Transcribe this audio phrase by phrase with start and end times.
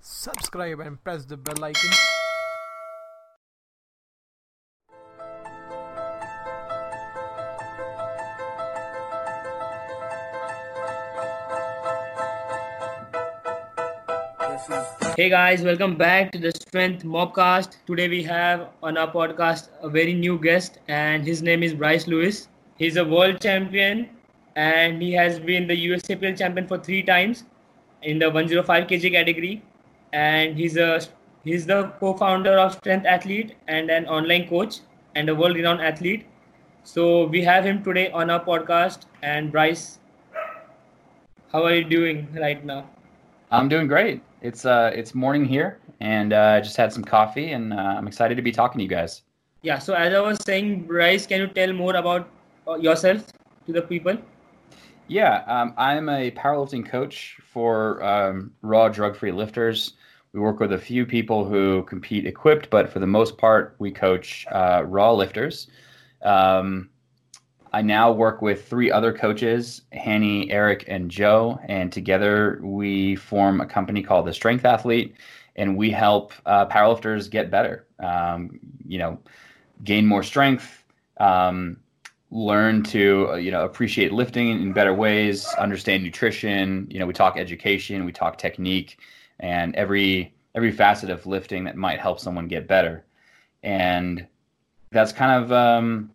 [0.00, 1.90] Subscribe and press the bell icon.
[15.16, 17.76] Hey guys, welcome back to the Strength Mobcast.
[17.86, 22.06] Today we have on our podcast a very new guest, and his name is Bryce
[22.06, 22.48] Lewis.
[22.76, 24.10] He's a world champion,
[24.56, 27.44] and he has been the USAPL champion for three times
[28.02, 29.62] in the 105 kg category.
[30.12, 31.00] And he's a
[31.44, 34.80] he's the co-founder of Strength Athlete and an online coach
[35.14, 36.24] and a world-renowned athlete.
[36.84, 39.02] So we have him today on our podcast.
[39.22, 39.98] And Bryce,
[41.52, 42.88] how are you doing right now?
[43.50, 44.22] I'm doing great.
[44.40, 48.06] It's uh it's morning here, and uh, I just had some coffee, and uh, I'm
[48.06, 49.22] excited to be talking to you guys.
[49.62, 49.78] Yeah.
[49.78, 52.28] So as I was saying, Bryce, can you tell more about
[52.66, 53.26] uh, yourself
[53.66, 54.18] to the people?
[55.08, 59.92] Yeah, um, I'm a powerlifting coach for um, raw drug-free lifters.
[60.32, 63.92] We work with a few people who compete equipped, but for the most part, we
[63.92, 65.68] coach uh, raw lifters.
[66.22, 66.90] Um,
[67.72, 73.60] I now work with three other coaches, Hanny, Eric, and Joe, and together we form
[73.60, 75.14] a company called the Strength Athlete,
[75.54, 77.86] and we help uh, powerlifters get better.
[78.00, 79.20] Um, you know,
[79.84, 80.84] gain more strength,
[81.18, 81.76] um,
[82.36, 86.86] learn to uh, you know appreciate lifting in better ways, understand nutrition.
[86.90, 88.98] You know, we talk education, we talk technique,
[89.40, 93.04] and every every facet of lifting that might help someone get better,
[93.62, 94.26] and
[94.90, 96.10] that's kind of um,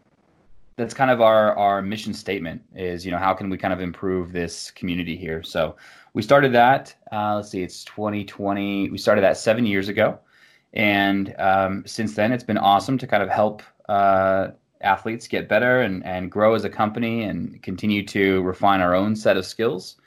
[0.78, 3.82] that's kind of our our mission statement is you know how can we kind of
[3.82, 5.76] improve this community here so
[6.14, 10.18] we started that uh, let's see it's 2020 we started that seven years ago
[10.74, 14.48] and um, since then it's been awesome to kind of help uh,
[14.84, 19.16] athletes get better and, and grow as a company and continue to refine our own
[19.16, 19.98] set of skills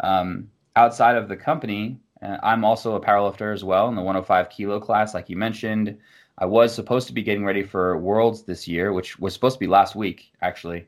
[0.00, 4.50] um, outside of the company uh, i'm also a powerlifter as well in the 105
[4.50, 5.98] kilo class like you mentioned
[6.38, 9.60] I was supposed to be getting ready for Worlds this year, which was supposed to
[9.60, 10.86] be last week, actually.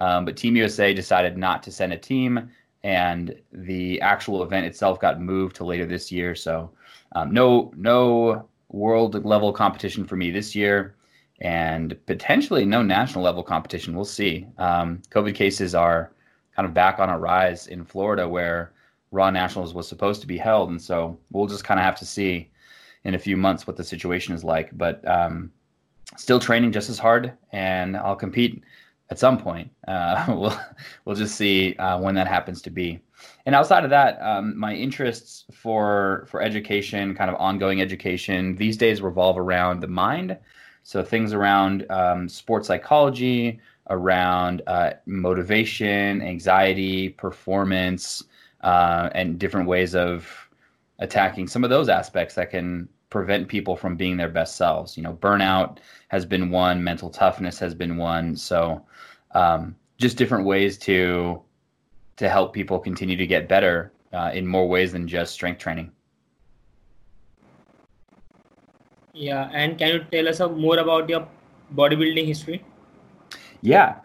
[0.00, 2.50] Um, but Team USA decided not to send a team,
[2.82, 6.34] and the actual event itself got moved to later this year.
[6.34, 6.70] So,
[7.12, 10.94] um, no, no world level competition for me this year,
[11.40, 13.94] and potentially no national level competition.
[13.94, 14.46] We'll see.
[14.58, 16.12] Um, COVID cases are
[16.54, 18.72] kind of back on a rise in Florida, where
[19.10, 22.06] Raw Nationals was supposed to be held, and so we'll just kind of have to
[22.06, 22.50] see
[23.04, 24.76] in a few months what the situation is like.
[24.76, 25.50] But um,
[26.16, 28.62] still training just as hard, and I'll compete
[29.10, 29.70] at some point.
[29.88, 30.60] Uh, we'll
[31.04, 33.00] we'll just see uh, when that happens to be.
[33.46, 38.76] And outside of that, um, my interests for for education, kind of ongoing education, these
[38.76, 40.36] days revolve around the mind.
[40.82, 48.24] So things around um, sports psychology, around uh, motivation, anxiety, performance,
[48.62, 50.28] uh, and different ways of
[50.98, 54.96] attacking some of those aspects that can prevent people from being their best selves.
[54.96, 58.36] You know, burnout has been one, mental toughness has been one.
[58.36, 58.84] So,
[59.32, 61.42] um, just different ways to
[62.16, 65.90] to help people continue to get better uh, in more ways than just strength training.
[69.14, 71.26] Yeah, and can you tell us more about your
[71.74, 72.64] bodybuilding history?
[73.62, 73.96] Yeah,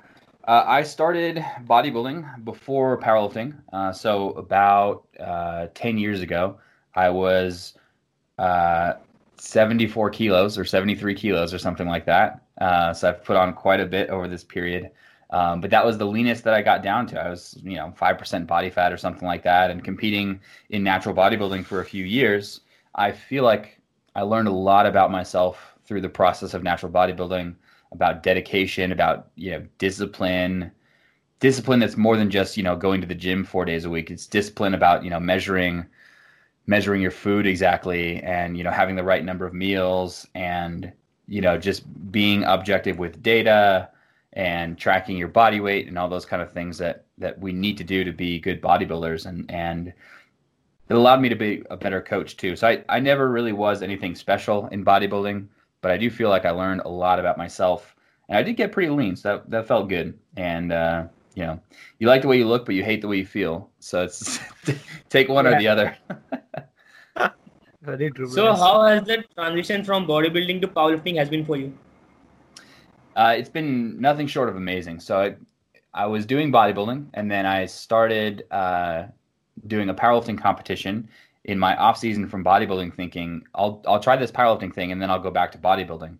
[0.47, 3.55] uh, I started bodybuilding before powerlifting.
[3.71, 6.59] Uh, so about uh, ten years ago,
[6.95, 7.73] I was
[8.37, 8.93] uh,
[9.37, 12.41] 74 kilos or 73 kilos or something like that.
[12.59, 14.91] Uh, so I've put on quite a bit over this period.
[15.31, 17.19] Um, but that was the leanest that I got down to.
[17.19, 19.71] I was, you know, 5% body fat or something like that.
[19.71, 20.39] And competing
[20.69, 22.61] in natural bodybuilding for a few years,
[22.93, 23.81] I feel like
[24.15, 27.55] I learned a lot about myself through the process of natural bodybuilding,
[27.91, 30.71] about dedication, about, you know, discipline,
[31.39, 34.09] discipline that's more than just, you know, going to the gym four days a week.
[34.09, 35.85] It's discipline about, you know, measuring
[36.67, 40.91] measuring your food exactly and you know having the right number of meals and
[41.27, 43.89] you know just being objective with data
[44.33, 47.77] and tracking your body weight and all those kind of things that that we need
[47.77, 49.93] to do to be good bodybuilders and and
[50.89, 53.81] it allowed me to be a better coach too so i, I never really was
[53.81, 55.47] anything special in bodybuilding
[55.81, 57.95] but i do feel like i learned a lot about myself
[58.29, 61.05] and i did get pretty lean so that, that felt good and uh,
[61.35, 61.59] you know,
[61.99, 63.69] you like the way you look, but you hate the way you feel.
[63.79, 64.39] So it's
[65.09, 65.51] take one yeah.
[65.51, 65.97] or the other.
[67.81, 68.27] Very true.
[68.29, 71.77] So how has the transition from bodybuilding to powerlifting has been for you?
[73.15, 74.99] Uh, it's been nothing short of amazing.
[74.99, 75.35] So I,
[75.93, 79.03] I was doing bodybuilding, and then I started uh,
[79.67, 81.09] doing a powerlifting competition
[81.43, 85.09] in my off season from bodybuilding, thinking I'll I'll try this powerlifting thing, and then
[85.09, 86.17] I'll go back to bodybuilding.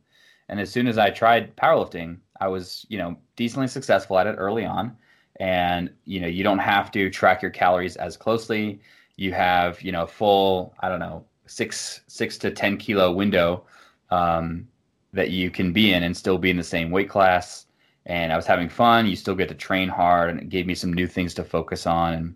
[0.49, 4.35] And as soon as I tried powerlifting, I was you know decently successful at it
[4.37, 4.95] early on
[5.37, 8.79] and you know you don't have to track your calories as closely
[9.17, 13.65] you have you know a full I don't know six six to ten kilo window
[14.11, 14.67] um,
[15.13, 17.65] that you can be in and still be in the same weight class.
[18.07, 19.07] And I was having fun.
[19.07, 21.87] You still get to train hard, and it gave me some new things to focus
[21.87, 22.13] on.
[22.13, 22.35] And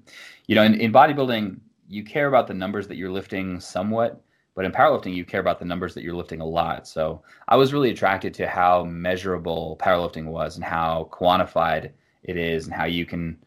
[0.50, 4.20] you know, in, in bodybuilding, you care about the numbers that you're lifting somewhat,
[4.56, 6.88] but in powerlifting, you care about the numbers that you're lifting a lot.
[6.88, 11.92] So I was really attracted to how measurable powerlifting was and how quantified
[12.24, 13.38] it is, and how you can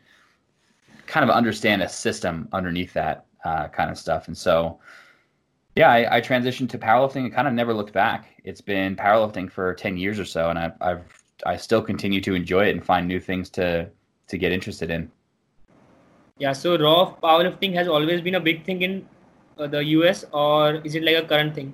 [1.09, 4.29] kind of understand a system underneath that uh, kind of stuff.
[4.29, 4.79] And so
[5.75, 8.41] yeah, I, I, transitioned to powerlifting and kind of never looked back.
[8.45, 12.37] It's been powerlifting for ten years or so, and I, I've I still continue to
[12.37, 13.91] enjoy it and find new things to
[14.29, 15.11] to get interested in.
[16.43, 19.07] Yeah, so raw powerlifting has always been a big thing in
[19.59, 21.73] uh, the US, or is it like a current thing?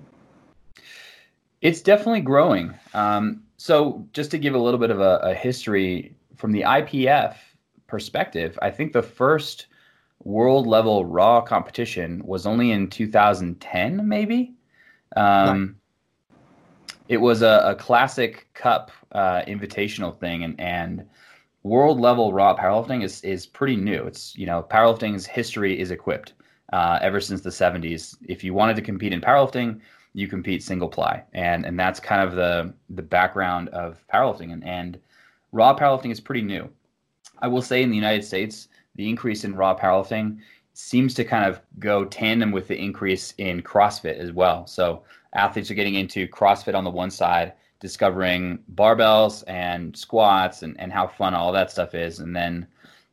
[1.62, 2.74] It's definitely growing.
[2.92, 7.36] Um, so, just to give a little bit of a, a history from the IPF
[7.86, 9.68] perspective, I think the first
[10.24, 14.52] world level raw competition was only in 2010 maybe
[15.16, 15.76] um,
[17.08, 21.08] it was a, a classic cup uh, invitational thing and, and
[21.68, 24.04] world level raw powerlifting is, is pretty new.
[24.04, 26.32] It's you know powerlifting's history is equipped
[26.72, 29.80] uh, ever since the 70s if you wanted to compete in powerlifting
[30.14, 31.22] you compete single ply.
[31.32, 34.52] And and that's kind of the the background of powerlifting.
[34.52, 34.98] And, and
[35.52, 36.68] raw powerlifting is pretty new.
[37.40, 40.38] I will say in the united states the increase in raw powerlifting
[40.74, 44.66] seems to kind of go tandem with the increase in CrossFit as well.
[44.66, 45.02] So
[45.34, 50.92] athletes are getting into CrossFit on the one side, discovering barbells and squats and, and
[50.92, 52.18] how fun all that stuff is.
[52.18, 52.66] And then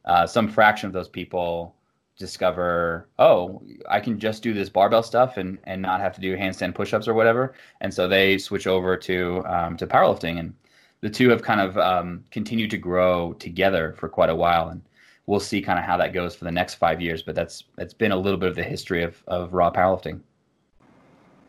[0.06, 1.76] uh, some fraction of those people
[2.18, 6.38] discover, oh, I can just do this barbell stuff and, and not have to do
[6.38, 7.54] handstand push-ups or whatever.
[7.82, 10.40] And so they switch over to um, to powerlifting.
[10.40, 10.54] And
[11.02, 14.70] the two have kind of um, continued to grow together for quite a while.
[14.70, 14.82] And
[15.26, 17.22] we'll see kind of how that goes for the next five years.
[17.22, 20.22] But that's that's been a little bit of the history of, of raw powerlifting.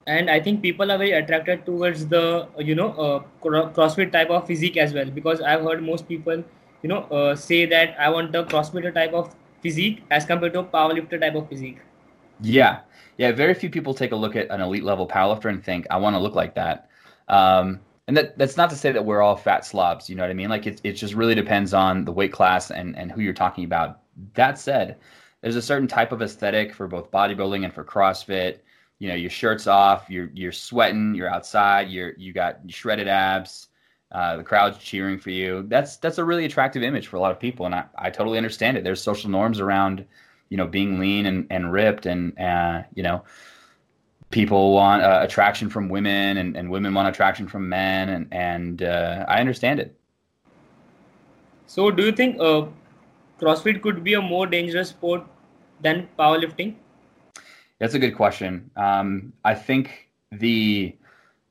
[0.06, 4.46] And I think people are very attracted towards the you know uh, CrossFit type of
[4.46, 6.44] physique as well because I've heard most people
[6.82, 10.60] you know uh, say that I want a CrossFitter type of physique as compared to
[10.60, 11.78] a powerlifter type of physique.
[12.40, 12.80] Yeah,
[13.16, 13.32] yeah.
[13.32, 16.14] Very few people take a look at an elite level powerlifter and think I want
[16.14, 16.88] to look like that.
[17.28, 20.08] Um, and that that's not to say that we're all fat slobs.
[20.08, 20.48] You know what I mean?
[20.48, 23.64] Like it it just really depends on the weight class and and who you're talking
[23.64, 24.00] about.
[24.34, 24.98] That said,
[25.40, 28.58] there's a certain type of aesthetic for both bodybuilding and for CrossFit.
[28.98, 33.68] You know, your shirt's off, you're you're sweating, you're outside, you're you got shredded abs.
[34.12, 35.64] Uh, the crowd's cheering for you.
[35.68, 38.38] That's that's a really attractive image for a lot of people, and I, I totally
[38.38, 38.84] understand it.
[38.84, 40.06] There's social norms around,
[40.48, 43.24] you know, being lean and, and ripped, and uh, you know,
[44.30, 48.82] people want uh, attraction from women and, and women want attraction from men and, and
[48.82, 49.94] uh, i understand it
[51.66, 52.66] so do you think uh,
[53.40, 55.22] crossfit could be a more dangerous sport
[55.80, 56.74] than powerlifting
[57.78, 60.96] that's a good question um, i think the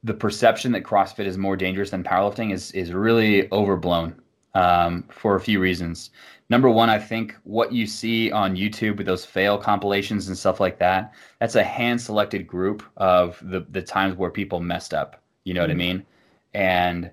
[0.03, 4.15] the perception that crossfit is more dangerous than powerlifting is is really overblown
[4.53, 6.11] um, for a few reasons
[6.49, 10.59] number one, I think what you see on YouTube with those fail compilations and stuff
[10.59, 15.21] like that, that's a hand selected group of the, the times where people messed up.
[15.43, 15.63] You know mm-hmm.
[15.63, 15.97] what I mm-hmm.
[15.97, 16.05] mean?
[16.53, 17.11] And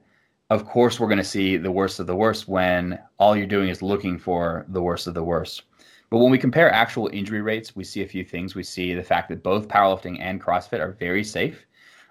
[0.51, 3.69] of course, we're going to see the worst of the worst when all you're doing
[3.69, 5.63] is looking for the worst of the worst.
[6.13, 8.55] But when we compare actual injury rates, we see a few things.
[8.55, 11.65] We see the fact that both powerlifting and CrossFit are very safe.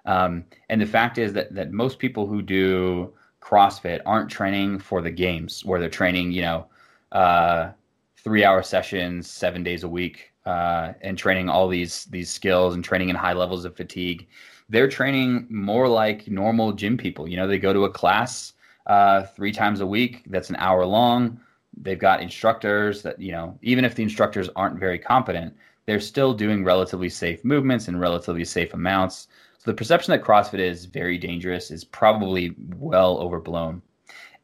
[0.08, 5.04] Um, and the fact is that, that most people who do CrossFit aren't training for
[5.04, 6.66] the games where they're training, you know,
[7.12, 7.74] uh,
[8.18, 12.84] three hour sessions, seven days a week, uh, and training all these these skills and
[12.84, 14.28] training in high levels of fatigue.
[14.68, 17.28] They're training more like normal gym people.
[17.28, 18.54] You know, they go to a class
[18.88, 20.24] uh, three times a week.
[20.26, 21.40] That's an hour long.
[21.78, 26.34] They've got instructors that you know, even if the instructors aren't very competent, they're still
[26.34, 29.28] doing relatively safe movements and relatively safe amounts.
[29.58, 33.82] So the perception that CrossFit is very dangerous is probably well overblown.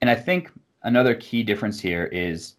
[0.01, 0.51] And I think
[0.83, 2.55] another key difference here is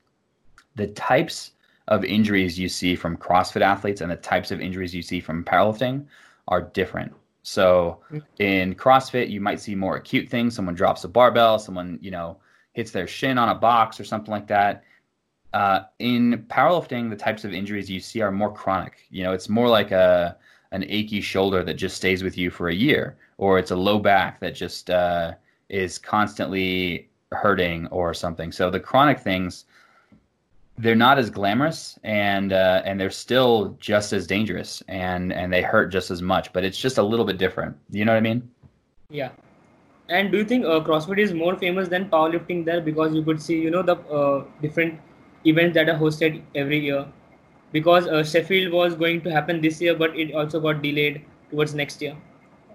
[0.74, 1.52] the types
[1.88, 5.44] of injuries you see from CrossFit athletes and the types of injuries you see from
[5.44, 6.04] powerlifting
[6.48, 7.12] are different.
[7.42, 8.42] So mm-hmm.
[8.42, 10.54] in CrossFit, you might see more acute things.
[10.54, 12.36] Someone drops a barbell, someone, you know,
[12.78, 14.84] hits their shin on a box or something like that.
[15.52, 18.98] Uh, in powerlifting, the types of injuries you see are more chronic.
[19.10, 20.36] You know, it's more like a
[20.70, 23.98] an achy shoulder that just stays with you for a year, or it's a low
[23.98, 25.32] back that just uh,
[25.68, 28.52] is constantly hurting or something.
[28.52, 29.64] So the chronic things
[30.80, 35.62] they're not as glamorous and uh, and they're still just as dangerous and and they
[35.62, 38.20] hurt just as much but it's just a little bit different you know what i
[38.20, 38.48] mean
[39.10, 39.30] yeah
[40.08, 43.40] and do you think uh, crossfit is more famous than powerlifting there because you could
[43.40, 44.98] see you know the uh, different
[45.44, 47.06] events that are hosted every year
[47.72, 51.74] because uh, Sheffield was going to happen this year, but it also got delayed towards
[51.74, 52.16] next year.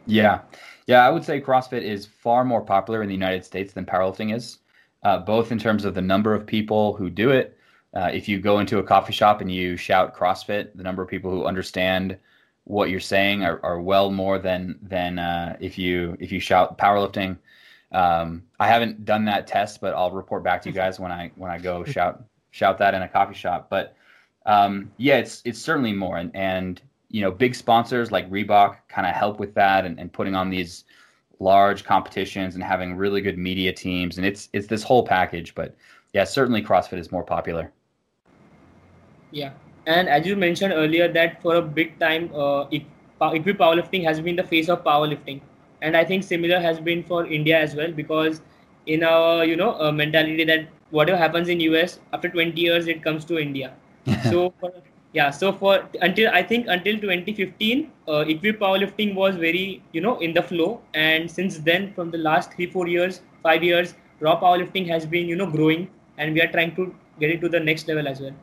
[0.06, 0.42] Yeah,
[0.88, 4.36] yeah, I would say CrossFit is far more popular in the United States than powerlifting
[4.36, 4.60] is,
[5.04, 7.58] uh, both in terms of the number of people who do it.
[7.94, 11.10] Uh, if you go into a coffee shop and you shout CrossFit, the number of
[11.10, 12.18] people who understand
[12.65, 16.77] what you're saying are, are well more than than uh, if you if you shout
[16.77, 17.38] powerlifting.
[17.91, 21.32] Um, I haven't done that test, but I'll report back to you guys when I
[21.36, 23.70] when I go shout shout that in a coffee shop.
[23.70, 23.96] But
[24.46, 29.05] um, yeah, it's it's certainly more, and and you know, big sponsors like Reebok kind
[29.05, 30.86] of help with that, and, and putting on these
[31.39, 35.53] large competitions and having really good media teams, and it's it's this whole package.
[35.53, 35.75] But
[36.13, 37.72] yeah, certainly CrossFit is more popular.
[39.32, 39.51] Yeah,
[39.86, 42.84] and as you mentioned earlier, that for a big time, uh, it,
[43.22, 45.42] Equip Powerlifting has been the face of powerlifting,
[45.82, 48.42] and I think similar has been for India as well because
[48.86, 53.02] in our you know uh, mentality that whatever happens in US after 20 years it
[53.04, 53.74] comes to India.
[54.30, 54.72] so for,
[55.13, 60.18] yeah, so for until I think until 2015, uh, Equip Powerlifting was very you know
[60.20, 64.40] in the flow, and since then from the last three four years, five years, Raw
[64.40, 65.88] Powerlifting has been you know growing,
[66.18, 68.34] and we are trying to get it to the next level as well.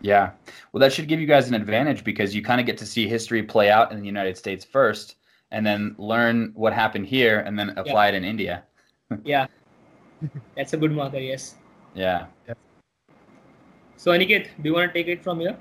[0.00, 0.30] Yeah.
[0.72, 3.08] Well, that should give you guys an advantage because you kind of get to see
[3.08, 5.16] history play out in the United States first
[5.50, 8.12] and then learn what happened here and then apply yeah.
[8.12, 8.62] it in India.
[9.24, 9.46] yeah.
[10.56, 11.56] That's a good marker, yes.
[11.94, 12.26] Yeah.
[12.46, 12.54] yeah.
[13.96, 15.56] So, Aniket, do you want to take it from here?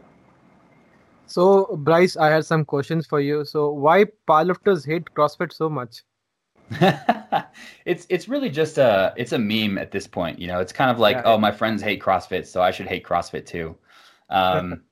[1.25, 3.44] So, Bryce, I had some questions for you.
[3.46, 6.03] So, why powerlifters hate CrossFit so much?
[7.86, 10.38] it's it's really just a it's a meme at this point.
[10.38, 11.24] You know, it's kind of like, yeah.
[11.25, 13.75] oh, my friends hate CrossFit, so I should hate CrossFit too.
[14.29, 14.84] Um,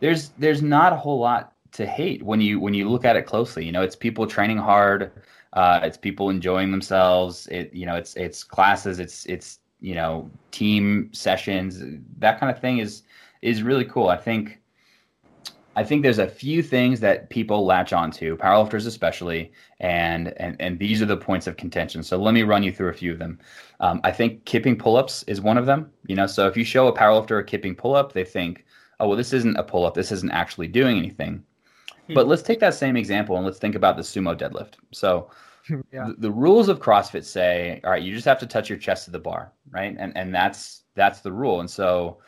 [0.00, 3.26] there's there's not a whole lot to hate when you when you look at it
[3.26, 3.64] closely.
[3.64, 5.12] You know, it's people training hard.
[5.52, 7.46] Uh, it's people enjoying themselves.
[7.48, 8.98] It you know, it's it's classes.
[8.98, 11.82] It's it's you know, team sessions.
[12.18, 13.02] That kind of thing is
[13.42, 14.08] is really cool.
[14.08, 14.58] I think.
[15.76, 20.78] I think there's a few things that people latch onto, powerlifters especially, and and and
[20.78, 22.02] these are the points of contention.
[22.02, 23.38] So let me run you through a few of them.
[23.78, 25.90] Um, I think kipping pull-ups is one of them.
[26.06, 28.64] You know, so if you show a powerlifter a kipping pull-up, they think,
[28.98, 29.94] oh well, this isn't a pull-up.
[29.94, 31.44] This isn't actually doing anything.
[32.08, 32.14] Hmm.
[32.14, 34.74] But let's take that same example and let's think about the sumo deadlift.
[34.92, 35.30] So
[35.92, 36.08] yeah.
[36.08, 39.04] the, the rules of CrossFit say, all right, you just have to touch your chest
[39.04, 39.94] to the bar, right?
[39.96, 41.60] And and that's that's the rule.
[41.60, 42.18] And so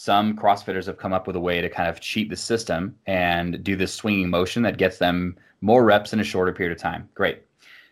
[0.00, 3.62] some CrossFitters have come up with a way to kind of cheat the system and
[3.62, 7.06] do this swinging motion that gets them more reps in a shorter period of time.
[7.12, 7.42] Great.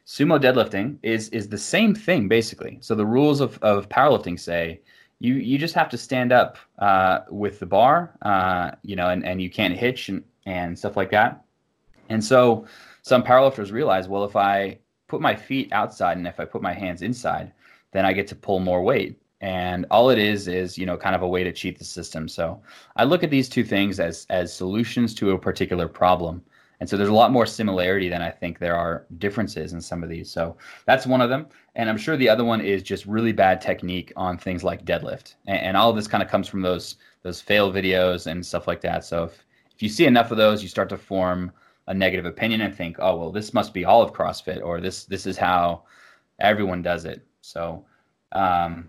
[0.06, 2.78] Sumo deadlifting is is the same thing basically.
[2.80, 4.80] So the rules of, of powerlifting say
[5.18, 9.22] you you just have to stand up uh, with the bar, uh, you know, and,
[9.22, 11.44] and you can't hitch and, and stuff like that.
[12.08, 12.66] And so
[13.02, 16.72] some powerlifters realize, well, if I put my feet outside and if I put my
[16.72, 17.52] hands inside,
[17.92, 19.20] then I get to pull more weight.
[19.40, 22.28] And all it is is, you know, kind of a way to cheat the system.
[22.28, 22.60] So
[22.96, 26.42] I look at these two things as as solutions to a particular problem.
[26.80, 30.02] And so there's a lot more similarity than I think there are differences in some
[30.04, 30.30] of these.
[30.30, 31.46] So that's one of them.
[31.74, 35.34] And I'm sure the other one is just really bad technique on things like deadlift.
[35.46, 38.66] And, and all of this kind of comes from those those fail videos and stuff
[38.66, 39.04] like that.
[39.04, 41.52] So if, if you see enough of those, you start to form
[41.88, 45.04] a negative opinion and think, oh well, this must be all of CrossFit, or this
[45.04, 45.82] this is how
[46.38, 47.26] everyone does it.
[47.40, 47.84] So
[48.32, 48.88] um,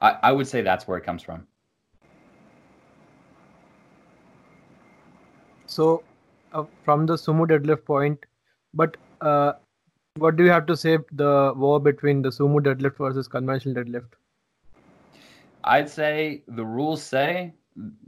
[0.00, 1.46] I, I would say that's where it comes from.
[5.66, 6.02] So
[6.52, 8.24] uh, from the sumo deadlift point,
[8.74, 9.52] but uh,
[10.16, 14.14] what do you have to say the war between the sumo deadlift versus conventional deadlift?
[15.64, 17.54] I'd say the rules say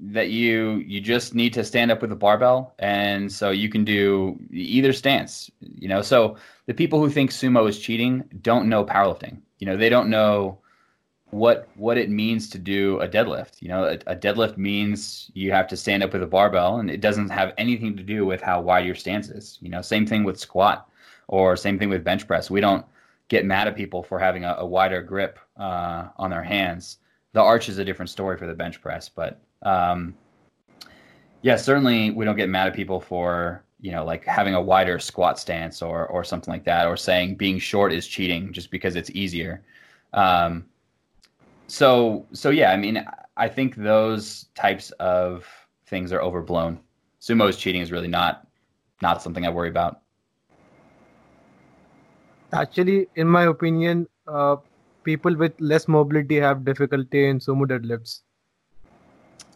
[0.00, 3.84] that you you just need to stand up with a barbell and so you can
[3.84, 8.84] do either stance you know so the people who think sumo is cheating don't know
[8.84, 10.58] powerlifting you know they don't know
[11.30, 13.60] what what it means to do a deadlift.
[13.60, 16.90] You know, a, a, deadlift means you have to stand up with a barbell, and
[16.90, 19.58] it doesn't have anything to do with how wide your stance is.
[19.60, 20.88] You know, same thing with squat,
[21.28, 22.50] or same thing with bench press.
[22.50, 22.84] We don't
[23.28, 26.98] get mad at people for having a, a wider grip uh, on their hands.
[27.32, 30.14] The arch is a different story for the bench press, but um,
[31.42, 34.98] yeah, certainly we don't get mad at people for you know like having a wider
[34.98, 38.96] squat stance or or something like that, or saying being short is cheating just because
[38.96, 39.62] it's easier.
[40.12, 40.64] Um,
[41.70, 43.04] so so yeah, I mean,
[43.36, 45.46] I think those types of
[45.86, 46.80] things are overblown.
[47.20, 48.46] Sumo's cheating is really not
[49.02, 50.00] not something I worry about.
[52.52, 54.56] Actually, in my opinion, uh,
[55.04, 58.22] people with less mobility have difficulty in sumo deadlifts.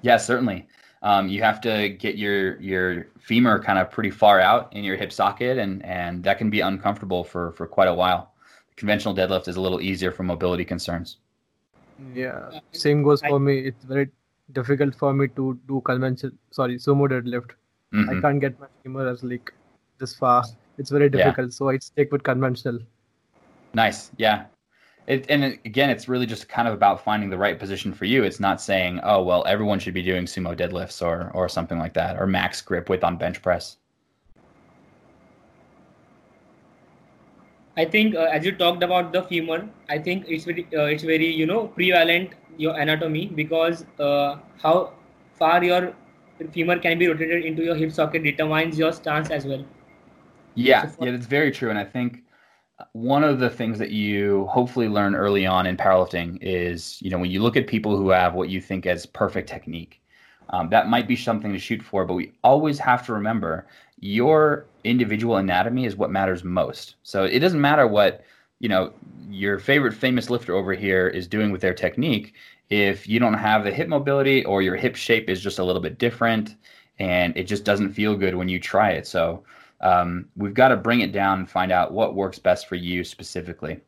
[0.03, 0.69] Yeah, certainly.
[1.03, 4.97] Um, you have to get your your femur kind of pretty far out in your
[4.97, 8.35] hip socket, and and that can be uncomfortable for for quite a while.
[8.69, 11.19] The conventional deadlift is a little easier for mobility concerns.
[12.15, 13.59] Yeah, same goes for me.
[13.59, 14.11] It's very
[14.53, 17.53] difficult for me to do conventional, sorry, sumo deadlift.
[17.93, 18.17] Mhm.
[18.17, 19.53] I can't get my femur as like
[19.99, 20.45] this far.
[20.79, 21.11] It's very Yeah.
[21.11, 22.81] difficult, so I stick with conventional.
[23.75, 24.11] Nice.
[24.17, 24.47] Yeah.
[25.07, 28.07] It, and it, again, it's really just kind of about finding the right position for
[28.07, 28.25] you.
[28.25, 31.93] It's not saying, oh, well, everyone should be doing sumo deadlifts or, or something like
[31.95, 33.77] that, or max grip width on bench press.
[37.77, 41.03] I think uh, as you talked about the femur, I think it's very uh, it's
[41.03, 44.93] very you know prevalent your anatomy because uh, how
[45.39, 45.95] far your
[46.53, 49.65] femur can be rotated into your hip socket determines your stance as well.
[50.55, 51.71] Yeah, So yeah, that's very true.
[51.71, 52.23] And I think
[52.93, 57.19] one of the things that you hopefully learn early on in powerlifting is, you know,
[57.19, 60.01] when you look at people who have what you think as perfect technique,
[60.51, 62.05] um, that might be something to shoot for.
[62.05, 66.97] But we always have to remember your individual anatomy is what matters most.
[67.03, 68.25] So it doesn't matter what,
[68.61, 68.93] you know,
[69.29, 72.35] your favorite famous lifter over here is doing with their technique.
[72.71, 75.83] If you don't have the hip mobility or your hip shape is just a little
[75.83, 76.57] bit different
[76.99, 79.07] and it just doesn't feel good when you try it.
[79.07, 79.45] So,
[79.81, 83.05] um, we've got to bring it down and find out what works best for you
[83.05, 83.81] specifically.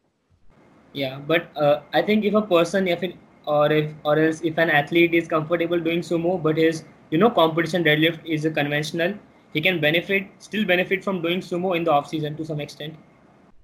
[0.93, 4.59] Yeah, but uh, I think if a person, if it, or if or else if
[4.59, 9.15] an athlete is comfortable doing sumo, but his you know competition deadlift is a conventional,
[9.57, 12.95] he can benefit still benefit from doing sumo in the off season to some extent.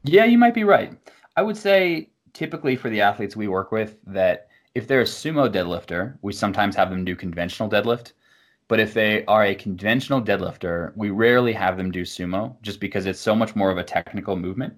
[0.05, 0.91] Yeah, you might be right.
[1.37, 5.53] I would say typically for the athletes we work with that if they're a sumo
[5.53, 8.13] deadlifter, we sometimes have them do conventional deadlift.
[8.69, 13.05] But if they are a conventional deadlifter, we rarely have them do sumo just because
[13.05, 14.73] it's so much more of a technical movement.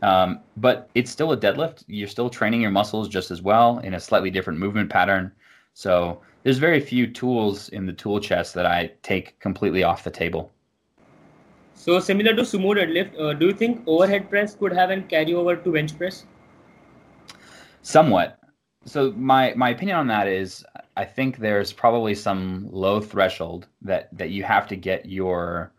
[0.00, 1.84] Um, but it's still a deadlift.
[1.88, 5.30] You're still training your muscles just as well in a slightly different movement pattern.
[5.74, 10.10] So there's very few tools in the tool chest that I take completely off the
[10.10, 10.52] table.
[11.74, 15.62] So similar to sumo deadlift, uh, do you think overhead press could have an carryover
[15.64, 16.26] to bench press?
[17.82, 18.38] Somewhat.
[18.84, 20.64] So my my opinion on that is
[20.96, 25.72] I think there's probably some low threshold that that you have to get your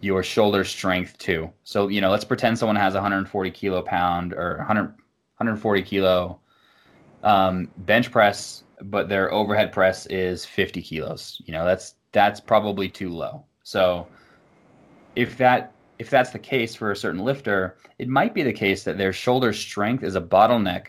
[0.00, 1.50] your shoulder strength to.
[1.62, 4.86] So you know, let's pretend someone has 140 kilo pound or 100
[5.36, 6.40] 140 kilo
[7.22, 11.40] um, bench press, but their overhead press is 50 kilos.
[11.44, 13.44] You know, that's that's probably too low.
[13.62, 14.06] So
[15.16, 18.84] if that if that's the case for a certain lifter, it might be the case
[18.84, 20.86] that their shoulder strength is a bottleneck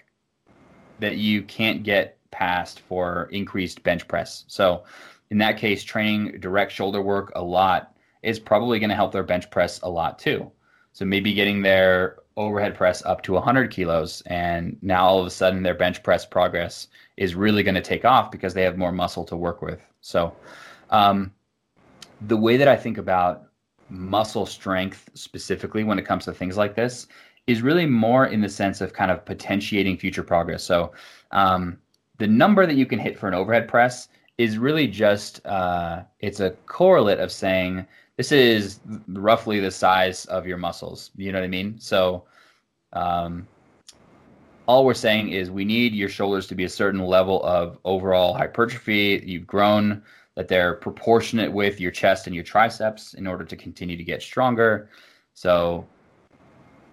[1.00, 4.46] that you can't get past for increased bench press.
[4.48, 4.84] So
[5.30, 9.24] in that case, training direct shoulder work a lot is probably going to help their
[9.24, 10.52] bench press a lot too.
[10.94, 15.32] So maybe getting their overhead press up to 100 kilos, and now all of a
[15.32, 18.92] sudden their bench press progress is really going to take off because they have more
[18.92, 19.80] muscle to work with.
[20.02, 20.36] So
[20.90, 21.34] um,
[22.22, 23.44] the way that I think about
[23.90, 27.08] muscle strength specifically when it comes to things like this
[27.48, 30.64] is really more in the sense of kind of potentiating future progress.
[30.64, 30.94] So
[31.32, 31.78] um,
[32.18, 36.40] the number that you can hit for an overhead press is really just uh, it's
[36.40, 37.86] a correlate of saying
[38.18, 41.12] this is roughly the size of your muscles.
[41.16, 41.80] You know what I mean?
[41.80, 42.26] So
[42.94, 43.48] um,
[44.68, 48.34] all we're saying is we need your shoulders to be a certain level of overall
[48.34, 49.22] hypertrophy.
[49.26, 50.02] You've grown
[50.36, 54.22] that they're proportionate with your chest and your triceps in order to continue to get
[54.22, 54.90] stronger.
[55.34, 55.86] So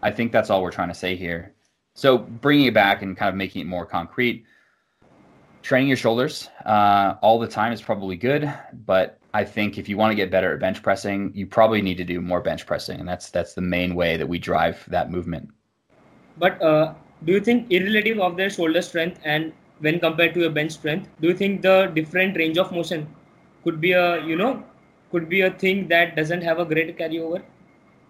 [0.03, 1.55] I think that's all we're trying to say here.
[1.95, 4.45] So bringing it back and kind of making it more concrete,
[5.63, 8.53] training your shoulders uh, all the time is probably good,
[8.87, 11.97] but I think if you want to get better at bench pressing, you probably need
[11.97, 15.11] to do more bench pressing, and that's that's the main way that we drive that
[15.11, 15.49] movement.
[16.39, 20.51] But uh, do you think, irrelative of their shoulder strength and when compared to your
[20.51, 23.09] bench strength, do you think the different range of motion
[23.65, 24.63] could be a you know
[25.11, 27.43] could be a thing that doesn't have a great carryover?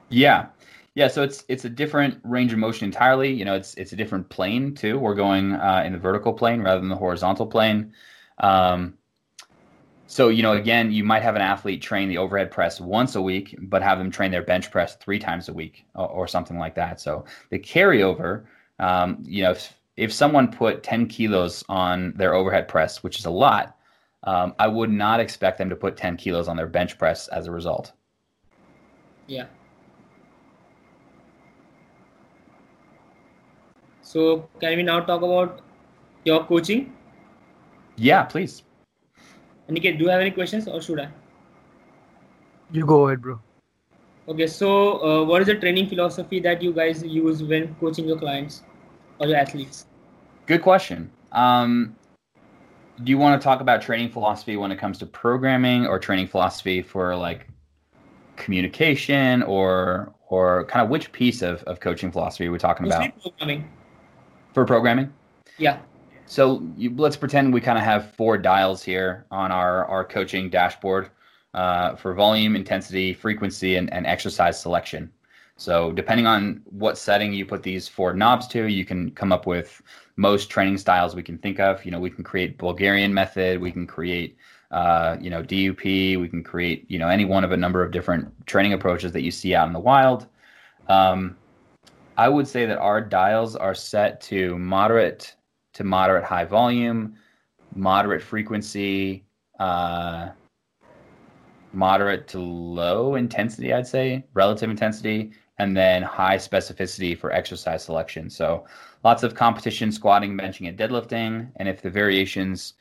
[0.09, 0.47] Yeah,
[0.95, 1.09] yeah.
[1.09, 3.33] So it's it's a different range of motion entirely.
[3.33, 4.99] You know, it's it's a different plane too.
[4.99, 7.93] We're going uh, in the vertical plane rather than the horizontal plane.
[8.39, 8.99] Um,
[10.13, 13.23] so you know, again, you might have an athlete train the overhead press once a
[13.23, 16.59] week, but have them train their bench press three times a week or, or something
[16.59, 17.01] like that.
[17.01, 18.45] So the carryover,
[18.79, 23.25] um, you know, if, if someone put 10 kilos on their overhead press, which is
[23.25, 23.79] a lot,
[24.25, 27.47] um, I would not expect them to put 10 kilos on their bench press as
[27.47, 27.93] a result.
[29.27, 29.47] Yeah.
[34.03, 35.63] So can we now talk about
[36.27, 36.93] your coaching?
[37.97, 38.63] Yeah, please.
[39.73, 41.09] Aniket, do you have any questions or should I?
[42.71, 43.41] You go ahead, bro.
[44.29, 48.19] Okay, so uh, what is the training philosophy that you guys use when coaching your
[48.19, 48.63] clients
[49.19, 49.87] or your athletes?
[50.47, 51.11] Good question.
[51.33, 51.97] Um,
[53.03, 56.27] do you want to talk about training philosophy when it comes to programming or training
[56.27, 57.49] philosophy for like
[58.37, 63.07] communication or or kind of which piece of, of coaching philosophy are we talking Mostly
[63.07, 63.71] about programming.
[64.53, 65.13] for programming?
[65.59, 65.79] Yeah.
[66.33, 70.49] So you, let's pretend we kind of have four dials here on our, our coaching
[70.49, 71.11] dashboard
[71.53, 75.13] uh, for volume, intensity, frequency, and, and exercise selection.
[75.59, 79.47] So depending on what setting you put these four knobs to, you can come up
[79.47, 79.83] with
[80.17, 81.85] most training styles we can think of.
[81.85, 84.39] You know, we can create Bulgarian method, we can create
[84.71, 85.85] uh, you know DUP,
[86.19, 89.21] we can create you know any one of a number of different training approaches that
[89.21, 90.27] you see out in the wild.
[90.89, 91.37] Um,
[92.17, 95.37] I would say that our dials are set to moderate
[95.75, 97.15] to moderate high volume,
[97.75, 99.25] moderate frequency,
[99.59, 100.31] uh,
[101.73, 108.29] moderate to low intensity, I'd say, relative intensity, and then high specificity for exercise selection.
[108.29, 108.67] So
[109.05, 111.51] lots of competition squatting, benching, and deadlifting.
[111.57, 112.75] And if the variations,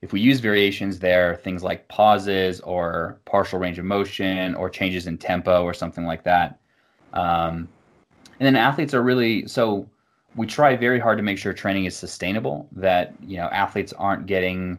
[0.00, 5.06] if we use variations there, things like pauses or partial range of motion or changes
[5.06, 6.58] in tempo or something like that.
[7.12, 7.68] Um,
[8.40, 9.88] and then athletes are really so
[10.34, 12.68] we try very hard to make sure training is sustainable.
[12.72, 14.78] That you know athletes aren't getting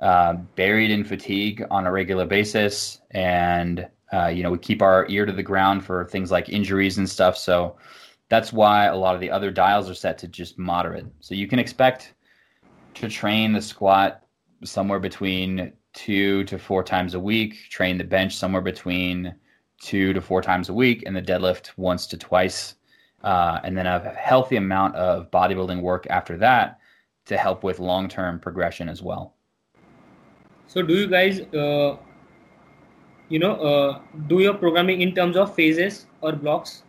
[0.00, 5.06] uh, buried in fatigue on a regular basis, and uh, you know we keep our
[5.08, 7.36] ear to the ground for things like injuries and stuff.
[7.36, 7.76] So
[8.28, 11.06] that's why a lot of the other dials are set to just moderate.
[11.20, 12.14] So you can expect
[12.94, 14.22] to train the squat
[14.64, 19.34] somewhere between two to four times a week, train the bench somewhere between
[19.80, 22.74] two to four times a week, and the deadlift once to twice
[23.22, 26.78] uh, and then a healthy amount of bodybuilding work after that
[27.26, 29.34] to help with long-term progression as well.
[30.66, 31.96] So, do you guys, uh,
[33.28, 36.84] you know, uh, do your programming in terms of phases or blocks?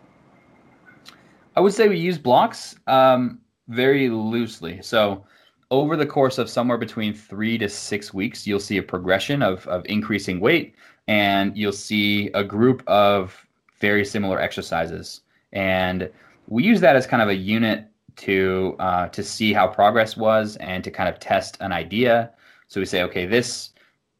[1.56, 4.82] I would say we use blocks um, very loosely.
[4.82, 5.26] So,
[5.70, 9.66] over the course of somewhere between three to six weeks, you'll see a progression of,
[9.68, 10.76] of increasing weight,
[11.08, 13.36] and you'll see a group of
[13.80, 15.22] very similar exercises
[15.54, 16.10] and
[16.48, 17.88] we use that as kind of a unit
[18.18, 22.32] to uh, to see how progress was and to kind of test an idea.
[22.68, 23.72] So we say, okay, this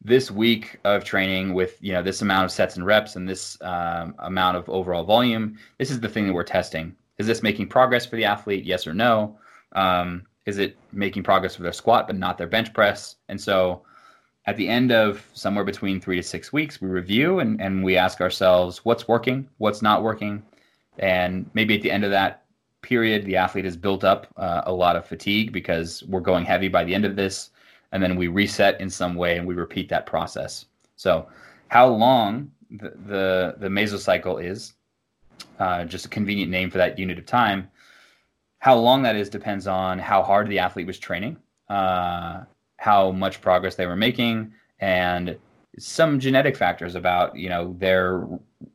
[0.04, 3.56] this week of training with you know this amount of sets and reps and this
[3.62, 6.94] um, amount of overall volume, this is the thing that we're testing.
[7.18, 8.64] Is this making progress for the athlete?
[8.64, 9.38] Yes or no?
[9.72, 13.16] Um, is it making progress for their squat but not their bench press?
[13.28, 13.82] And so
[14.46, 17.96] at the end of somewhere between three to six weeks, we review and, and we
[17.96, 20.42] ask ourselves what's working, what's not working,
[20.98, 22.44] and maybe at the end of that
[22.82, 26.68] period, the athlete has built up uh, a lot of fatigue because we're going heavy
[26.68, 27.50] by the end of this.
[27.92, 30.66] And then we reset in some way and we repeat that process.
[30.96, 31.28] So,
[31.68, 34.74] how long the, the, the mesocycle is,
[35.58, 37.70] uh, just a convenient name for that unit of time.
[38.58, 41.36] How long that is depends on how hard the athlete was training,
[41.68, 42.42] uh,
[42.76, 45.36] how much progress they were making, and
[45.78, 48.26] some genetic factors about you know their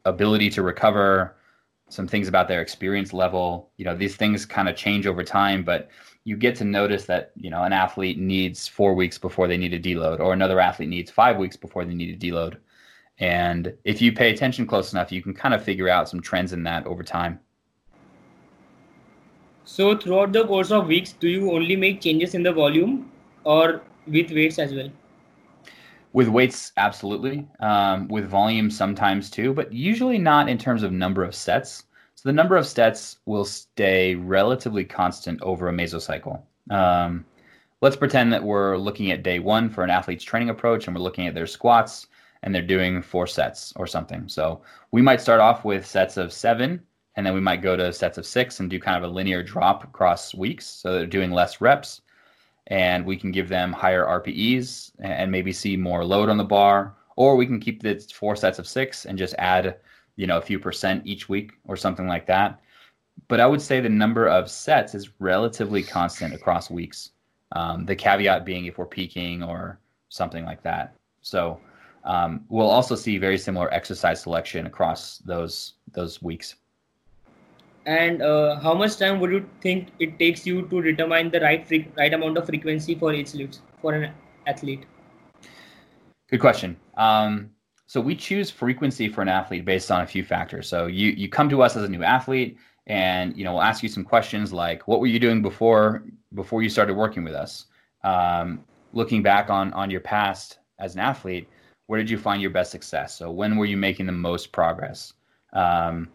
[0.05, 1.36] ability to recover,
[1.89, 3.69] some things about their experience level.
[3.77, 5.89] You know, these things kind of change over time, but
[6.23, 9.73] you get to notice that, you know, an athlete needs four weeks before they need
[9.73, 12.57] a deload, or another athlete needs five weeks before they need a deload.
[13.19, 16.53] And if you pay attention close enough, you can kind of figure out some trends
[16.53, 17.39] in that over time.
[19.63, 23.11] So, throughout the course of weeks, do you only make changes in the volume
[23.43, 24.89] or with weights as well?
[26.13, 27.47] With weights, absolutely.
[27.59, 31.83] Um, with volume, sometimes too, but usually not in terms of number of sets.
[32.15, 36.41] So the number of sets will stay relatively constant over a mesocycle.
[36.71, 37.25] Um,
[37.81, 41.03] let's pretend that we're looking at day one for an athlete's training approach and we're
[41.03, 42.07] looking at their squats
[42.41, 44.27] and they're doing four sets or something.
[44.27, 46.81] So we might start off with sets of seven
[47.15, 49.43] and then we might go to sets of six and do kind of a linear
[49.43, 50.65] drop across weeks.
[50.65, 52.01] So they're doing less reps
[52.67, 56.95] and we can give them higher RPEs and maybe see more load on the bar,
[57.15, 59.77] or we can keep the four sets of six and just add,
[60.15, 62.59] you know, a few percent each week or something like that.
[63.27, 67.11] But I would say the number of sets is relatively constant across weeks.
[67.53, 70.95] Um, the caveat being if we're peaking or something like that.
[71.21, 71.59] So
[72.03, 76.55] um, we'll also see very similar exercise selection across those those weeks
[77.87, 81.65] and uh, how much time would you think it takes you to determine the right
[81.67, 84.13] fre- right amount of frequency for each lift for an
[84.45, 84.85] athlete?
[86.29, 86.77] Good question.
[86.97, 87.49] Um,
[87.87, 90.67] so we choose frequency for an athlete based on a few factors.
[90.67, 93.81] So you you come to us as a new athlete and you know we'll ask
[93.81, 97.67] you some questions like what were you doing before before you started working with us?
[98.03, 101.47] Um, looking back on on your past as an athlete
[101.87, 103.15] where did you find your best success?
[103.15, 105.13] So when were you making the most progress?
[105.53, 106.09] Um,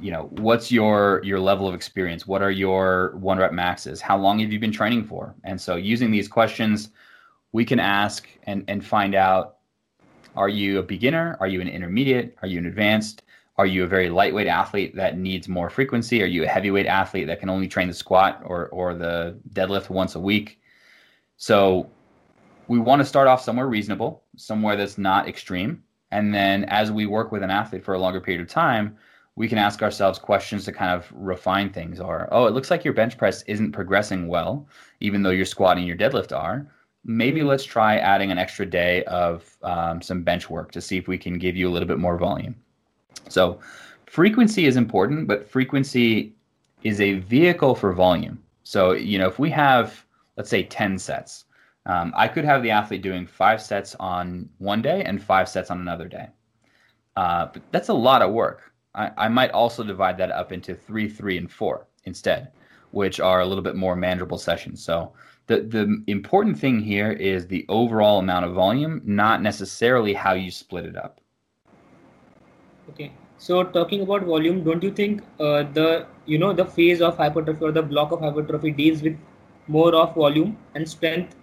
[0.00, 4.16] you know what's your your level of experience what are your one rep maxes how
[4.16, 6.90] long have you been training for and so using these questions
[7.52, 9.56] we can ask and and find out
[10.36, 13.22] are you a beginner are you an intermediate are you an advanced
[13.58, 16.22] Are you a very lightweight athlete that needs more frequency?
[16.22, 19.90] Are you a heavyweight athlete that can only train the squat or, or the deadlift
[19.90, 20.60] once a week?
[21.38, 21.90] So
[22.68, 25.82] we want to start off somewhere reasonable, somewhere that's not extreme.
[26.12, 28.96] And then as we work with an athlete for a longer period of time,
[29.38, 32.84] we can ask ourselves questions to kind of refine things or, oh, it looks like
[32.84, 34.66] your bench press isn't progressing well,
[34.98, 36.66] even though your squat and your deadlift are.
[37.04, 41.06] Maybe let's try adding an extra day of um, some bench work to see if
[41.06, 42.56] we can give you a little bit more volume.
[43.28, 43.60] So
[44.06, 46.34] frequency is important, but frequency
[46.82, 48.42] is a vehicle for volume.
[48.64, 50.04] So, you know, if we have,
[50.36, 51.44] let's say, 10 sets,
[51.86, 55.70] um, I could have the athlete doing five sets on one day and five sets
[55.70, 56.26] on another day.
[57.14, 58.67] Uh, but that's a lot of work.
[58.98, 62.50] I, I might also divide that up into three, three, and four instead,
[62.90, 64.82] which are a little bit more manageable sessions.
[64.82, 65.12] So
[65.46, 70.50] the, the important thing here is the overall amount of volume, not necessarily how you
[70.50, 71.20] split it up.
[72.90, 73.12] Okay.
[73.38, 77.64] So talking about volume, don't you think uh, the you know the phase of hypertrophy
[77.64, 79.16] or the block of hypertrophy deals with
[79.68, 81.36] more of volume and strength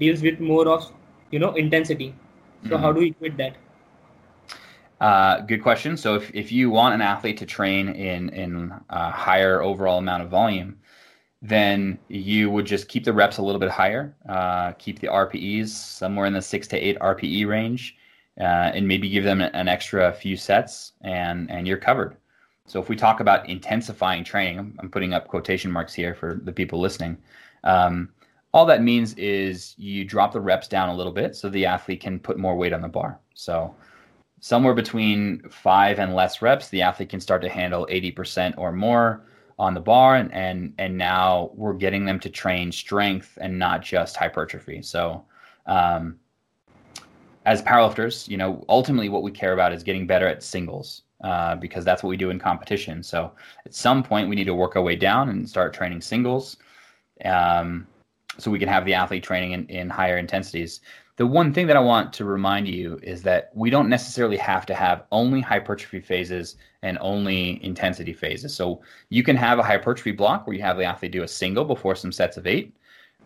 [0.00, 0.90] deals with more of
[1.30, 2.14] you know intensity.
[2.62, 2.82] So mm-hmm.
[2.82, 3.56] how do we equate that?
[5.02, 5.96] Uh, good question.
[5.96, 10.22] So if, if you want an athlete to train in in a higher overall amount
[10.22, 10.78] of volume,
[11.42, 15.70] then you would just keep the reps a little bit higher, uh, keep the RPEs
[15.70, 17.96] somewhere in the six to eight RPE range,
[18.40, 22.16] uh, and maybe give them an extra few sets, and and you're covered.
[22.66, 26.52] So if we talk about intensifying training, I'm putting up quotation marks here for the
[26.52, 27.18] people listening.
[27.64, 28.10] Um,
[28.54, 32.00] all that means is you drop the reps down a little bit so the athlete
[32.00, 33.18] can put more weight on the bar.
[33.34, 33.74] So
[34.42, 39.24] somewhere between five and less reps, the athlete can start to handle 80% or more
[39.58, 43.82] on the bar and, and and now we're getting them to train strength and not
[43.82, 45.24] just hypertrophy so
[45.66, 46.18] um,
[47.44, 51.56] as powerlifters, you know, ultimately what we care about is getting better at singles uh,
[51.56, 53.02] because that's what we do in competition.
[53.02, 53.32] So
[53.66, 56.56] at some point, we need to work our way down and start training singles
[57.24, 57.86] um,
[58.38, 60.80] so we can have the athlete training in, in higher intensities.
[61.22, 64.66] The one thing that I want to remind you is that we don't necessarily have
[64.66, 68.56] to have only hypertrophy phases and only intensity phases.
[68.56, 71.64] So you can have a hypertrophy block where you have the athlete do a single
[71.64, 72.74] before some sets of eight.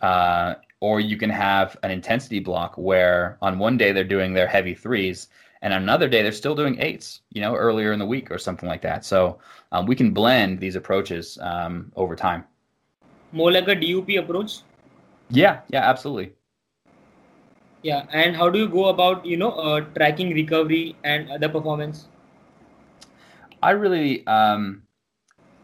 [0.02, 4.46] Uh, or you can have an intensity block where on one day they're doing their
[4.46, 5.28] heavy threes
[5.62, 8.68] and another day they're still doing eights you know earlier in the week or something
[8.68, 9.38] like that so
[9.72, 12.44] um, we can blend these approaches um, over time
[13.32, 14.59] more like a dup approach
[15.30, 16.36] yeah yeah absolutely
[17.82, 22.08] yeah and how do you go about you know uh, tracking recovery and other performance
[23.62, 24.82] i really um,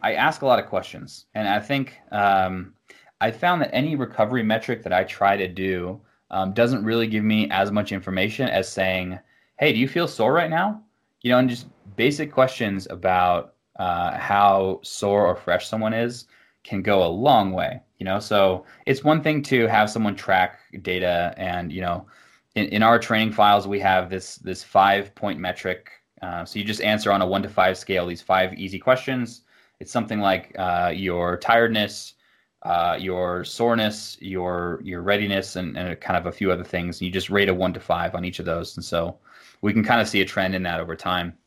[0.02, 2.74] i ask a lot of questions and i think um,
[3.22, 6.00] I found that any recovery metric that I try to do
[6.32, 9.16] um, doesn't really give me as much information as saying,
[9.60, 10.82] "Hey, do you feel sore right now?"
[11.20, 16.26] You know, and just basic questions about uh, how sore or fresh someone is
[16.64, 17.80] can go a long way.
[18.02, 22.06] You know, so it's one thing to have someone track data, and you know,
[22.56, 25.88] in, in our training files we have this this five point metric.
[26.20, 29.42] Uh, so you just answer on a one to five scale these five easy questions.
[29.78, 32.14] It's something like uh, your tiredness
[32.64, 37.00] uh, your soreness, your your readiness, and, and kind of a few other things.
[37.00, 39.16] And you just rate a one to five on each of those, and so
[39.60, 41.38] we can kind of see a trend in that over time.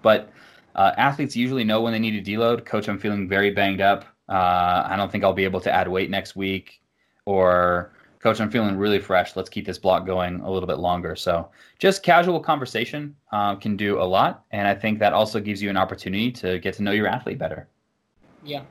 [0.00, 0.30] But
[0.76, 2.64] uh, athletes usually know when they need to deload.
[2.64, 4.04] Coach, I'm feeling very banged up.
[4.28, 6.80] Uh, I don't think I'll be able to add weight next week.
[7.24, 9.36] Or coach, I'm feeling really fresh.
[9.36, 11.14] Let's keep this block going a little bit longer.
[11.16, 15.62] So just casual conversation uh, can do a lot, and I think that also gives
[15.62, 17.68] you an opportunity to get to know your athlete better.
[18.44, 18.62] Yeah,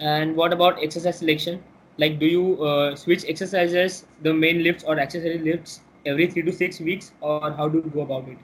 [0.00, 1.62] and what about exercise selection?
[1.96, 6.52] Like, do you uh, switch exercises, the main lifts or accessory lifts every three to
[6.52, 8.38] six weeks, or how do you go about it?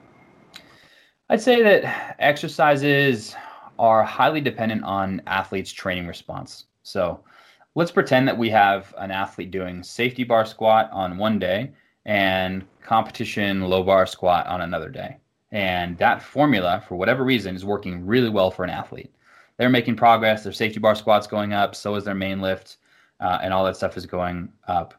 [1.31, 3.35] I'd say that exercises
[3.79, 6.67] are highly dependent on athletes' training response.
[6.83, 7.23] So
[7.75, 11.73] let's pretend that we have an athlete doing safety bar squat on one day
[12.05, 15.17] and competition low bar squat on another day.
[15.53, 19.15] And that formula, for whatever reason, is working really well for an athlete
[19.57, 20.43] they're making progress.
[20.43, 21.75] Their safety bar squat's going up.
[21.75, 22.79] So is their main lift,
[23.21, 24.95] uh, and all that stuff is going up.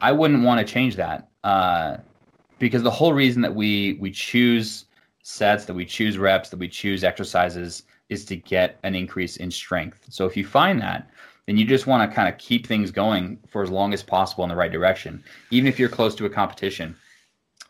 [0.00, 1.98] I wouldn't want to change that uh,
[2.58, 4.86] because the whole reason that we we choose
[5.22, 9.50] sets, that we choose reps, that we choose exercises is to get an increase in
[9.50, 10.06] strength.
[10.10, 11.10] So if you find that,
[11.46, 14.44] then you just want to kind of keep things going for as long as possible
[14.44, 16.94] in the right direction, even if you're close to a competition.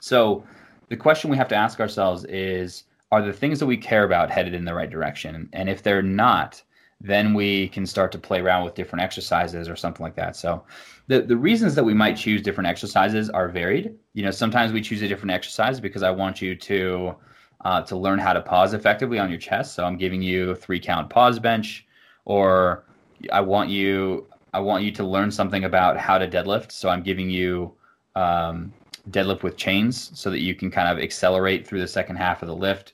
[0.00, 0.44] So
[0.88, 4.30] the question we have to ask ourselves is are the things that we care about
[4.30, 5.48] headed in the right direction?
[5.52, 6.62] And if they're not,
[7.00, 10.36] then we can start to play around with different exercises or something like that.
[10.36, 10.64] So
[11.08, 13.94] the, the reasons that we might choose different exercises are varied.
[14.14, 17.16] You know, sometimes we choose a different exercise because I want you to
[17.64, 19.74] uh, to learn how to pause effectively on your chest.
[19.74, 21.86] So I'm giving you a three count pause bench,
[22.24, 22.84] or
[23.32, 26.72] I want you I want you to learn something about how to deadlift.
[26.72, 27.72] So I'm giving you
[28.14, 28.72] um,
[29.10, 32.48] deadlift with chains so that you can kind of accelerate through the second half of
[32.48, 32.92] the lift.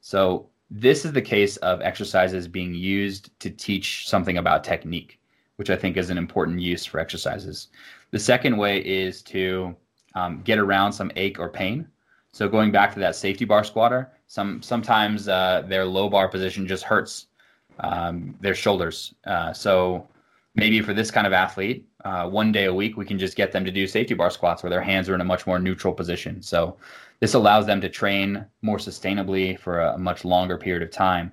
[0.00, 5.20] So this is the case of exercises being used to teach something about technique,
[5.56, 7.68] which I think is an important use for exercises.
[8.10, 9.76] The second way is to
[10.14, 11.86] um, get around some ache or pain.
[12.32, 16.66] So going back to that safety bar squatter, some sometimes uh, their low bar position
[16.66, 17.26] just hurts
[17.80, 19.14] um, their shoulders.
[19.24, 20.08] Uh, so
[20.54, 23.52] maybe for this kind of athlete, uh, one day a week, we can just get
[23.52, 25.92] them to do safety bar squats where their hands are in a much more neutral
[25.92, 26.42] position.
[26.42, 26.76] So
[27.20, 31.32] this allows them to train more sustainably for a much longer period of time.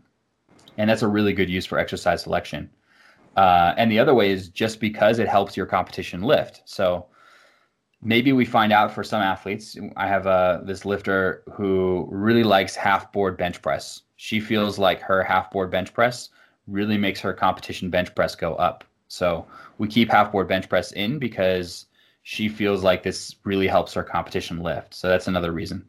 [0.77, 2.69] And that's a really good use for exercise selection.
[3.38, 6.62] Uh, and the other way is just because it helps your competition lift.
[6.65, 7.07] So
[8.01, 9.77] maybe we find out for some athletes.
[9.97, 14.03] I have uh, this lifter who really likes half board bench press.
[14.15, 16.29] She feels like her half board bench press
[16.67, 18.83] really makes her competition bench press go up.
[19.07, 19.45] So
[19.77, 21.88] we keep half board bench press in because
[22.23, 24.93] she feels like this really helps her competition lift.
[24.93, 25.85] So that's another reason.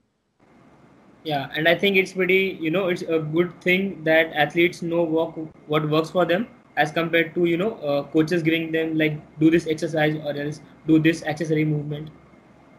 [1.23, 5.03] Yeah, and I think it's pretty, you know, it's a good thing that athletes know
[5.03, 5.37] what,
[5.68, 9.50] what works for them as compared to, you know, uh, coaches giving them like do
[9.50, 12.11] this exercise or else do this accessory movement.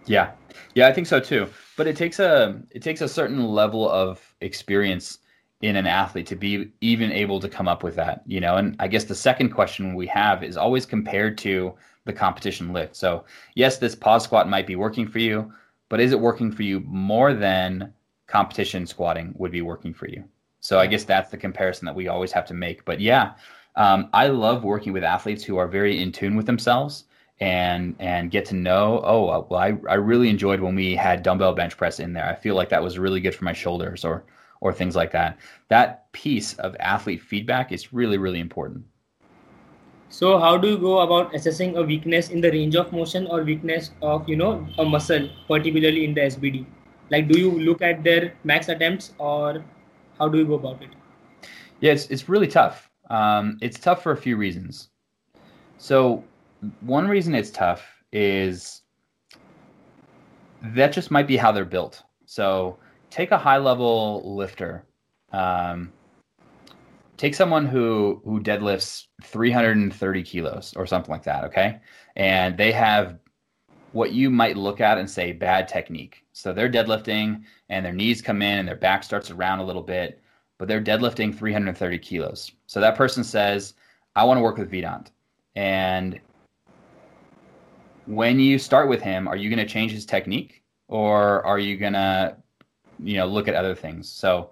[0.06, 0.32] Yeah,
[0.76, 1.48] yeah, I think so too.
[1.78, 5.20] But it takes a it takes a certain level of experience
[5.62, 8.58] in an athlete to be even able to come up with that, you know.
[8.58, 11.74] And I guess the second question we have is always compared to
[12.06, 12.96] the competition lift.
[12.96, 13.26] So,
[13.56, 15.54] yes, this pause squat might be working for you,
[15.90, 17.94] but is it working for you more than
[18.28, 20.24] competition squatting would be working for you?
[20.62, 22.84] So, I guess that's the comparison that we always have to make.
[22.84, 23.34] But yeah,
[23.76, 27.06] um, I love working with athletes who are very in tune with themselves
[27.40, 31.54] and and get to know oh well I, I really enjoyed when we had dumbbell
[31.54, 34.26] bench press in there i feel like that was really good for my shoulders or
[34.62, 35.38] or things like that.
[35.68, 38.86] That piece of athlete feedback is really, really important.
[40.10, 43.44] So how do you go about assessing a weakness in the range of motion or
[43.44, 46.66] weakness of you know a muscle, particularly in the SBD?
[47.10, 49.64] Like, do you look at their max attempts or
[50.18, 50.90] how do you go about it?
[51.80, 52.91] Yeah, it's it's really tough.
[53.12, 54.90] Um, it's tough for a few reasons.
[55.78, 56.24] So
[56.80, 58.84] one reason it's tough is
[60.64, 62.04] that just might be how they're built.
[62.26, 62.78] So
[63.10, 64.86] take a high level lifter.
[65.34, 65.92] Um,
[67.18, 71.44] take someone who who deadlifts 330 kilos or something like that.
[71.46, 71.80] Okay,
[72.16, 73.20] and they have
[73.92, 76.24] what you might look at and say bad technique.
[76.32, 79.84] So they're deadlifting and their knees come in and their back starts around a little
[79.84, 80.21] bit,
[80.62, 82.52] but they're deadlifting 330 kilos.
[82.68, 83.74] So that person says,
[84.16, 85.08] I want to work with Vedant.
[85.56, 86.20] And
[88.06, 91.78] when you start with him, are you going to change his technique or are you
[91.78, 92.38] going to
[93.04, 94.08] you know look at other things.
[94.08, 94.52] So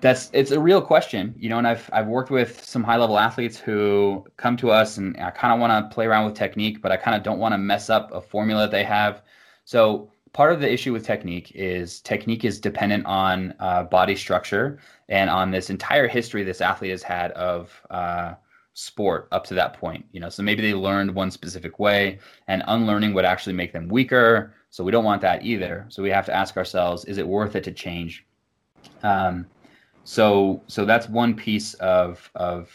[0.00, 1.58] that's it's a real question, you know.
[1.58, 5.30] And I've I've worked with some high level athletes who come to us, and I
[5.30, 7.58] kind of want to play around with technique, but I kind of don't want to
[7.58, 9.22] mess up a formula that they have.
[9.64, 14.78] So part of the issue with technique is technique is dependent on uh, body structure
[15.08, 18.34] and on this entire history this athlete has had of uh,
[18.74, 20.04] sport up to that point.
[20.12, 22.18] You know, so maybe they learned one specific way,
[22.48, 24.52] and unlearning would actually make them weaker.
[24.68, 25.86] So we don't want that either.
[25.88, 28.26] So we have to ask ourselves: Is it worth it to change?
[29.02, 29.46] Um,
[30.04, 32.70] so so that's one piece of of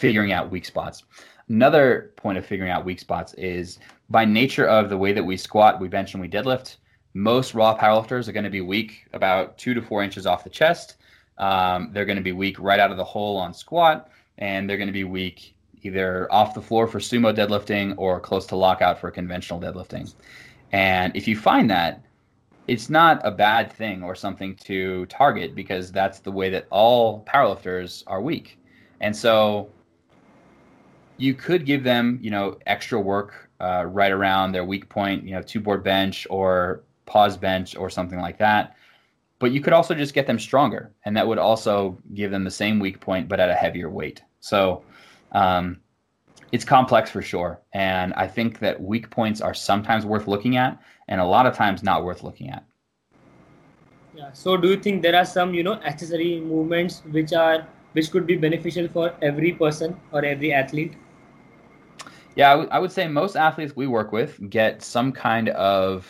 [0.00, 1.04] figuring out weak spots.
[1.48, 5.36] Another point of figuring out weak spots is by nature of the way that we
[5.36, 6.76] squat, we bench, and we deadlift.
[7.12, 10.50] Most raw powerlifters are going to be weak about two to four inches off the
[10.50, 10.96] chest.
[11.38, 14.76] Um, they're going to be weak right out of the hole on squat and they're
[14.76, 18.98] going to be weak either off the floor for sumo deadlifting or close to lockout
[18.98, 20.12] for conventional deadlifting.
[20.72, 22.02] And if you find that,
[22.68, 27.24] it's not a bad thing or something to target because that's the way that all
[27.24, 28.58] powerlifters are weak.
[29.00, 29.70] And so
[31.20, 35.32] you could give them, you know, extra work uh, right around their weak point, you
[35.32, 38.76] know, two board bench or pause bench or something like that.
[39.38, 42.50] But you could also just get them stronger, and that would also give them the
[42.50, 44.22] same weak point, but at a heavier weight.
[44.40, 44.82] So
[45.32, 45.80] um,
[46.52, 47.60] it's complex for sure.
[47.72, 51.54] And I think that weak points are sometimes worth looking at and a lot of
[51.54, 52.64] times not worth looking at.
[54.14, 54.32] Yeah.
[54.32, 58.26] So do you think there are some, you know, accessory movements which are which could
[58.26, 60.94] be beneficial for every person or every athlete?
[62.40, 66.08] Yeah, I, w- I would say most athletes we work with get some kind of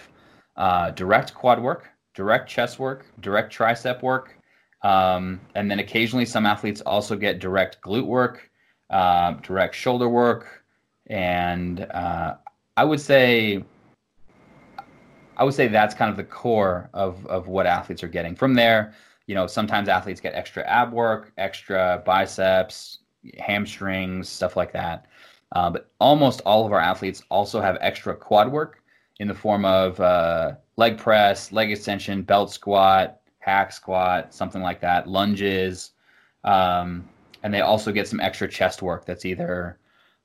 [0.56, 4.38] uh, direct quad work, direct chest work, direct tricep work,
[4.84, 8.48] um, and then occasionally some athletes also get direct glute work,
[8.90, 10.62] uh, direct shoulder work.
[11.08, 12.36] And uh,
[12.76, 13.64] I would say
[15.36, 18.36] I would say that's kind of the core of of what athletes are getting.
[18.36, 18.94] From there,
[19.26, 22.98] you know, sometimes athletes get extra ab work, extra biceps,
[23.36, 25.06] hamstrings, stuff like that.
[25.52, 28.82] Uh, but almost all of our athletes also have extra quad work
[29.18, 34.80] in the form of uh, leg press, leg extension, belt squat, hack squat, something like
[34.80, 35.92] that, lunges.
[36.44, 37.08] Um,
[37.42, 39.78] and they also get some extra chest work that's either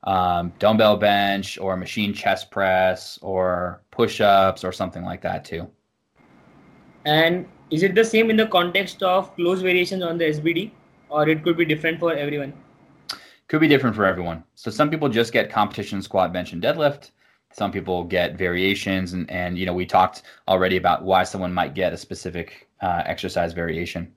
[0.04, 5.68] um, dumbbell bench or machine chest press or push ups or something like that too.
[7.04, 10.70] And is it the same in the context of close variations on the SBD
[11.08, 12.52] or it could be different for everyone?
[13.48, 14.42] Could be different for everyone.
[14.54, 17.10] So some people just get competition squat, bench, and deadlift.
[17.52, 21.74] Some people get variations, and, and you know we talked already about why someone might
[21.74, 24.12] get a specific uh, exercise variation.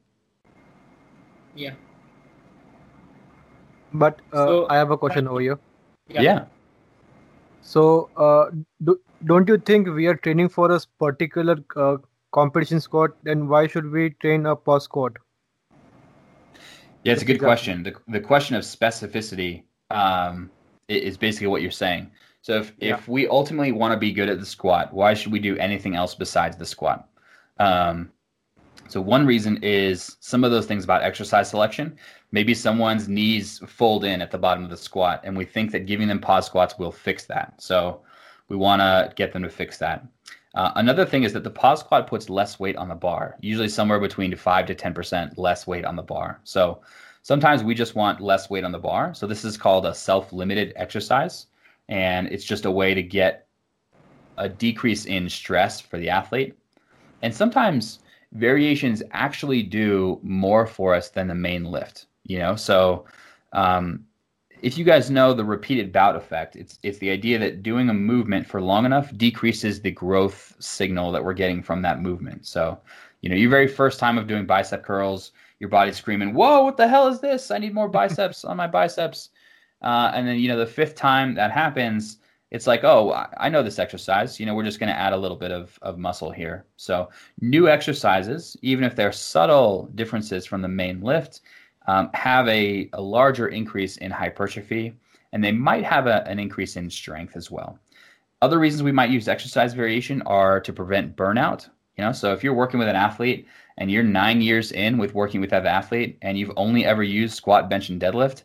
[1.56, 1.74] Yeah.
[3.94, 5.60] But uh, so, I have a question over here.
[6.08, 6.22] Yeah.
[6.22, 6.46] yeah.
[7.62, 8.50] So, uh,
[8.84, 11.98] do, don't you think we are training for a particular uh,
[12.32, 13.12] competition squat?
[13.24, 15.18] Then why should we train a pause squat?
[17.04, 17.84] Yeah, it's a good question.
[17.84, 20.50] The, the question of specificity um,
[20.88, 22.12] is basically what you're saying.
[22.42, 22.96] So if, yeah.
[22.96, 25.96] if we ultimately want to be good at the squat, why should we do anything
[25.96, 27.08] else besides the squat?
[27.58, 28.12] Um,
[28.88, 31.98] so one reason is some of those things about exercise selection.
[32.32, 35.86] Maybe someone's knees fold in at the bottom of the squat, and we think that
[35.86, 37.62] giving them pause squats will fix that.
[37.62, 38.02] So
[38.48, 40.06] we want to get them to fix that.
[40.56, 43.70] Uh, another thing is that the pause squat puts less weight on the bar, usually
[43.70, 46.40] somewhere between 5 to 10% less weight on the bar.
[46.44, 46.82] So
[47.22, 49.14] sometimes we just want less weight on the bar.
[49.14, 51.48] So this is called a self limited exercise.
[51.88, 53.48] And it's just a way to get
[54.38, 56.58] a decrease in stress for the athlete.
[57.22, 58.00] And sometimes
[58.34, 62.56] variations actually do more for us than the main lift, you know?
[62.56, 63.06] So
[63.54, 64.06] um,
[64.62, 67.94] if you guys know the repeated bout effect, it's it's the idea that doing a
[67.94, 72.46] movement for long enough decreases the growth signal that we're getting from that movement.
[72.46, 72.80] So,
[73.22, 76.78] you know, your very first time of doing bicep curls, your body's screaming, "Whoa, what
[76.78, 77.52] the hell is this?
[77.52, 79.30] I need more biceps on my biceps."
[79.82, 82.18] Uh, and then you know the fifth time that happens,
[82.52, 84.40] it's like, "Oh, I know this exercise.
[84.40, 87.10] You know, we're just going to add a little bit of of muscle here." So,
[87.42, 91.42] new exercises, even if they're subtle differences from the main lift
[91.90, 94.94] um, have a, a larger increase in hypertrophy,
[95.34, 97.80] and they might have a, an increase in strength as well.
[98.44, 101.68] Other reasons we might use exercise variation are to prevent burnout.
[101.98, 103.48] You know, so if you're working with an athlete
[103.80, 107.36] and you're nine years in with working with that athlete and you've only ever used
[107.36, 108.44] squat, bench, and deadlift,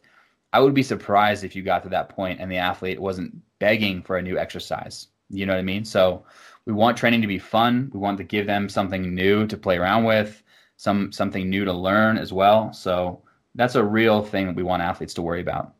[0.55, 4.01] I would be surprised if you got to that point and the athlete wasn't begging
[4.01, 5.09] for a new exercise.
[5.28, 5.84] You know what I mean?
[5.84, 6.24] So
[6.64, 7.90] we want training to be fun.
[7.92, 10.42] We want to give them something new to play around with,
[10.78, 12.72] some something new to learn as well.
[12.72, 13.20] So
[13.55, 15.74] that's a real thing that we want athletes to worry about.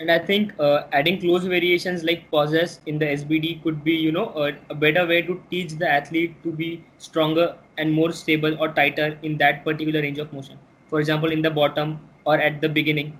[0.00, 4.10] And I think uh, adding close variations like pauses in the SBD could be, you
[4.10, 8.56] know, a, a better way to teach the athlete to be stronger and more stable
[8.60, 10.58] or tighter in that particular range of motion.
[10.88, 13.16] For example, in the bottom or at the beginning.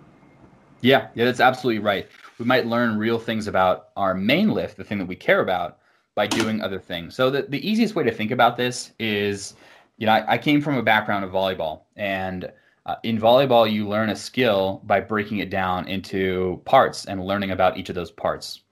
[0.81, 2.09] Yeah, yeah, that's absolutely right.
[2.39, 5.79] We might learn real things about our main lift, the thing that we care about,
[6.17, 7.15] by doing other things.
[7.15, 9.55] So the, the easiest way to think about this is,
[9.99, 12.51] you know, I, I came from a background of volleyball and
[12.87, 17.51] uh, in volleyball, you learn a skill by breaking it down into parts and learning
[17.51, 18.63] about each of those parts.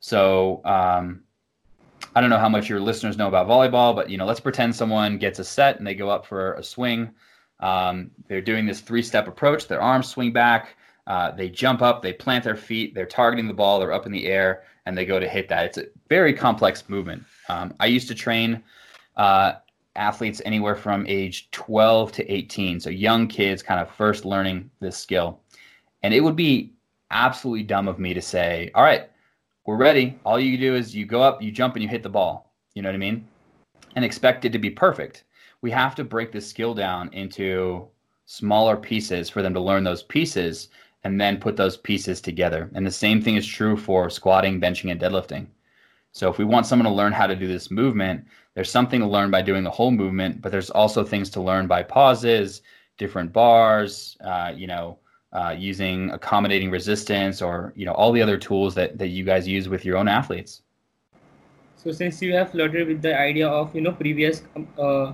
[0.00, 1.22] So um,
[2.14, 4.76] I don't know how much your listeners know about volleyball, but you know, let's pretend
[4.76, 7.10] someone gets a set and they go up for a swing.
[7.60, 9.66] Um, they're doing this three-step approach.
[9.66, 10.76] Their arms swing back.
[11.06, 12.02] Uh, they jump up.
[12.02, 12.94] They plant their feet.
[12.94, 13.78] They're targeting the ball.
[13.78, 15.66] They're up in the air, and they go to hit that.
[15.66, 17.24] It's a very complex movement.
[17.48, 18.62] Um, I used to train
[19.16, 19.54] uh,
[19.96, 22.80] athletes anywhere from age 12 to 18.
[22.80, 25.40] So young kids kind of first learning this skill.
[26.02, 26.72] And it would be
[27.10, 29.10] absolutely dumb of me to say, all right,
[29.64, 30.18] we're ready.
[30.24, 32.52] All you do is you go up, you jump, and you hit the ball.
[32.74, 33.26] You know what I mean?
[33.96, 35.24] And expect it to be perfect.
[35.62, 37.88] We have to break this skill down into
[38.26, 40.68] smaller pieces for them to learn those pieces
[41.04, 42.70] and then put those pieces together.
[42.74, 45.46] And the same thing is true for squatting, benching, and deadlifting.
[46.12, 48.24] So if we want someone to learn how to do this movement,
[48.56, 51.66] there's something to learn by doing the whole movement, but there's also things to learn
[51.66, 52.62] by pauses,
[52.96, 54.98] different bars, uh, you know,
[55.34, 59.46] uh, using accommodating resistance or, you know, all the other tools that, that you guys
[59.46, 60.62] use with your own athletes.
[61.76, 65.12] So since you have flirted with the idea of, you know, previous um, uh,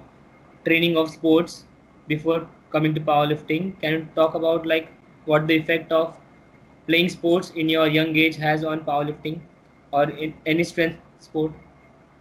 [0.64, 1.64] training of sports
[2.07, 4.88] before coming to powerlifting, can you talk about like
[5.24, 6.16] what the effect of
[6.86, 9.40] playing sports in your young age has on powerlifting
[9.90, 11.53] or in any strength sport?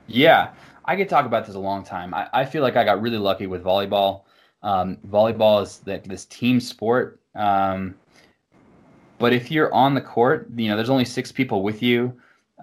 [0.07, 0.49] Yeah.
[0.85, 2.13] I could talk about this a long time.
[2.13, 4.23] I, I feel like I got really lucky with volleyball.
[4.63, 7.19] Um, volleyball is that this team sport.
[7.35, 7.95] Um,
[9.19, 12.13] but if you're on the court, you know, there's only six people with you.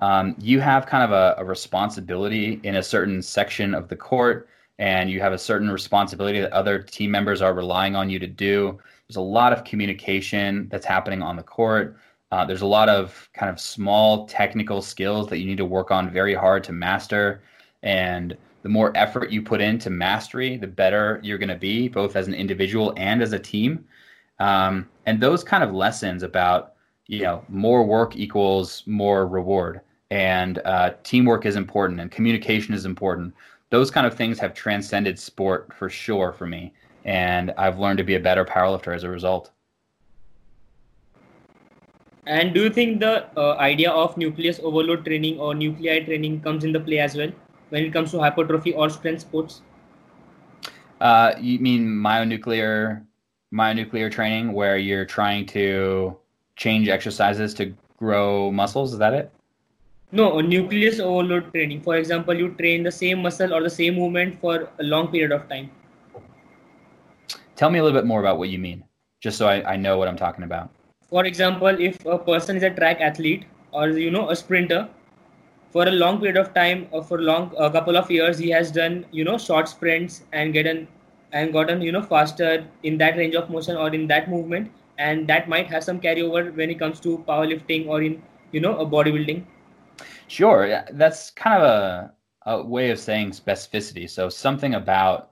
[0.00, 4.48] um, you have kind of a, a, responsibility in a certain section of the court,
[4.78, 8.26] and you have a certain responsibility that other team members are relying on you to
[8.26, 8.78] do.
[9.08, 11.96] There's a lot of communication that's happening on the court.
[12.30, 15.90] Uh, there's a lot of kind of small technical skills that you need to work
[15.90, 17.40] on very hard to master.
[17.82, 22.16] And the more effort you put into mastery, the better you're going to be, both
[22.16, 23.84] as an individual and as a team.
[24.40, 26.74] Um, and those kind of lessons about,
[27.06, 32.84] you know, more work equals more reward, and uh, teamwork is important, and communication is
[32.84, 33.34] important.
[33.70, 36.72] Those kind of things have transcended sport for sure for me,
[37.04, 39.50] and I've learned to be a better powerlifter as a result.
[42.26, 46.62] And do you think the uh, idea of nucleus overload training or nuclei training comes
[46.62, 47.32] in the play as well
[47.70, 49.62] when it comes to hypertrophy or strength sports?
[51.00, 53.04] Uh, you mean myonuclear
[53.52, 56.16] myonuclear training where you're trying to
[56.56, 58.92] change exercises to grow muscles?
[58.92, 59.32] Is that it?
[60.10, 61.82] No, nucleus overload training.
[61.82, 65.32] For example, you train the same muscle or the same movement for a long period
[65.32, 65.70] of time.
[67.56, 68.84] Tell me a little bit more about what you mean,
[69.20, 70.70] just so I, I know what I'm talking about
[71.08, 74.88] for example if a person is a track athlete or you know a sprinter
[75.70, 78.70] for a long period of time or for long a couple of years he has
[78.70, 80.86] done you know short sprints and gotten
[81.32, 85.28] and gotten you know faster in that range of motion or in that movement and
[85.28, 88.86] that might have some carryover when it comes to powerlifting or in you know a
[88.86, 89.44] bodybuilding
[90.26, 92.12] sure that's kind of a,
[92.46, 95.30] a way of saying specificity so something about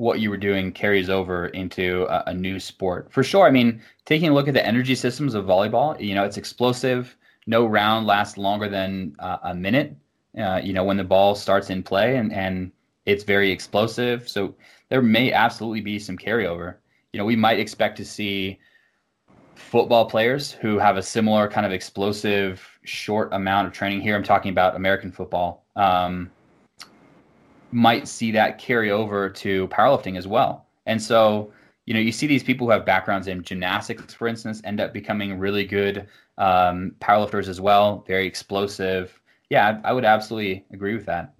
[0.00, 3.12] what you were doing carries over into a, a, new sport.
[3.12, 3.46] For sure.
[3.46, 7.16] I mean, taking a look at the energy systems of volleyball, you know, it's explosive.
[7.46, 9.96] No round lasts longer than uh, a minute.
[10.38, 12.70] Uh, you know, when the ball starts in play, and and
[13.06, 14.28] it's very explosive.
[14.28, 14.54] So
[14.88, 16.76] there may absolutely be some carryover.
[17.12, 18.58] You know, we might expect to see
[19.54, 24.00] football players who have a similar kind of explosive short amount of training.
[24.00, 25.64] Here, I'm talking about American football.
[25.76, 26.30] Um,
[27.72, 30.66] might see that carry over to powerlifting as well.
[30.86, 31.52] And so,
[31.86, 34.92] you know, you see these people who have backgrounds in gymnastics, for instance, end up
[34.92, 36.08] becoming really good
[36.40, 39.20] um, powerlifters as well, very explosive.
[39.50, 41.34] Yeah, I, I, would absolutely agree with that.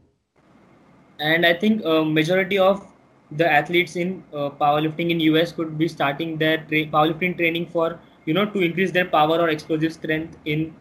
[1.18, 2.86] And I think a majority of
[3.32, 7.98] the athletes in uh, powerlifting in US could be starting their tra- powerlifting training for
[8.26, 10.74] you know to increase their power or explosive strength in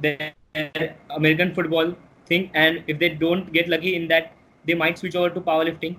[0.00, 0.34] their
[1.10, 1.94] American football
[2.26, 2.50] thing.
[2.54, 4.32] And if they don't get lucky in that
[4.66, 5.96] they might switch over to powerlifting.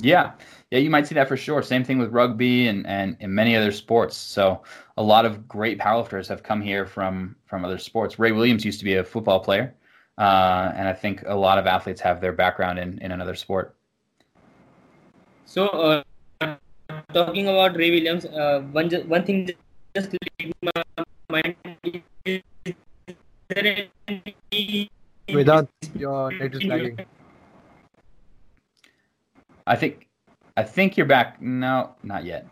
[0.00, 0.32] Yeah,
[0.70, 1.62] yeah, you might see that for sure.
[1.62, 4.16] Same thing with rugby and, and, and many other sports.
[4.16, 4.62] So
[4.96, 8.18] a lot of great powerlifters have come here from from other sports.
[8.18, 9.74] Ray Williams used to be a football player,
[10.18, 13.76] uh, and I think a lot of athletes have their background in, in another sport.
[15.44, 16.56] So, uh,
[17.14, 19.48] talking about Ray Williams, uh, one one thing
[19.94, 20.10] just
[20.62, 20.82] my
[21.30, 21.54] mind
[21.84, 22.42] is
[23.54, 24.90] any
[25.32, 26.98] Without your net is lagging.
[29.66, 30.05] I think
[30.56, 31.40] I think you're back.
[31.40, 32.46] No, not yet.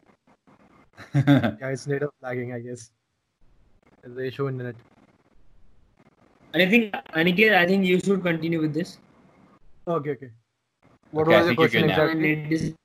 [1.14, 2.90] yeah, it's net lagging, I guess.
[4.02, 4.76] There's the issue in it.
[6.54, 8.98] I think Aniket, I think you should continue with this.
[9.88, 10.30] Okay, okay.
[11.10, 12.82] What okay, was the question exactly?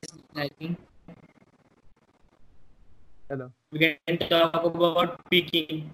[3.29, 3.51] Hello.
[3.71, 5.93] We can talk about peaking.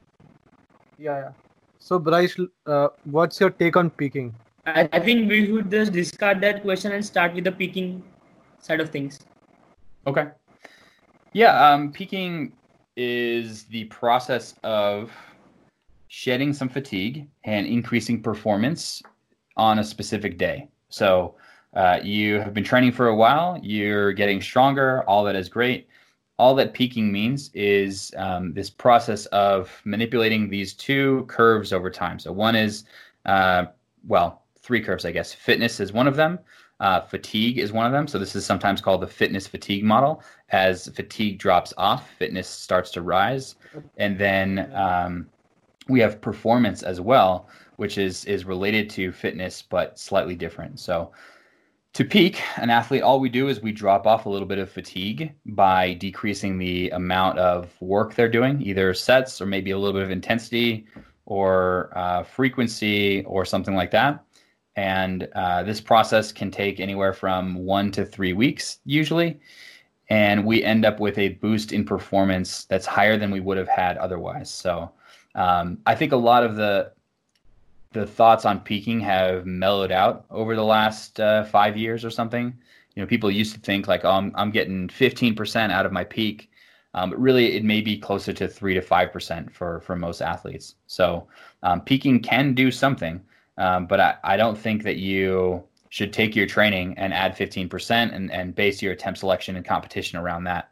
[0.97, 1.32] Yeah, yeah.
[1.80, 4.34] So, Bryce, uh, what's your take on peaking?
[4.65, 8.03] I, I think we should just discard that question and start with the peaking
[8.66, 9.20] side of things.
[10.07, 10.28] Okay.
[11.34, 12.53] Yeah, um, peaking
[12.97, 15.11] is the process of
[16.07, 19.01] shedding some fatigue and increasing performance
[19.57, 20.70] on a specific day.
[20.89, 21.36] So
[21.76, 25.88] uh, you have been training for a while, you're getting stronger, all that is great.
[26.38, 32.20] All that peaking means is um, this process of manipulating these two curves over time.
[32.20, 32.84] So one is,
[33.26, 33.66] uh,
[34.05, 35.34] well, three curves, I guess.
[35.34, 36.39] Fitness is one of them.
[36.86, 38.07] Uh, fatigue is one of them.
[38.07, 40.21] So this is sometimes called the fitness fatigue model.
[40.49, 43.55] As fatigue drops off, fitness starts to rise,
[43.97, 45.27] and then um,
[45.89, 50.79] we have performance as well, which is is related to fitness but slightly different.
[50.79, 51.11] So
[51.93, 54.69] to peak an athlete, all we do is we drop off a little bit of
[54.69, 59.93] fatigue by decreasing the amount of work they're doing, either sets or maybe a little
[59.93, 60.86] bit of intensity
[61.25, 64.24] or uh, frequency or something like that.
[64.76, 69.39] And uh, this process can take anywhere from one to three weeks usually.
[70.09, 73.67] And we end up with a boost in performance that's higher than we would have
[73.67, 74.53] had otherwise.
[74.53, 74.91] So
[75.34, 76.91] um, I think a lot of the
[77.91, 82.53] the thoughts on peaking have mellowed out over the last uh, five years or something.
[82.93, 86.03] You know, people used to think like, oh, I'm, I'm getting 15% out of my
[86.03, 86.51] peak.
[86.93, 90.21] Um, but really, it may be closer to three to five percent for for most
[90.21, 90.76] athletes.
[90.88, 91.28] So
[91.61, 93.21] um, peaking can do something,
[93.58, 98.14] um, but I, I don't think that you should take your training and add 15%
[98.14, 100.70] and, and base your attempt selection and competition around that.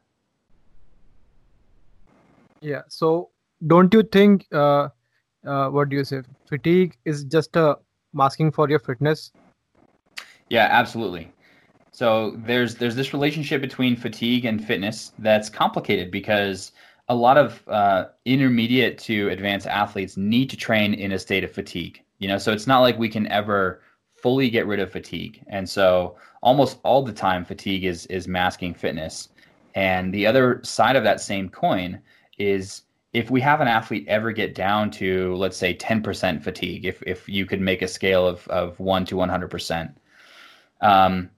[2.61, 2.81] Yeah.
[2.89, 3.29] So
[3.65, 4.89] don't you think, uh,
[5.45, 7.77] uh, what do you say, fatigue is just a
[8.13, 9.31] masking for your fitness?
[10.49, 11.31] Yeah, absolutely.
[11.91, 16.71] So there's there's this relationship between fatigue and fitness that's complicated because
[17.07, 21.51] a lot of uh, intermediate to advanced athletes need to train in a state of
[21.51, 22.02] fatigue.
[22.23, 23.81] You know, so it's not like we can ever
[24.15, 25.43] fully get rid of fatigue.
[25.47, 29.27] And so almost all the time fatigue is is masking fitness.
[29.75, 31.99] And the other side of that same coin
[32.37, 37.03] is if we have an athlete ever get down to let's say 10% fatigue, if
[37.05, 39.93] if you could make a scale of of 1 to 100%,
[40.79, 41.29] um,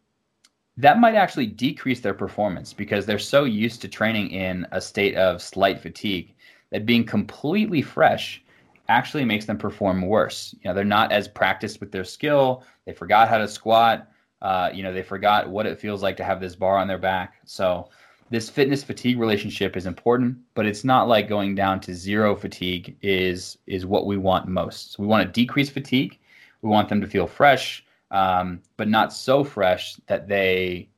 [0.77, 5.15] that might actually decrease their performance because they're so used to training in a state
[5.15, 6.35] of slight fatigue
[6.69, 8.43] that being completely fresh
[8.87, 10.55] actually makes them perform worse.
[10.61, 12.63] You know, they're not as practiced with their skill.
[12.85, 14.09] They forgot how to squat.
[14.41, 16.97] Uh, you know, they forgot what it feels like to have this bar on their
[16.97, 17.35] back.
[17.45, 17.89] So
[18.29, 22.95] this fitness fatigue relationship is important, but it's not like going down to zero fatigue
[23.01, 24.93] is is what we want most.
[24.93, 26.17] So we want to decrease fatigue.
[26.61, 30.89] We want them to feel fresh, um, but not so fresh that they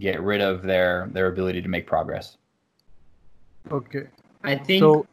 [0.00, 2.36] get rid of their their ability to make progress.
[3.70, 4.06] Okay.
[4.42, 5.06] I think so,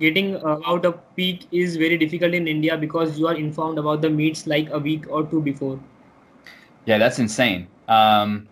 [0.00, 4.00] getting uh, out of peak is very difficult in India because you are informed about
[4.00, 5.78] the meets like a week or two before.
[6.86, 7.68] Yeah, that's insane.
[7.86, 8.48] Um,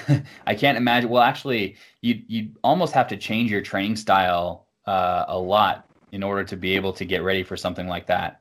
[0.46, 1.10] I can't imagine.
[1.10, 6.22] Well, actually, you you almost have to change your training style uh, a lot in
[6.22, 8.40] order to be able to get ready for something like that.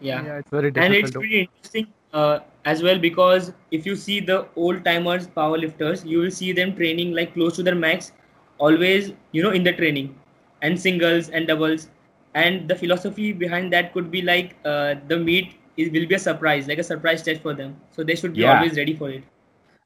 [0.00, 0.96] Yeah, yeah it's very difficult.
[0.96, 6.04] And it's pretty interesting uh, as well because if you see the old timers powerlifters,
[6.06, 8.12] you will see them training like close to their max,
[8.58, 10.14] always you know in the training
[10.62, 11.88] and singles and doubles.
[12.34, 16.18] And the philosophy behind that could be like uh, the meet is, will be a
[16.18, 17.76] surprise like a surprise test for them.
[17.92, 18.58] So they should be yeah.
[18.58, 19.24] always ready for it.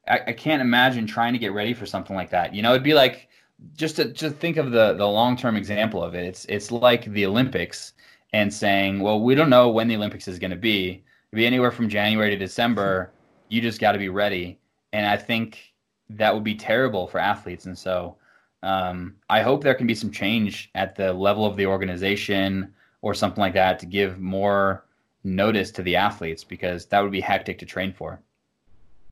[0.07, 2.53] I, I, can't imagine trying to get ready for something like that.
[2.53, 3.29] You know it'd be like
[3.75, 6.25] just to just think of the the long term example of it.
[6.25, 7.93] It's it's like the olympics
[8.33, 11.03] and saying well we don't know when the olympics is going to be.
[11.31, 13.11] It'd be anywhere from january to december.
[13.47, 14.59] You just got to be ready.
[14.93, 15.71] And i think
[16.17, 17.65] that would be terrible for athletes.
[17.65, 18.17] And so
[18.63, 23.13] um, I hope there can be some change at the level of the organization or
[23.13, 24.85] something like that to give more
[25.23, 28.21] notice to the athletes because that would be hectic to train for.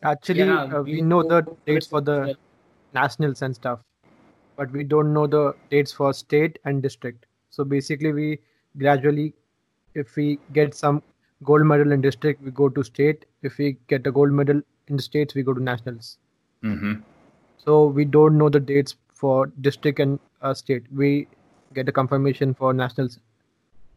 [0.04, 2.36] Actually, yeah, uh, we know the dates for the
[2.94, 3.80] nationals and stuff,
[4.56, 7.26] but we don't know the dates for state and district.
[7.50, 8.40] So basically, we
[8.78, 9.34] gradually,
[9.96, 11.04] if we get some
[11.44, 13.26] gold medal in district, we go to state.
[13.42, 16.18] If we get a gold medal in the states, we go to nationals.
[16.64, 17.02] Mm-hmm.
[17.58, 20.84] So we don't know the dates for district and uh, state.
[20.96, 21.28] We
[21.74, 23.20] get a confirmation for nationals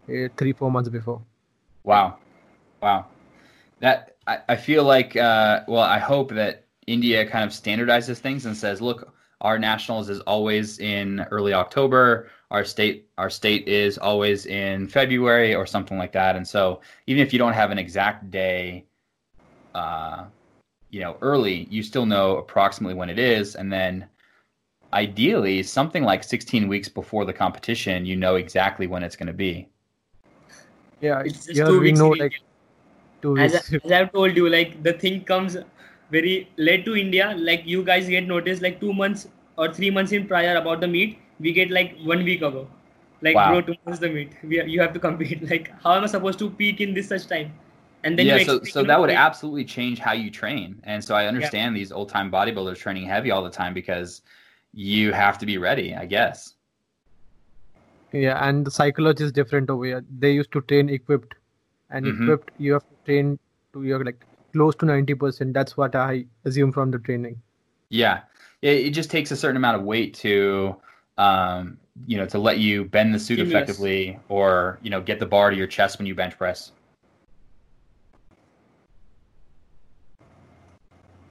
[0.09, 1.23] uh, three four months before.
[1.85, 2.19] Wow,
[2.83, 3.07] wow.
[3.81, 8.47] That I, I feel like uh, well, I hope that India kind of standardizes things
[8.47, 12.29] and says, look, our nationals is always in early October.
[12.51, 16.37] Our state our state is always in February or something like that.
[16.37, 18.85] And so even if you don't have an exact day,
[19.75, 20.25] uh,
[20.91, 24.07] you know, early, you still know approximately when it is, and then
[24.93, 29.33] ideally something like 16 weeks before the competition you know exactly when it's going to
[29.33, 29.69] be
[31.01, 32.41] yeah it's just yeah, two we weeks know like
[33.23, 33.85] two as, weeks.
[33.85, 35.57] as i've told you like the thing comes
[36.11, 40.13] very late to india like you guys get noticed like two months or three months
[40.13, 42.69] in prior about the meet we get like one week ago
[43.23, 43.49] like wow.
[43.51, 46.51] bro tomorrow's the meet we, you have to compete like how am i supposed to
[46.51, 47.53] peak in this such time
[48.05, 50.81] and then yeah, so so that would absolutely change how you train.
[50.85, 51.81] And so I understand yeah.
[51.81, 54.23] these old time bodybuilders training heavy all the time because
[54.73, 56.55] you have to be ready, I guess.
[58.13, 60.05] Yeah, and the psychology is different over here.
[60.19, 61.35] They used to train equipped,
[61.91, 62.23] and mm-hmm.
[62.25, 63.39] equipped you have to train
[63.73, 65.55] to your like close to ninety percent.
[65.55, 67.41] That's what I assume from the training.
[67.89, 68.21] Yeah,
[68.61, 70.77] it, it just takes a certain amount of weight to,
[71.17, 75.27] um, you know, to let you bend the suit effectively, or you know, get the
[75.27, 76.73] bar to your chest when you bench press.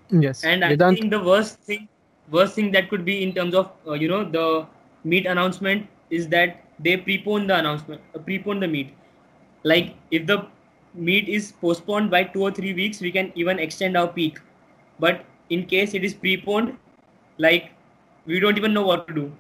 [0.10, 1.88] Yes, and I think the worst thing
[2.32, 4.66] worst thing that could be in terms of uh, you know the
[5.04, 8.94] meet announcement is that they prepone the announcement uh, prepone the meet
[9.64, 10.46] like if the
[10.94, 14.40] meet is postponed by two or three weeks we can even extend our peak.
[15.00, 16.78] But in case it is preponed
[17.38, 17.72] like
[18.26, 19.32] we don't even know what to do.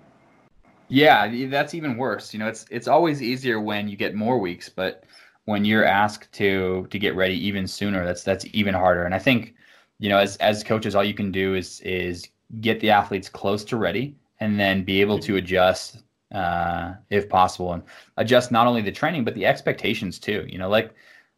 [0.89, 2.33] Yeah that's even worse.
[2.33, 5.05] You know it's it's always easier when you get more weeks but
[5.45, 9.03] when you're asked to to get ready even sooner that's that's even harder.
[9.03, 9.55] And i think
[9.99, 12.27] you know as as coaches all you can do is is
[12.59, 17.73] get the athletes close to ready and then be able to adjust uh, if possible
[17.73, 17.83] and
[18.17, 20.45] adjust not only the training but the expectations too.
[20.49, 20.93] You know, like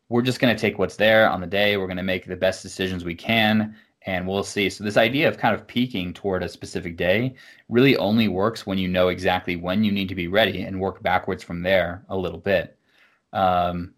[0.09, 1.77] we're just going to take what's there on the day.
[1.77, 4.69] We're going to make the best decisions we can, and we'll see.
[4.69, 7.35] So this idea of kind of peaking toward a specific day
[7.69, 11.01] really only works when you know exactly when you need to be ready and work
[11.01, 12.77] backwards from there a little bit.
[13.31, 13.93] Um,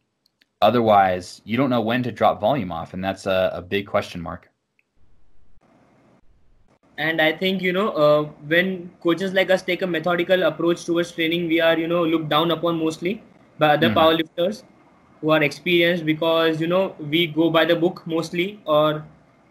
[0.62, 4.22] otherwise, you don't know when to drop volume off, and that's a, a big question
[4.22, 4.50] mark
[6.98, 11.12] and i think you know uh, when coaches like us take a methodical approach towards
[11.12, 13.22] training we are you know looked down upon mostly
[13.60, 13.98] by other mm-hmm.
[13.98, 14.64] powerlifters
[15.22, 19.04] who are experienced because you know we go by the book mostly or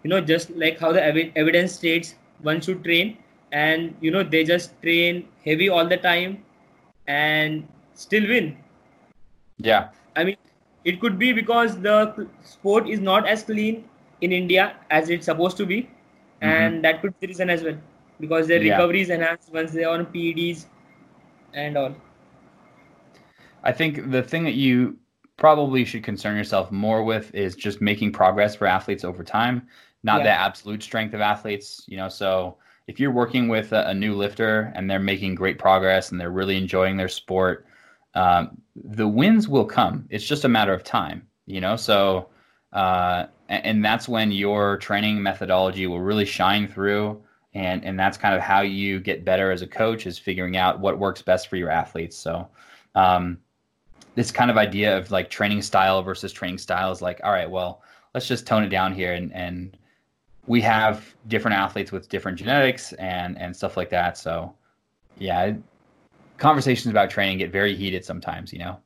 [0.03, 3.17] you know just like how the ev- evidence states one should train.
[3.53, 6.45] And you know they just train heavy all the time
[7.07, 8.57] and still win.
[9.59, 9.89] Yeah.
[10.17, 10.37] I mean
[10.85, 13.85] it could be because the sport is not as clean
[14.21, 15.89] in india as it's supposed to be
[16.41, 16.83] and mm-hmm.
[16.83, 17.77] that could be the reason as well
[18.21, 18.75] because their yeah.
[18.75, 20.67] recovery is enhanced once they're on PEDs
[21.53, 21.95] and all.
[23.63, 24.99] I think the thing that you
[25.37, 29.67] probably should concern yourself more with is just making progress for athletes over time,
[30.03, 30.25] not yeah.
[30.25, 31.85] the absolute strength of athletes.
[31.89, 32.57] You know, so
[32.87, 36.31] if you're working with a, a, new lifter and they're making great progress and they're
[36.31, 37.67] really enjoying their sport,
[38.15, 40.07] um, the wins will come.
[40.11, 41.27] It's just a matter of time.
[41.47, 42.29] You know, so
[42.73, 47.23] uh, and that's when your training methodology will really shine through
[47.55, 50.81] and and that's kind of how you get better as a coach is figuring out
[50.81, 52.17] what works best for your athletes.
[52.17, 52.49] So
[52.95, 53.39] um,
[54.17, 57.51] this kind of idea of like training style versus training style is like all right
[57.51, 57.83] well
[58.15, 59.77] let's just tone it down here and and
[60.47, 64.19] we have different athletes with different genetics and and stuff like that.
[64.19, 64.55] So
[65.19, 65.53] yeah
[66.37, 68.77] conversations about training get very heated sometimes you know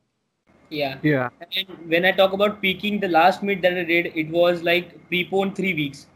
[0.69, 0.97] yeah.
[1.01, 1.29] Yeah.
[1.55, 5.07] And when I talk about peaking, the last meet that I did, it was like
[5.09, 6.07] preponed three weeks.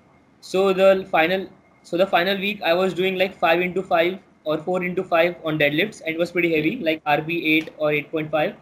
[0.42, 1.48] So the final,
[1.84, 5.36] so the final week, I was doing like five into five or four into five
[5.44, 8.56] on deadlifts, and it was pretty heavy, like RPE eight or eight point five.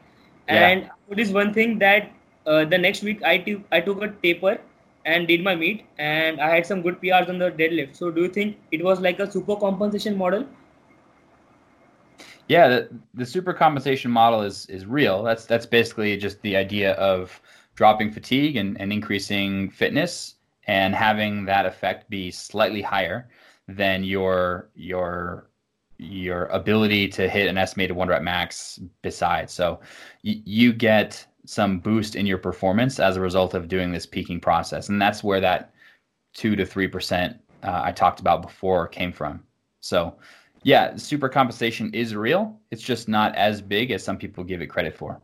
[0.47, 1.17] And yeah.
[1.17, 2.11] is one thing that
[2.45, 4.59] uh, the next week I took I took a taper
[5.05, 7.95] and did my meet, and I had some good PRs on the deadlift.
[7.95, 10.45] So do you think it was like a super compensation model?
[12.51, 15.23] Yeah, the, the super compensation model is is real.
[15.23, 17.39] That's that's basically just the idea of
[17.75, 20.35] dropping fatigue and, and increasing fitness
[20.67, 23.29] and having that effect be slightly higher
[23.69, 25.49] than your your
[25.97, 29.53] your ability to hit an estimated one rep max besides.
[29.53, 29.79] So
[30.25, 34.41] y- you get some boost in your performance as a result of doing this peaking
[34.41, 34.89] process.
[34.89, 35.73] And that's where that
[36.33, 37.33] two to 3%
[37.63, 39.41] uh, I talked about before came from.
[39.79, 40.17] So
[40.63, 42.59] yeah, super compensation is real.
[42.69, 45.21] It's just not as big as some people give it credit for.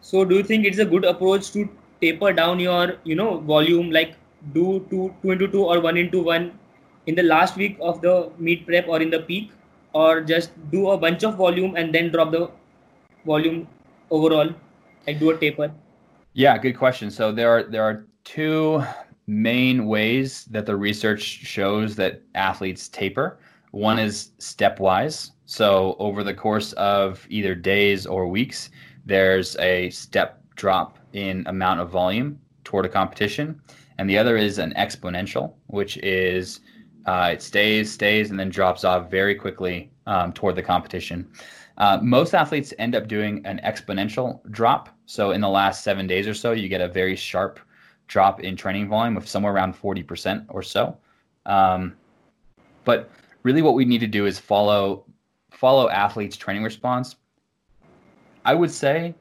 [0.00, 1.68] So, do you think it's a good approach to
[2.00, 4.16] taper down your, you know, volume, like
[4.52, 6.58] do two, two into two or one into one
[7.06, 9.50] in the last week of the meet prep or in the peak,
[9.92, 12.50] or just do a bunch of volume and then drop the
[13.24, 13.66] volume
[14.10, 14.50] overall,
[15.06, 15.72] like do a taper?
[16.34, 17.10] Yeah, good question.
[17.10, 18.82] So there are there are two
[19.26, 23.38] main ways that the research shows that athletes taper.
[23.72, 25.32] One is stepwise.
[25.46, 28.70] So over the course of either days or weeks,
[29.04, 33.60] there's a step drop in amount of volume toward a competition.
[33.98, 36.60] And the other is an exponential, which is
[37.06, 41.28] uh, it stays, stays, and then drops off very quickly um, toward the competition.
[41.78, 44.90] Uh, most athletes end up doing an exponential drop.
[45.06, 47.58] So in the last seven days or so, you get a very sharp
[48.06, 50.96] drop in training volume of somewhere around 40% or so.
[51.46, 51.96] Um,
[52.84, 53.10] but
[53.42, 55.04] really what we need to do is follow
[55.50, 57.16] follow athletes training response.
[58.44, 59.14] I would say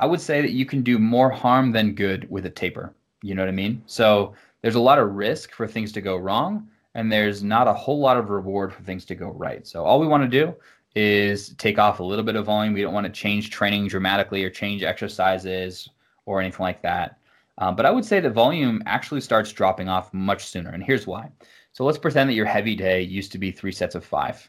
[0.00, 2.94] i would say that you can do more harm than good with a taper.
[3.22, 3.82] You know what i mean?
[3.86, 7.72] So there's a lot of risk for things to go wrong and there's not a
[7.72, 9.66] whole lot of reward for things to go right.
[9.66, 10.54] So all we want to do
[10.94, 12.74] is take off a little bit of volume.
[12.74, 15.88] We don't want to change training dramatically or change exercises
[16.26, 17.18] or anything like that.
[17.58, 21.06] Um, but i would say the volume actually starts dropping off much sooner and here's
[21.06, 21.28] why
[21.72, 24.48] so let's pretend that your heavy day used to be three sets of five.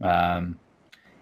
[0.00, 0.58] Um,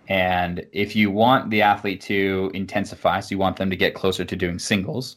[0.09, 4.25] and if you want the athlete to intensify, so you want them to get closer
[4.25, 5.17] to doing singles,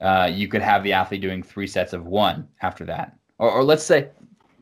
[0.00, 3.16] uh, you could have the athlete doing three sets of one after that.
[3.38, 4.10] Or, or let's say,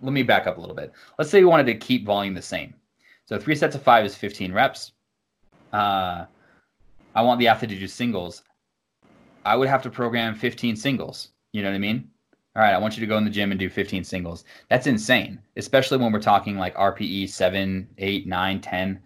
[0.02, 0.92] let me back up a little bit.
[1.18, 2.74] Let's say you wanted to keep volume the same.
[3.26, 4.92] So three sets of five is 15 reps.
[5.72, 6.26] Uh,
[7.14, 8.42] I want the athlete to do singles.
[9.44, 11.30] I would have to program 15 singles.
[11.52, 12.10] You know what I mean?
[12.56, 14.44] All right, I want you to go in the gym and do 15 singles.
[14.70, 19.02] That's insane, especially when we're talking like RPE 7, 8, 9, 10.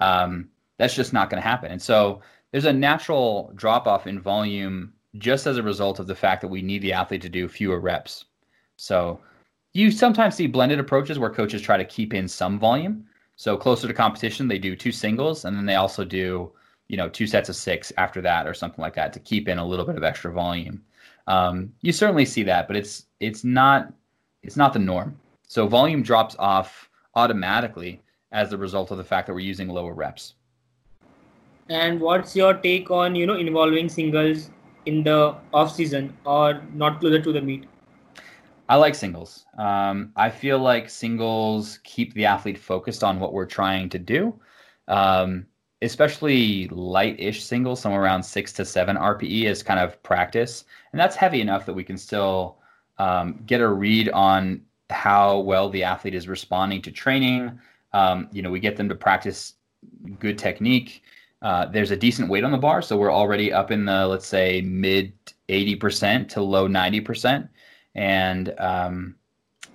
[0.00, 0.48] Um,
[0.78, 1.70] that's just not going to happen.
[1.70, 6.14] And so there's a natural drop off in volume just as a result of the
[6.14, 8.24] fact that we need the athlete to do fewer reps.
[8.76, 9.20] So
[9.74, 13.04] you sometimes see blended approaches where coaches try to keep in some volume.
[13.36, 16.52] So closer to competition, they do two singles, and then they also do
[16.88, 19.58] you know two sets of six after that or something like that to keep in
[19.58, 20.82] a little bit of extra volume.
[21.26, 23.92] Um, you certainly see that, but it's it's not
[24.42, 25.18] it's not the norm.
[25.46, 28.02] So volume drops off automatically
[28.32, 30.34] as a result of the fact that we're using lower reps.
[31.68, 34.50] And what's your take on you know involving singles
[34.86, 37.64] in the off season or not closer to the meet?
[38.68, 39.44] I like singles.
[39.58, 44.40] Um, I feel like singles keep the athlete focused on what we're trying to do,
[44.88, 45.46] um,
[45.84, 51.16] especially light-ish singles, somewhere around six to seven RPE is kind of practice, and that's
[51.16, 52.58] heavy enough that we can still
[52.98, 57.58] um, get a read on how well the athlete is responding to training.
[57.92, 59.54] Um, you know, we get them to practice
[60.18, 61.02] good technique.
[61.42, 64.26] Uh, there's a decent weight on the bar, so we're already up in the let's
[64.26, 65.12] say mid
[65.48, 67.48] 80% to low 90%.
[67.94, 69.14] And um,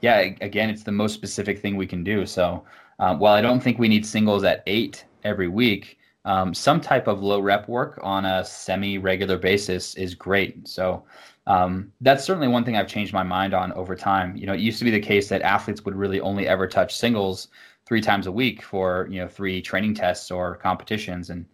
[0.01, 2.25] yeah, again, it's the most specific thing we can do.
[2.25, 2.63] So
[2.99, 7.07] um, while I don't think we need singles at eight every week, um, some type
[7.07, 10.67] of low rep work on a semi regular basis is great.
[10.67, 11.03] So
[11.47, 14.35] um, that's certainly one thing I've changed my mind on over time.
[14.35, 16.95] You know, it used to be the case that athletes would really only ever touch
[16.95, 17.47] singles
[17.85, 21.45] three times a week for you know three training tests or competitions, and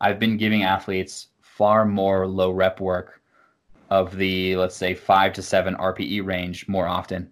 [0.00, 3.20] I've been giving athletes far more low rep work
[3.90, 7.30] of the let's say five to seven RPE range more often.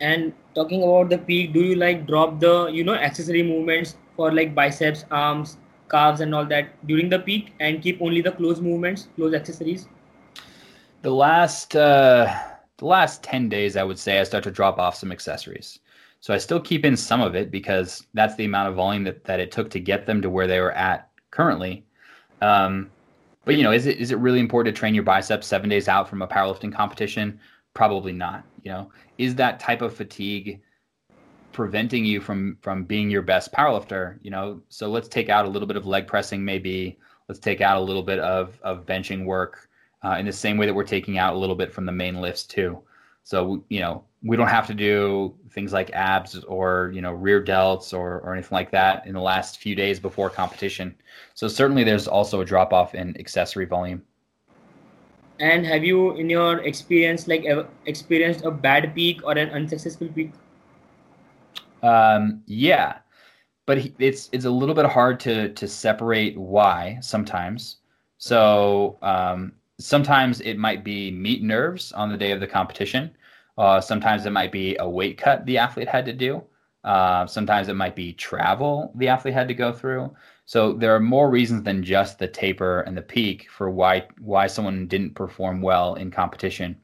[0.00, 4.32] And talking about the peak, do you like drop the you know accessory movements for
[4.32, 5.58] like biceps, arms,
[5.90, 9.88] calves, and all that during the peak, and keep only the close movements, close accessories?
[11.02, 12.34] The last uh,
[12.78, 15.78] the last ten days, I would say, I start to drop off some accessories.
[16.20, 19.22] So I still keep in some of it because that's the amount of volume that,
[19.24, 21.84] that it took to get them to where they were at currently.
[22.42, 22.90] Um,
[23.44, 25.88] but you know, is it is it really important to train your biceps seven days
[25.88, 27.38] out from a powerlifting competition?
[27.74, 28.44] Probably not.
[28.62, 30.60] You know, is that type of fatigue
[31.56, 34.18] preventing you from from being your best powerlifter?
[34.22, 36.98] You know, so let's take out a little bit of leg pressing, maybe.
[37.28, 39.68] Let's take out a little bit of of benching work
[40.04, 42.20] uh, in the same way that we're taking out a little bit from the main
[42.20, 42.80] lifts too.
[43.24, 47.42] So you know, we don't have to do things like abs or you know rear
[47.42, 50.94] delts or, or anything like that in the last few days before competition
[51.34, 54.02] so certainly there's also a drop off in accessory volume
[55.38, 57.44] and have you in your experience like
[57.86, 60.32] experienced a bad peak or an unsuccessful peak
[61.86, 62.98] um, yeah
[63.66, 67.78] but it's it's a little bit hard to to separate why sometimes
[68.18, 73.10] so um, sometimes it might be meet nerves on the day of the competition
[73.58, 76.42] uh, sometimes it might be a weight cut the athlete had to do.
[76.84, 80.14] Uh, sometimes it might be travel the athlete had to go through.
[80.44, 84.46] So there are more reasons than just the taper and the peak for why why
[84.46, 86.76] someone didn't perform well in competition.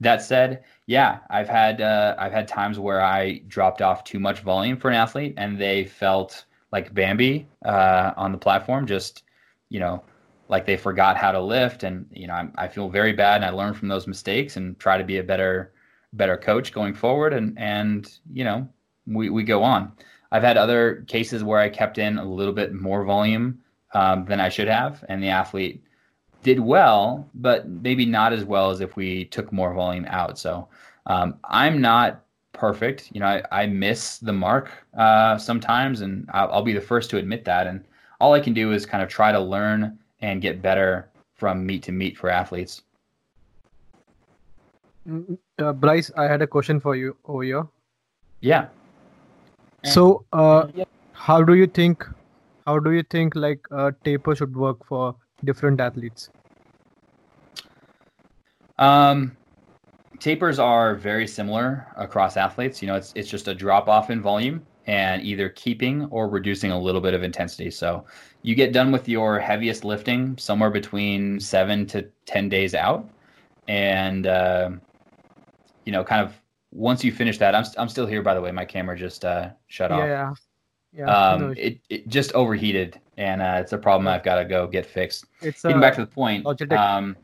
[0.00, 4.40] That said, yeah, I've had uh, I've had times where I dropped off too much
[4.40, 9.22] volume for an athlete, and they felt like Bambi uh, on the platform, just
[9.70, 10.02] you know,
[10.48, 13.44] like they forgot how to lift, and you know, I, I feel very bad, and
[13.44, 15.72] I learn from those mistakes and try to be a better
[16.14, 18.68] better coach going forward and and you know
[19.06, 19.92] we, we go on.
[20.32, 23.60] I've had other cases where i kept in a little bit more volume
[23.94, 25.84] um, than i should have and the athlete
[26.44, 30.68] did well but maybe not as well as if we took more volume out so
[31.06, 32.22] um, i'm not
[32.52, 36.80] perfect you know i, I miss the mark uh, sometimes and I'll, I'll be the
[36.80, 37.84] first to admit that and
[38.20, 41.82] all i can do is kind of try to learn and get better from meet
[41.84, 42.82] to meet for athletes
[45.08, 47.66] Mm, uh, Bryce, I had a question for you over here.
[48.40, 48.68] Yeah.
[49.84, 50.68] So, uh,
[51.12, 52.06] how do you think?
[52.66, 55.14] How do you think like a taper should work for
[55.44, 56.30] different athletes?
[58.78, 59.36] Um,
[60.18, 62.82] tapers are very similar across athletes.
[62.82, 66.70] You know, it's it's just a drop off in volume and either keeping or reducing
[66.70, 67.70] a little bit of intensity.
[67.70, 68.04] So
[68.42, 73.08] you get done with your heaviest lifting somewhere between seven to ten days out,
[73.68, 74.70] and uh,
[75.84, 76.34] you know, kind of
[76.72, 78.22] once you finish that, I'm I'm still here.
[78.22, 80.06] By the way, my camera just uh, shut off.
[80.06, 80.34] Yeah,
[80.92, 81.06] yeah.
[81.06, 84.86] Um, it it just overheated, and uh, it's a problem I've got to go get
[84.86, 85.26] fixed.
[85.40, 86.46] It's getting uh, back to the point.
[86.72, 87.16] Um,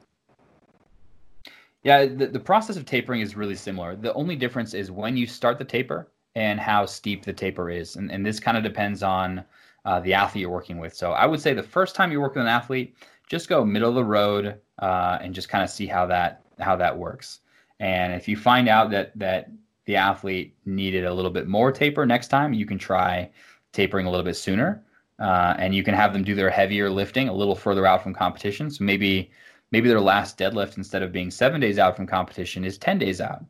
[1.82, 3.96] yeah, the, the process of tapering is really similar.
[3.96, 7.96] The only difference is when you start the taper and how steep the taper is,
[7.96, 9.44] and and this kind of depends on
[9.84, 10.94] uh, the athlete you're working with.
[10.94, 12.96] So I would say the first time you work with an athlete,
[13.28, 16.76] just go middle of the road uh, and just kind of see how that how
[16.76, 17.40] that works.
[17.78, 19.50] And if you find out that that
[19.86, 23.30] the athlete needed a little bit more taper next time, you can try
[23.72, 24.84] tapering a little bit sooner,
[25.20, 28.14] uh, and you can have them do their heavier lifting a little further out from
[28.14, 28.70] competition.
[28.70, 29.30] So maybe
[29.70, 33.20] maybe their last deadlift instead of being seven days out from competition is ten days
[33.20, 33.44] out.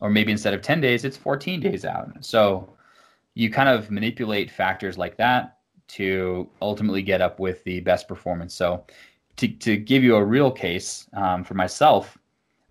[0.00, 2.12] or maybe instead of 10 days, it's 14 days out.
[2.20, 2.68] So
[3.34, 5.58] you kind of manipulate factors like that
[5.88, 8.54] to ultimately get up with the best performance.
[8.54, 8.84] So
[9.36, 12.18] to, to give you a real case um, for myself,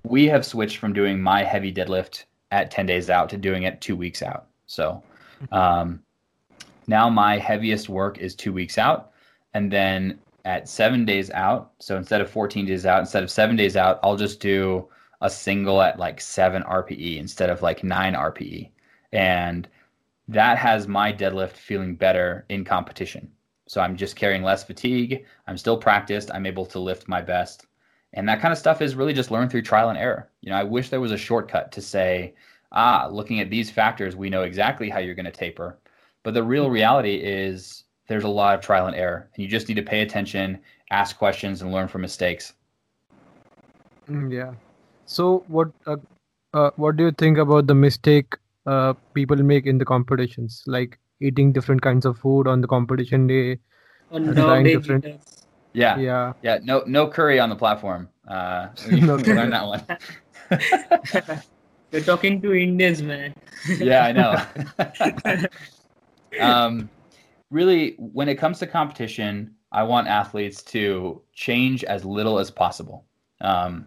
[0.03, 3.81] we have switched from doing my heavy deadlift at 10 days out to doing it
[3.81, 4.47] two weeks out.
[4.67, 5.01] So
[5.51, 6.01] um,
[6.88, 9.11] now my heaviest work is two weeks out.
[9.53, 13.55] And then at seven days out, so instead of 14 days out, instead of seven
[13.55, 14.88] days out, I'll just do
[15.21, 18.69] a single at like seven RPE instead of like nine RPE.
[19.11, 19.67] And
[20.27, 23.31] that has my deadlift feeling better in competition.
[23.67, 25.25] So I'm just carrying less fatigue.
[25.47, 26.31] I'm still practiced.
[26.34, 27.65] I'm able to lift my best.
[28.13, 30.29] And that kind of stuff is really just learned through trial and error.
[30.41, 32.36] You know, I wish there was a shortcut to say,
[32.71, 35.79] ah, looking at these factors, we know exactly how you're going to taper.
[36.24, 39.67] But the real reality is there's a lot of trial and error, and you just
[39.67, 40.59] need to pay attention,
[40.91, 42.53] ask questions, and learn from mistakes.
[44.09, 44.53] Mm, yeah.
[45.05, 45.97] So, what uh,
[46.53, 50.97] uh, what do you think about the mistake uh, people make in the competitions, like
[51.21, 53.59] eating different kinds of food on the competition day,
[54.11, 55.05] trying different?
[55.74, 56.59] Yeah, yeah, yeah.
[56.63, 58.09] No, no curry on the platform.
[58.28, 59.84] Uh, no learn that one.
[61.91, 63.36] You're talking to Indians, man.
[63.78, 64.43] yeah, I know.
[66.39, 66.89] Um,
[67.49, 73.05] really, when it comes to competition, I want athletes to change as little as possible.
[73.41, 73.86] Um,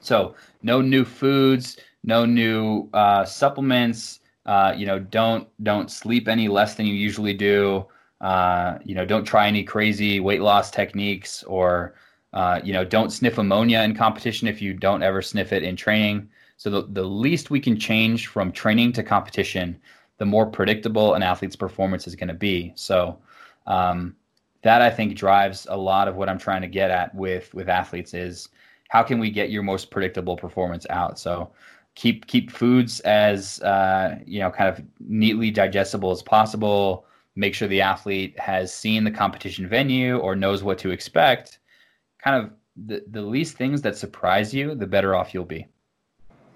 [0.00, 4.20] so, no new foods, no new uh, supplements.
[4.44, 7.86] Uh, you know, don't don't sleep any less than you usually do.
[8.20, 11.94] Uh, you know, don't try any crazy weight loss techniques, or
[12.32, 15.76] uh, you know, don't sniff ammonia in competition if you don't ever sniff it in
[15.76, 16.28] training.
[16.56, 19.80] So the, the least we can change from training to competition,
[20.22, 22.72] the more predictable an athlete's performance is going to be.
[22.76, 23.18] So
[23.66, 24.14] um,
[24.62, 27.68] that I think drives a lot of what I'm trying to get at with with
[27.68, 28.48] athletes is
[28.88, 31.18] how can we get your most predictable performance out.
[31.18, 31.50] So
[31.96, 37.04] keep keep foods as uh, you know kind of neatly digestible as possible.
[37.34, 41.58] Make sure the athlete has seen the competition venue or knows what to expect.
[42.22, 42.52] Kind of
[42.86, 45.66] the, the least things that surprise you, the better off you'll be.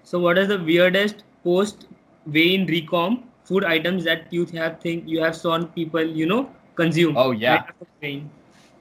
[0.03, 1.87] So, what is the weirdest post
[2.25, 7.15] weigh-in recom food items that you have think you have seen people you know consume?
[7.17, 7.63] Oh yeah.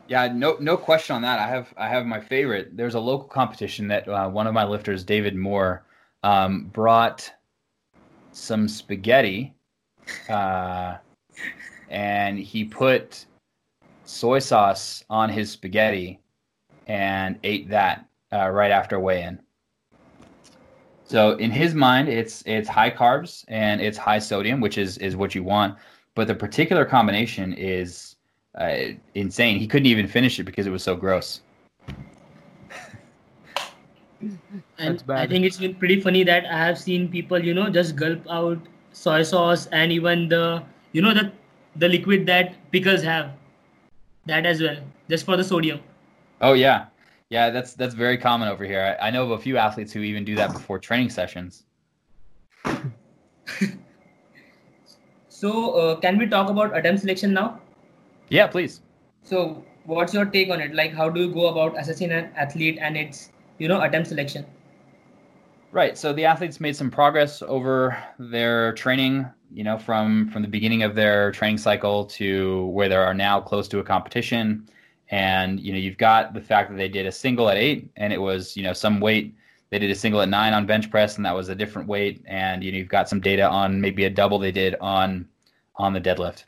[0.08, 1.40] Yeah, no, no question on that.
[1.40, 2.76] I have, I have my favorite.
[2.76, 5.84] There's a local competition that uh, one of my lifters, David Moore,
[6.22, 7.28] um, brought
[8.30, 9.54] some spaghetti,
[10.28, 10.98] uh,
[11.88, 13.26] and he put
[14.04, 16.20] soy sauce on his spaghetti
[16.86, 19.40] and ate that uh, right after weigh-in.
[21.06, 25.14] So in his mind, it's it's high carbs and it's high sodium, which is is
[25.14, 25.78] what you want.
[26.16, 28.16] But the particular combination is
[28.56, 28.78] uh,
[29.14, 29.58] insane.
[29.58, 31.42] He couldn't even finish it because it was so gross.
[34.78, 37.94] and I think it's been pretty funny that I have seen people, you know, just
[37.94, 38.58] gulp out
[38.92, 41.30] soy sauce and even the, you know, the
[41.76, 43.30] the liquid that pickles have,
[44.24, 44.78] that as well,
[45.08, 45.78] just for the sodium.
[46.40, 46.86] Oh yeah,
[47.30, 48.96] yeah, that's that's very common over here.
[49.00, 51.64] I, I know of a few athletes who even do that before training sessions.
[55.28, 57.60] so, uh, can we talk about attempt selection now?
[58.28, 58.80] Yeah, please.
[59.24, 60.74] So, what's your take on it?
[60.74, 64.46] Like, how do you go about assessing an athlete and its, you know, attempt selection?
[65.72, 65.98] Right.
[65.98, 69.26] So the athletes made some progress over their training.
[69.52, 73.40] You know, from from the beginning of their training cycle to where they are now,
[73.40, 74.68] close to a competition
[75.10, 78.12] and you know you've got the fact that they did a single at eight and
[78.12, 79.34] it was you know some weight.
[79.70, 82.22] They did a single at nine on bench press and that was a different weight.
[82.26, 85.28] And you know you've got some data on maybe a double they did on
[85.76, 86.44] on the deadlift.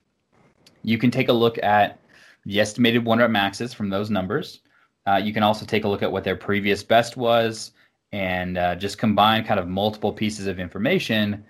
[0.82, 2.00] You can take a look at
[2.44, 4.61] the estimated one rep maxes from those numbers.
[5.06, 7.72] Uh, you can also take a look at what their previous best was
[8.12, 11.44] and uh, just combine kind of multiple pieces of information.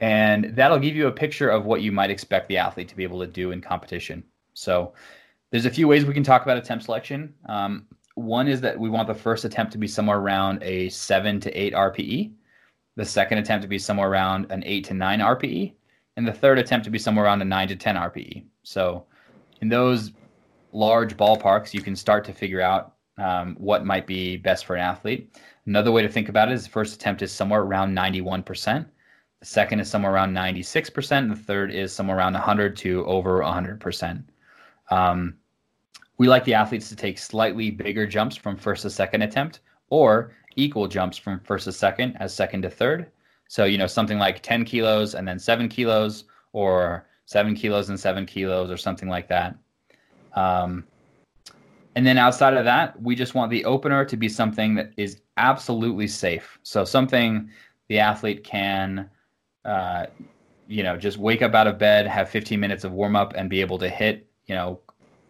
[0.00, 3.04] And that'll give you a picture of what you might expect the athlete to be
[3.04, 4.22] able to do in competition.
[4.54, 4.92] So
[5.54, 7.32] there's a few ways we can talk about attempt selection.
[7.48, 7.86] Um,
[8.16, 11.50] one is that we want the first attempt to be somewhere around a seven to
[11.52, 12.32] eight RPE,
[12.96, 15.72] the second attempt to be somewhere around an eight to nine RPE,
[16.16, 18.42] and the third attempt to be somewhere around a nine to 10 RPE.
[18.64, 19.06] So,
[19.60, 20.10] in those
[20.72, 24.82] large ballparks, you can start to figure out um, what might be best for an
[24.82, 25.38] athlete.
[25.66, 28.86] Another way to think about it is the first attempt is somewhere around 91%.
[29.38, 31.12] The second is somewhere around 96%.
[31.12, 34.24] And the third is somewhere around 100 to over 100%.
[34.90, 35.36] Um,
[36.18, 39.60] we like the athletes to take slightly bigger jumps from first to second attempt
[39.90, 43.10] or equal jumps from first to second as second to third.
[43.48, 47.98] So, you know, something like 10 kilos and then seven kilos or seven kilos and
[47.98, 49.56] seven kilos or something like that.
[50.34, 50.84] Um,
[51.96, 55.20] and then outside of that, we just want the opener to be something that is
[55.36, 56.58] absolutely safe.
[56.62, 57.50] So, something
[57.88, 59.08] the athlete can,
[59.64, 60.06] uh,
[60.66, 63.48] you know, just wake up out of bed, have 15 minutes of warm up, and
[63.48, 64.80] be able to hit, you know,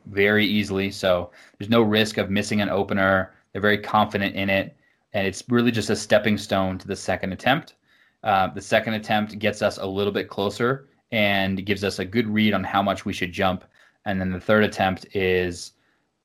[0.06, 0.90] very easily.
[0.90, 3.34] So there's no risk of missing an opener.
[3.52, 4.76] They're very confident in it,
[5.12, 7.74] and it's really just a stepping stone to the second attempt.
[8.22, 12.26] Uh, the second attempt gets us a little bit closer and gives us a good
[12.26, 13.64] read on how much we should jump.
[14.06, 15.72] And then the third attempt is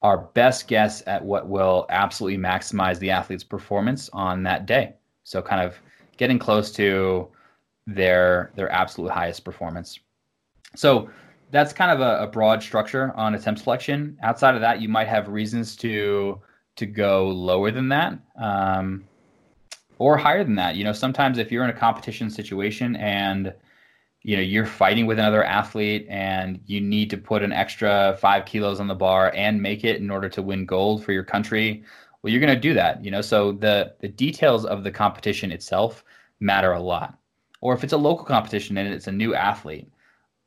[0.01, 4.93] our best guess at what will absolutely maximize the athlete's performance on that day.
[5.23, 5.77] So kind of
[6.17, 7.27] getting close to
[7.85, 9.99] their their absolute highest performance.
[10.75, 11.09] So
[11.51, 14.17] that's kind of a, a, broad structure on attempt selection.
[14.21, 16.39] Outside of that, you might have reasons to
[16.75, 19.03] to go lower than that um,
[19.97, 20.75] or higher than that.
[20.75, 23.53] You know, sometimes if you're in a competition situation and
[24.21, 28.45] you know you're fighting with another athlete and you need to put an extra five
[28.45, 31.83] kilos on the bar and make it in order to win gold for your country
[32.21, 35.51] well you're going to do that you know so the the details of the competition
[35.51, 36.03] itself
[36.41, 37.17] matter a lot
[37.61, 39.89] or if it's a local competition and it's a new athlete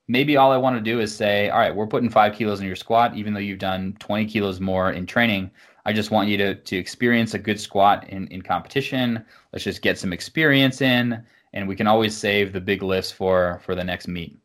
[0.09, 2.67] maybe all i want to do is say all right we're putting five kilos in
[2.67, 5.51] your squat even though you've done 20 kilos more in training
[5.87, 9.83] i just want you to to experience a good squat in in competition let's just
[9.83, 11.23] get some experience in
[11.53, 14.39] and we can always save the big lifts for for the next meet.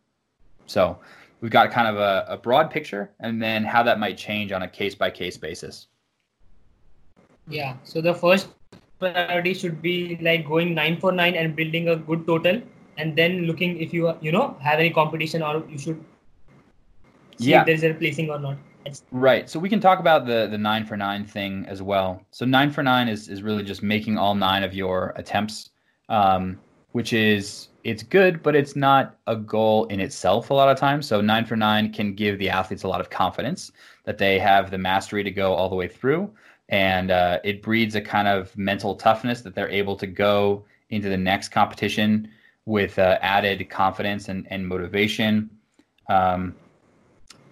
[0.65, 0.99] So
[1.41, 4.63] we've got kind of a, a broad picture, and then how that might change on
[4.63, 5.87] a case by case basis.
[7.47, 7.77] Yeah.
[7.83, 8.49] So the first
[8.99, 12.61] priority should be like going nine for nine and building a good total,
[12.97, 16.03] and then looking if you you know have any competition or you should
[17.37, 17.61] see yeah.
[17.61, 18.57] if there's a placing or not.
[19.11, 19.49] Right.
[19.49, 22.21] So we can talk about the the nine for nine thing as well.
[22.31, 25.69] So nine for nine is is really just making all nine of your attempts.
[26.09, 26.57] Um,
[26.97, 31.07] which is it's good, but it's not a goal in itself a lot of times.
[31.07, 33.71] So nine for nine can give the athletes a lot of confidence
[34.05, 36.31] that they have the mastery to go all the way through,
[36.69, 41.07] and uh, it breeds a kind of mental toughness that they're able to go into
[41.07, 42.27] the next competition
[42.67, 45.49] with uh, added confidence and, and motivation.
[46.09, 46.53] Um,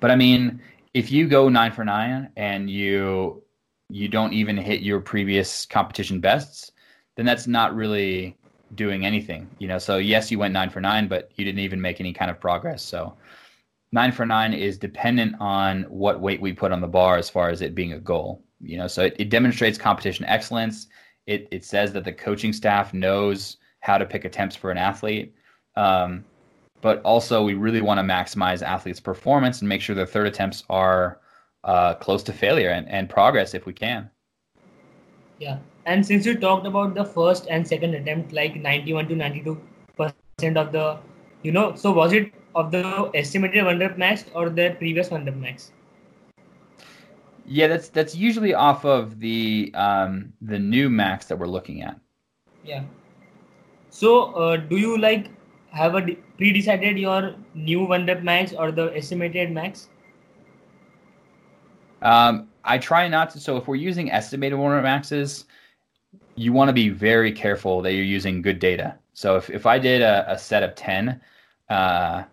[0.02, 0.62] but I mean,
[0.94, 3.42] if you go nine for nine and you
[3.90, 6.72] you don't even hit your previous competition bests,
[7.16, 8.36] then that's not really
[8.74, 9.50] doing anything.
[9.58, 12.12] You know, so yes, you went nine for nine, but you didn't even make any
[12.12, 12.84] kind of progress.
[12.84, 13.16] So
[13.94, 17.50] nine for nine is dependent on what weight we put on the bar as far
[17.50, 18.44] as it being a goal.
[18.60, 20.88] You know, so it, it demonstrates competition excellence.
[21.26, 25.36] It it says that the coaching staff knows how to pick attempts for an athlete.
[25.76, 26.26] Um,
[26.82, 30.64] but also we really want to maximize athletes' performance and make sure their third attempts
[30.72, 31.20] are
[31.64, 34.10] uh, close to failure and, and progress if we can.
[35.38, 39.62] Yeah, and since you talked about the first and second attempt, like 91 to 92
[39.98, 40.98] percent of the,
[41.44, 45.26] you know, so was it of the estimated one rep max or the previous one
[45.26, 45.72] rep max?
[47.46, 52.00] Yeah, that's that's usually off of the um, the new max that we're looking at.
[52.64, 52.84] Yeah.
[53.96, 55.30] So, uh, do you like
[55.72, 56.02] have a
[56.36, 59.88] pre-decided your new one rep max or the estimated max?
[62.02, 63.40] Um, I try not to.
[63.40, 65.46] So if we're using estimated one rep maxes,
[66.36, 69.00] you want to be very careful that you're using good data.
[69.14, 71.22] So if, if I did a, a set of 10,
[71.70, 72.24] uh,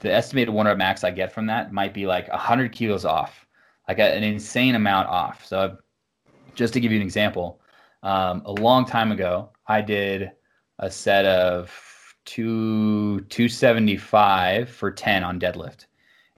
[0.00, 3.46] the estimated one rep max I get from that might be like 100 kilos off,
[3.86, 5.44] like a, an insane amount off.
[5.44, 5.76] So
[6.54, 7.60] just to give you an example,
[8.02, 10.32] um, a long time ago, I did
[10.78, 11.72] a set of
[12.24, 15.86] two 275 for 10 on deadlift.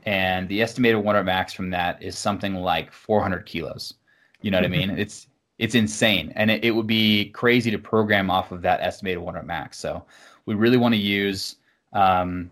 [0.05, 3.95] And the estimated one rep max from that is something like 400 kilos.
[4.41, 4.91] You know what I mean?
[4.99, 5.27] It's
[5.59, 9.35] it's insane, and it, it would be crazy to program off of that estimated one
[9.35, 9.77] rep max.
[9.77, 10.05] So
[10.47, 11.57] we really want to use
[11.93, 12.49] um,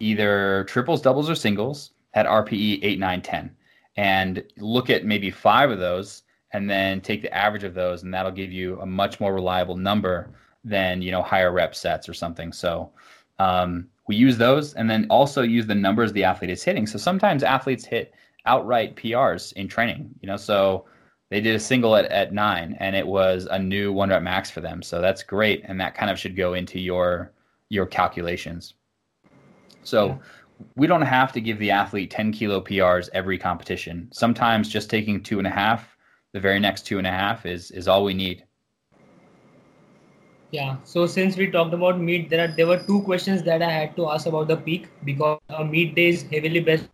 [0.00, 3.56] either triples, doubles, or singles at RPE 8, 9, 10,
[3.96, 6.22] and look at maybe five of those,
[6.54, 9.76] and then take the average of those, and that'll give you a much more reliable
[9.76, 10.30] number
[10.64, 12.52] than you know higher rep sets or something.
[12.52, 12.90] So
[13.38, 16.86] um, we use those, and then also use the numbers the athlete is hitting.
[16.86, 18.14] So sometimes athletes hit
[18.46, 20.10] outright PRs in training.
[20.20, 20.86] You know, so
[21.32, 24.50] they did a single at, at nine and it was a new one rep max
[24.50, 24.82] for them.
[24.82, 25.62] So that's great.
[25.64, 27.32] And that kind of should go into your
[27.70, 28.74] your calculations.
[29.82, 30.16] So yeah.
[30.76, 34.10] we don't have to give the athlete 10 kilo PRs every competition.
[34.12, 35.96] Sometimes just taking two and a half,
[36.34, 38.44] the very next two and a half is is all we need.
[40.52, 40.76] Yeah.
[40.84, 43.96] So since we talked about meat, there are there were two questions that I had
[43.96, 46.88] to ask about the peak because a meet day is heavily based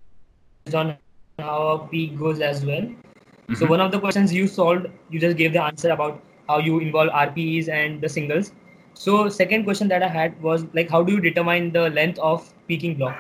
[0.72, 0.97] on
[1.40, 2.82] how a peak goes as well.
[2.82, 3.55] Mm-hmm.
[3.55, 6.78] So one of the questions you solved, you just gave the answer about how you
[6.78, 8.52] involve RPEs and the singles.
[8.94, 12.52] So second question that I had was like, how do you determine the length of
[12.68, 13.18] peaking block?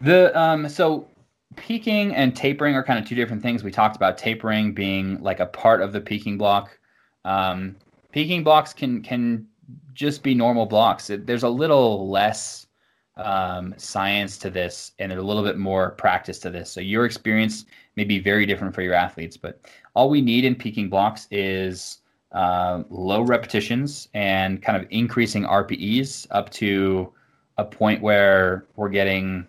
[0.00, 1.08] The um, so
[1.56, 3.64] peaking and tapering are kind of two different things.
[3.64, 6.78] We talked about tapering being like a part of the peaking block.
[7.24, 7.76] Um,
[8.14, 9.44] peaking blocks can can
[9.92, 11.10] just be normal blocks.
[11.10, 12.68] It, there's a little less
[13.16, 16.70] um, science to this and a little bit more practice to this.
[16.70, 17.64] So your experience
[17.96, 19.60] may be very different for your athletes, but
[19.94, 21.98] all we need in peaking blocks is
[22.32, 27.12] uh, low repetitions and kind of increasing RPEs up to
[27.58, 29.46] a point where we're getting,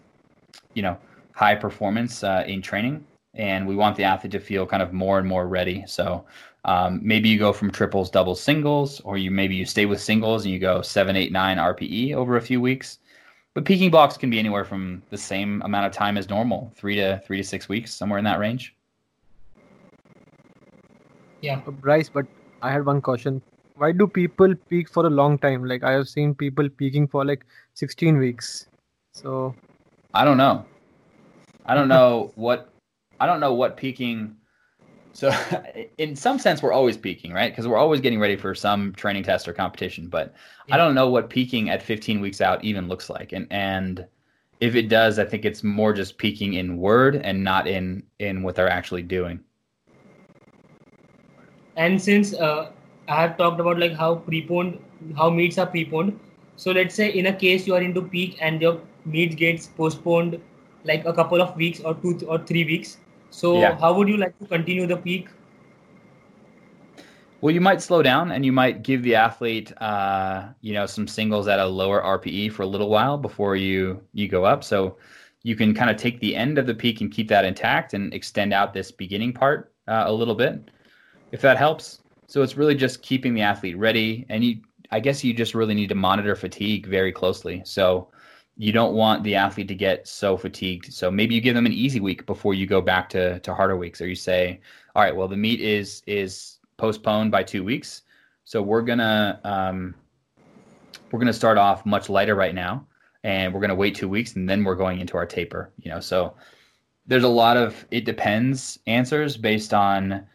[0.73, 0.97] you know,
[1.33, 3.05] high performance uh, in training.
[3.35, 5.83] And we want the athlete to feel kind of more and more ready.
[5.87, 6.25] So
[6.65, 10.45] um, maybe you go from triples, doubles, singles, or you maybe you stay with singles
[10.45, 12.97] and you go seven, eight, nine RPE over a few weeks.
[13.53, 16.95] But peaking blocks can be anywhere from the same amount of time as normal, three
[16.95, 18.75] to three to six weeks, somewhere in that range.
[21.41, 22.25] Yeah, Bryce, but
[22.63, 23.43] I had one question.
[23.75, 25.65] Why do people peak for a long time?
[25.65, 28.67] Like I have seen people peaking for like 16 weeks.
[29.13, 29.53] So
[30.15, 30.65] I don't know.
[31.67, 32.69] I don't know what
[33.19, 34.35] I don't know what peaking
[35.15, 35.33] so
[35.97, 37.51] in some sense we're always peaking, right?
[37.51, 40.35] Because we're always getting ready for some training test or competition, but
[40.67, 40.75] yeah.
[40.75, 43.31] I don't know what peaking at 15 weeks out even looks like.
[43.31, 44.05] And and
[44.59, 48.43] if it does, I think it's more just peaking in word and not in in
[48.43, 49.39] what they're actually doing
[51.75, 52.71] and since uh,
[53.07, 54.79] i have talked about like how preponed
[55.17, 56.19] how meets are preponed
[56.55, 60.39] so let's say in a case you are into peak and your meet gets postponed
[60.83, 62.97] like a couple of weeks or two or three weeks
[63.39, 63.77] so yeah.
[63.85, 65.33] how would you like to continue the peak
[67.41, 71.07] well, you might slow down and you might give the athlete, uh, you know, some
[71.07, 74.63] singles at a lower RPE for a little while before you you go up.
[74.63, 74.97] So
[75.43, 78.11] you can kind of take the end of the peak and keep that intact and
[78.15, 80.71] extend out this beginning part uh, a little bit
[81.31, 82.01] if that helps.
[82.25, 85.75] So it's really just keeping the athlete ready, and you, I guess, you just really
[85.75, 87.61] need to monitor fatigue very closely.
[87.63, 88.07] So
[88.57, 90.93] you don't want the athlete to get so fatigued.
[90.93, 93.77] So maybe you give them an easy week before you go back to to harder
[93.77, 94.59] weeks, or you say,
[94.95, 98.03] all right, well the meet is is postponed by two weeks,
[98.43, 99.95] so we're gonna um,
[101.11, 102.85] we're gonna start off much lighter right now,
[103.23, 105.71] and we're gonna wait two weeks, and then we're going into our taper.
[105.77, 106.35] You know, so
[107.07, 110.25] there's a lot of it depends answers based on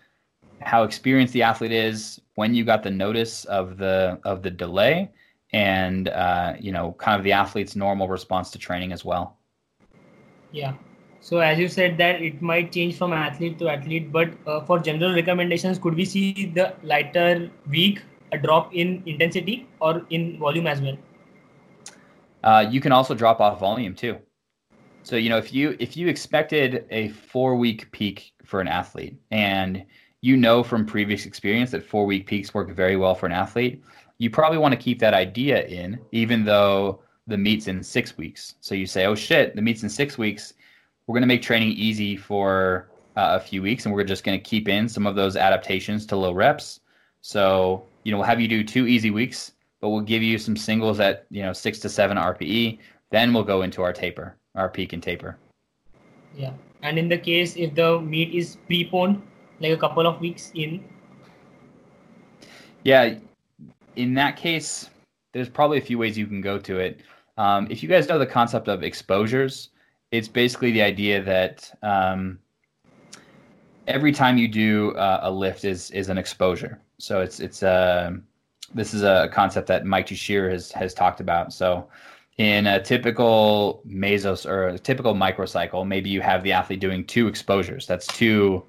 [0.60, 5.10] how experienced the athlete is, when you got the notice of the of the delay,
[5.52, 9.38] and uh, you know, kind of the athlete's normal response to training as well.
[10.52, 10.74] Yeah.
[11.20, 14.78] So as you said that it might change from athlete to athlete, but uh, for
[14.78, 18.02] general recommendations, could we see the lighter week
[18.32, 20.96] a drop in intensity or in volume as well?
[22.42, 24.16] Uh, you can also drop off volume too.
[25.02, 29.18] So you know if you if you expected a four week peak for an athlete
[29.30, 29.84] and
[30.20, 33.82] you know from previous experience that four week peaks work very well for an athlete.
[34.20, 38.56] You probably want to keep that idea in, even though the meet's in six weeks.
[38.60, 40.52] So you say, oh shit, the meet's in six weeks.
[41.06, 44.38] We're going to make training easy for uh, a few weeks and we're just going
[44.38, 46.80] to keep in some of those adaptations to low reps.
[47.22, 50.54] So, you know, we'll have you do two easy weeks, but we'll give you some
[50.54, 52.78] singles at, you know, six to seven RPE.
[53.08, 55.38] Then we'll go into our taper, our peak and taper.
[56.36, 56.52] Yeah.
[56.82, 59.22] And in the case if the meet is preponed,
[59.60, 60.84] like a couple of weeks in?
[62.84, 63.14] Yeah,
[63.96, 64.90] in that case,
[65.32, 67.00] there's probably a few ways you can go to it.
[67.36, 69.70] Um, if you guys know the concept of exposures,
[70.10, 72.38] it's basically the idea that um,
[73.86, 76.80] every time you do uh, a lift is is an exposure.
[76.98, 78.12] So it's it's a uh,
[78.74, 81.52] this is a concept that Mike Tuchscherer has has talked about.
[81.52, 81.88] So
[82.38, 87.28] in a typical mesos or a typical microcycle, maybe you have the athlete doing two
[87.28, 87.86] exposures.
[87.86, 88.64] That's two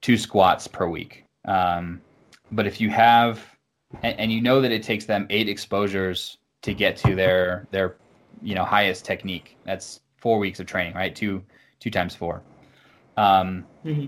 [0.00, 1.24] two squats per week.
[1.44, 2.00] Um,
[2.52, 3.40] but if you have,
[4.02, 7.96] and, and, you know that it takes them eight exposures to get to their their
[8.42, 9.56] you know highest technique.
[9.64, 11.14] That's four weeks of training, right?
[11.14, 11.42] Two
[11.80, 12.42] two times four.
[13.16, 14.06] Um, mm-hmm.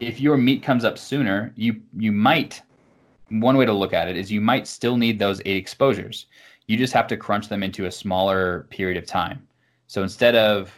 [0.00, 2.62] If your meet comes up sooner, you you might.
[3.28, 6.26] One way to look at it is you might still need those eight exposures.
[6.66, 9.46] You just have to crunch them into a smaller period of time.
[9.86, 10.72] So instead of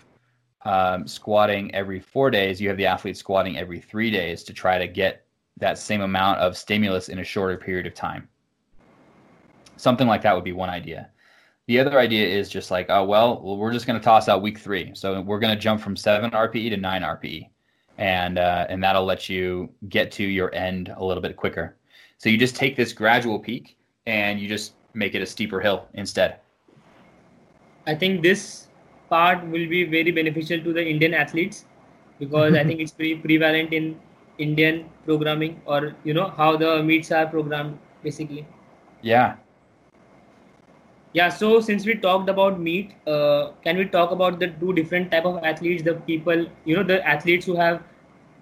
[0.65, 4.79] um, squatting every four days, you have the athlete squatting every three days to try
[4.79, 5.27] to get
[5.59, 8.29] that same amount of stimulus in a shorter period of time.
[9.77, 11.11] Something like that would be one idea.
[11.67, 14.59] The other idea is just like, oh well, we're just going to toss out week
[14.59, 17.49] three, so we're going to jump from seven RPE to nine RPE,
[17.99, 21.77] and uh, and that'll let you get to your end a little bit quicker.
[22.19, 23.77] So you just take this gradual peak
[24.07, 26.41] and you just make it a steeper hill instead.
[27.87, 28.69] I think this
[29.11, 31.67] part will be very beneficial to the Indian athletes
[32.19, 34.01] because I think it's pretty prevalent in
[34.39, 38.47] Indian programming or you know how the meets are programmed basically.
[39.03, 39.37] Yeah.
[41.15, 41.29] Yeah.
[41.29, 45.25] So since we talked about meet, uh, can we talk about the two different type
[45.25, 45.83] of athletes?
[45.83, 47.83] The people, you know, the athletes who have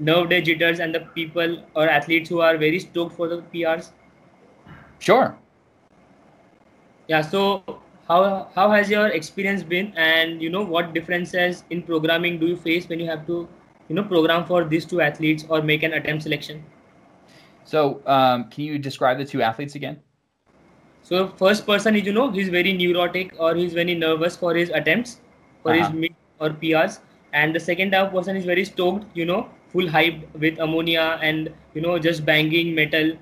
[0.01, 3.91] nerve day jitters and the people or athletes who are very stoked for the PRs.
[4.99, 5.37] Sure.
[7.09, 7.21] Yeah.
[7.21, 7.63] So
[8.09, 12.57] how how has your experience been, and you know what differences in programming do you
[12.57, 13.49] face when you have to
[13.89, 16.65] you know program for these two athletes or make an attempt selection?
[17.65, 20.01] So um, can you describe the two athletes again?
[21.03, 24.71] So first person is you know he's very neurotic or he's very nervous for his
[24.71, 25.21] attempts
[25.63, 25.89] for uh-huh.
[25.89, 27.01] his mid or PRs,
[27.33, 31.53] and the second type person is very stoked, you know, full hype with ammonia and
[31.75, 33.13] you know just banging metal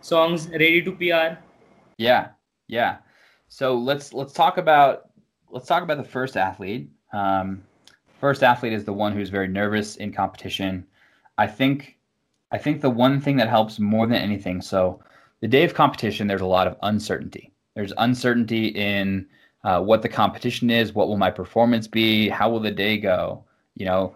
[0.00, 1.38] songs ready to PR.
[1.98, 2.28] Yeah,
[2.68, 2.98] yeah.
[3.48, 5.10] So let's let's talk about
[5.50, 6.90] let's talk about the first athlete.
[7.12, 7.62] Um,
[8.20, 10.86] first athlete is the one who's very nervous in competition.
[11.38, 11.98] I think
[12.52, 14.60] I think the one thing that helps more than anything.
[14.60, 15.00] So
[15.40, 17.52] the day of competition, there's a lot of uncertainty.
[17.74, 19.26] There's uncertainty in
[19.64, 23.44] uh, what the competition is, what will my performance be, how will the day go,
[23.74, 24.14] you know,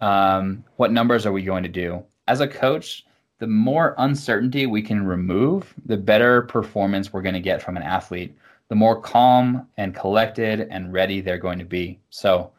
[0.00, 2.02] um, what numbers are we going to do.
[2.28, 3.06] As a coach,
[3.38, 7.82] the more uncertainty we can remove, the better performance we're going to get from an
[7.82, 8.36] athlete,
[8.68, 12.00] the more calm and collected and ready they're going to be.
[12.10, 12.50] So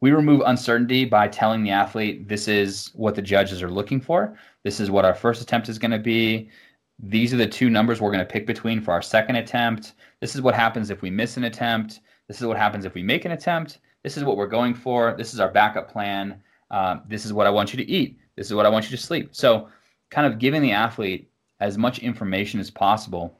[0.00, 4.36] we remove uncertainty by telling the athlete this is what the judges are looking for.
[4.62, 6.50] This is what our first attempt is going to be.
[6.98, 9.94] These are the two numbers we're going to pick between for our second attempt.
[10.20, 12.00] This is what happens if we miss an attempt.
[12.28, 13.78] This is what happens if we make an attempt.
[14.02, 15.14] This is what we're going for.
[15.16, 16.40] This is our backup plan.
[16.70, 18.18] Uh, this is what I want you to eat.
[18.36, 19.30] This is what I want you to sleep.
[19.32, 19.68] So,
[20.10, 21.28] kind of giving the athlete
[21.60, 23.36] as much information as possible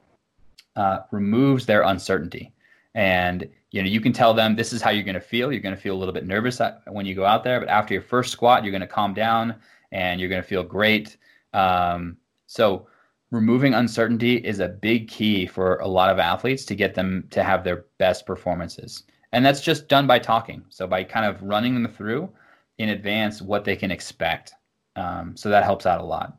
[0.74, 2.52] uh, removes their uncertainty.
[2.94, 5.52] And you know, you can tell them this is how you're going to feel.
[5.52, 7.92] You're going to feel a little bit nervous when you go out there, but after
[7.92, 9.56] your first squat, you're going to calm down
[9.92, 11.16] and you're going to feel great.
[11.52, 12.16] Um,
[12.46, 12.86] so
[13.30, 17.42] removing uncertainty is a big key for a lot of athletes to get them to
[17.42, 19.04] have their best performances.
[19.32, 20.64] And that's just done by talking.
[20.68, 22.30] So by kind of running them through
[22.78, 24.54] in advance what they can expect.
[24.94, 26.38] Um, so that helps out a lot.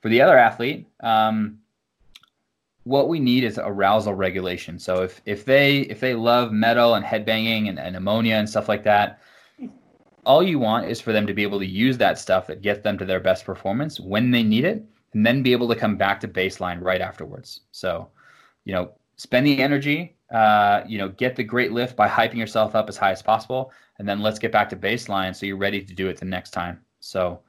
[0.00, 1.58] For the other athlete, um,
[2.84, 4.78] what we need is arousal regulation.
[4.78, 8.68] So if if they if they love metal and headbanging and, and ammonia and stuff
[8.68, 9.20] like that,
[10.24, 12.82] all you want is for them to be able to use that stuff that gets
[12.82, 15.96] them to their best performance when they need it and then be able to come
[15.96, 17.60] back to baseline right afterwards.
[17.72, 18.08] So,
[18.64, 22.74] you know, spend the energy, uh, you know, get the great lift by hyping yourself
[22.74, 25.82] up as high as possible, and then let's get back to baseline so you're ready
[25.82, 26.80] to do it the next time.
[27.00, 27.40] So,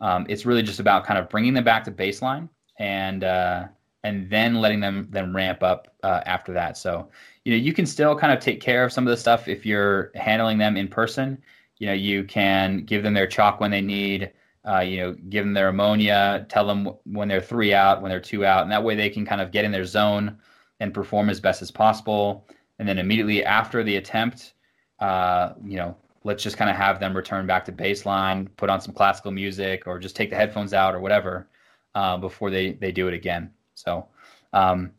[0.00, 3.66] um, it's really just about kind of bringing them back to baseline and uh,
[4.04, 6.76] and then letting them then ramp up uh, after that.
[6.76, 7.08] So,
[7.44, 9.66] you know, you can still kind of take care of some of the stuff if
[9.66, 11.42] you're handling them in person.
[11.78, 14.30] You know, you can give them their chalk when they need
[14.64, 18.20] uh, you know, give them their ammonia, tell them when they're three out, when they're
[18.20, 20.38] two out, and that way they can kind of get in their zone
[20.80, 22.46] and perform as best as possible.
[22.78, 24.54] And then immediately after the attempt,
[25.00, 28.80] uh, you know, let's just kind of have them return back to baseline, put on
[28.80, 31.48] some classical music, or just take the headphones out or whatever
[31.94, 33.50] uh, before they they do it again.
[33.74, 34.06] So.
[34.52, 34.92] Um,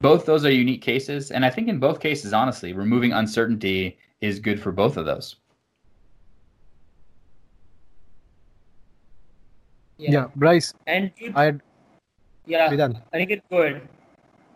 [0.00, 4.38] both those are unique cases, and I think in both cases, honestly, removing uncertainty is
[4.40, 5.36] good for both of those.
[10.00, 10.72] Yeah, yeah Bryce.
[10.86, 11.54] And I
[12.46, 13.00] yeah, Vedant.
[13.14, 13.88] Aniket, go ahead.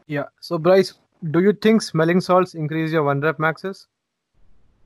[0.06, 0.24] Yeah.
[0.40, 0.94] So Bryce,
[1.30, 3.86] do you think smelling salts increase your one rep maxes?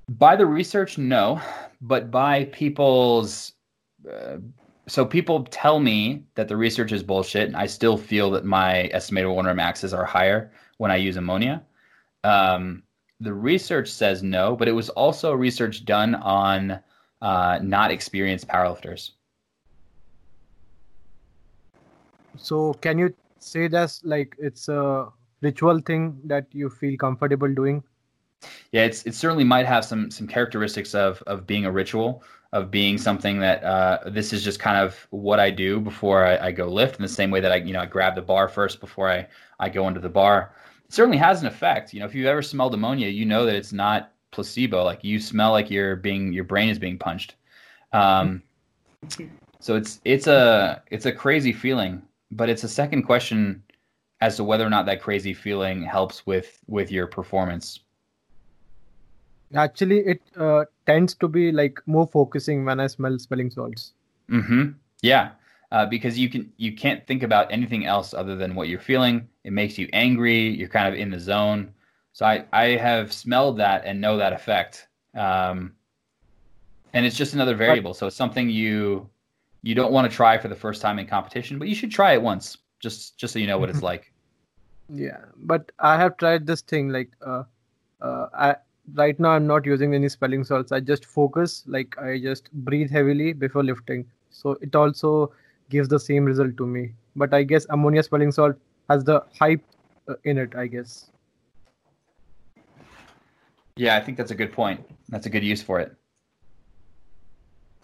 [0.09, 1.41] By the research, no,
[1.81, 3.53] but by people's
[4.11, 4.39] uh,
[4.87, 8.89] so people tell me that the research is bullshit, and I still feel that my
[8.93, 11.63] estimated one rep maxes are higher when I use ammonia.
[12.25, 12.83] Um,
[13.21, 16.81] the research says no, but it was also research done on
[17.21, 19.11] uh, not experienced powerlifters.
[22.39, 25.09] So can you say that's like it's a
[25.40, 27.82] ritual thing that you feel comfortable doing?
[28.73, 32.70] Yeah, it's it certainly might have some some characteristics of of being a ritual, of
[32.70, 36.52] being something that uh, this is just kind of what I do before I, I,
[36.52, 36.97] go lift.
[36.97, 39.27] In the same way that I you know I grab the bar first before I
[39.59, 40.55] I go into the bar.
[40.85, 41.93] It certainly has an effect.
[41.93, 44.85] You know, if you've ever smelled ammonia, you know that it's not placebo.
[44.85, 47.35] Like you smell like you're being your brain is being punched.
[47.93, 48.43] Um,
[49.60, 53.63] so it's it's a it's a crazy feeling but it's a second question
[54.21, 57.81] as to whether or not that crazy feeling helps with with your performance.
[59.55, 63.93] Actually it uh, tends to be like more focusing when i smell smelling salts.
[64.31, 64.71] Mm-hmm.
[65.03, 65.31] Yeah.
[65.71, 69.29] Uh, because you can you can't think about anything else other than what you're feeling.
[69.45, 70.49] It makes you angry.
[70.49, 71.73] You're kind of in the zone.
[72.13, 74.89] So i i have smelled that and know that effect.
[75.15, 75.75] Um,
[76.95, 77.95] and it's just another variable.
[77.95, 79.09] So it's something you
[79.63, 82.13] you don't want to try for the first time in competition, but you should try
[82.13, 84.13] it once, just just so you know what it's like.
[84.93, 87.45] Yeah, but I have tried this thing like uh,
[88.01, 88.57] uh, I
[88.95, 90.73] right now I'm not using any smelling salts.
[90.73, 94.07] I just focus, like I just breathe heavily before lifting.
[94.31, 95.33] So it also
[95.69, 96.93] gives the same result to me.
[97.17, 98.57] But I guess ammonia smelling salt
[98.89, 99.63] has the hype
[100.09, 101.11] uh, in it, I guess.
[103.77, 104.85] Yeah, I think that's a good point.
[105.09, 105.95] That's a good use for it.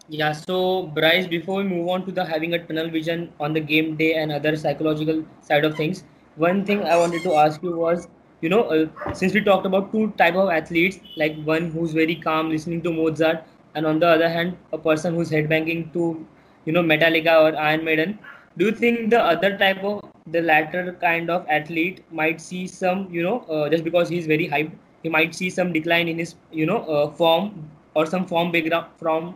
[0.07, 3.59] Yeah, so Bryce, before we move on to the having a tunnel vision on the
[3.59, 6.03] game day and other psychological side of things,
[6.35, 8.07] one thing I wanted to ask you was,
[8.41, 12.15] you know, uh, since we talked about two type of athletes, like one who's very
[12.15, 16.25] calm listening to Mozart, and on the other hand, a person who's headbanging to,
[16.65, 18.19] you know, Metallica or Iron Maiden.
[18.57, 23.07] Do you think the other type of the latter kind of athlete might see some,
[23.11, 24.71] you know, uh, just because he's very hyped,
[25.01, 28.87] he might see some decline in his you know uh, form or some form background
[28.97, 29.35] from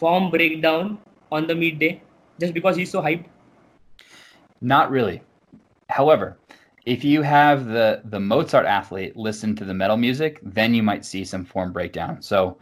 [0.00, 0.98] form breakdown
[1.30, 2.02] on the midday
[2.40, 3.26] just because he's so hyped?
[4.60, 5.22] Not really.
[5.88, 6.36] However
[6.86, 11.04] if you have the the mozart athlete listen to the metal music then you might
[11.04, 12.22] see some form breakdown.
[12.22, 12.56] So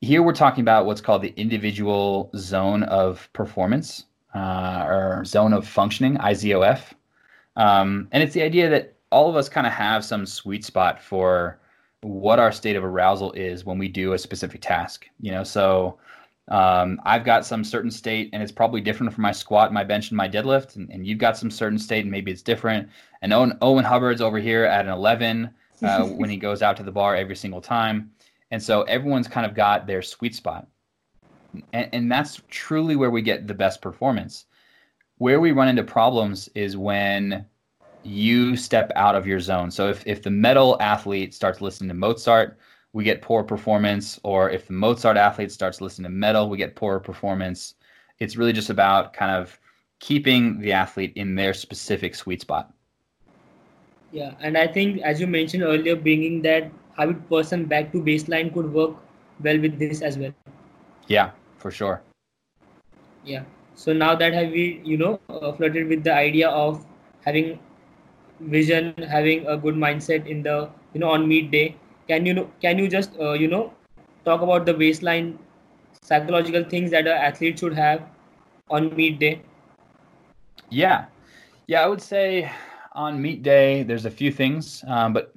[0.00, 5.68] here we're talking about what's called the individual zone of performance uh, or zone of
[5.68, 6.80] functioning izof
[7.56, 11.02] um, and it's the idea that all of us kind of have some sweet spot
[11.02, 11.60] for
[12.00, 15.06] what our state of arousal is when we do a specific task.
[15.20, 15.98] You know, so
[16.52, 20.10] um, I've got some certain state, and it's probably different for my squat, my bench,
[20.10, 20.76] and my deadlift.
[20.76, 22.90] And, and you've got some certain state, and maybe it's different.
[23.22, 25.48] And Owen, Owen Hubbard's over here at an 11
[25.82, 28.10] uh, when he goes out to the bar every single time.
[28.50, 30.68] And so everyone's kind of got their sweet spot.
[31.72, 34.44] And, and that's truly where we get the best performance.
[35.16, 37.46] Where we run into problems is when
[38.02, 39.70] you step out of your zone.
[39.70, 42.58] So if, if the metal athlete starts listening to Mozart,
[42.92, 46.76] we get poor performance, or if the Mozart athlete starts listening to metal, we get
[46.76, 47.74] poor performance.
[48.18, 49.58] It's really just about kind of
[49.98, 52.72] keeping the athlete in their specific sweet spot.
[54.10, 58.52] Yeah, and I think as you mentioned earlier, bringing that habit person back to baseline
[58.52, 58.96] could work
[59.42, 60.34] well with this as well.
[61.06, 62.02] Yeah, for sure.
[63.24, 63.44] Yeah.
[63.74, 66.84] So now that have we, you know, uh, flirted with the idea of
[67.24, 67.58] having
[68.40, 71.76] vision having a good mindset in the you know on meet day
[72.08, 73.72] can you can you just uh, you know
[74.24, 75.36] talk about the baseline
[76.02, 78.02] psychological things that an athlete should have
[78.70, 79.40] on meet day
[80.70, 81.06] yeah
[81.66, 82.50] yeah i would say
[82.92, 85.34] on meet day there's a few things um, but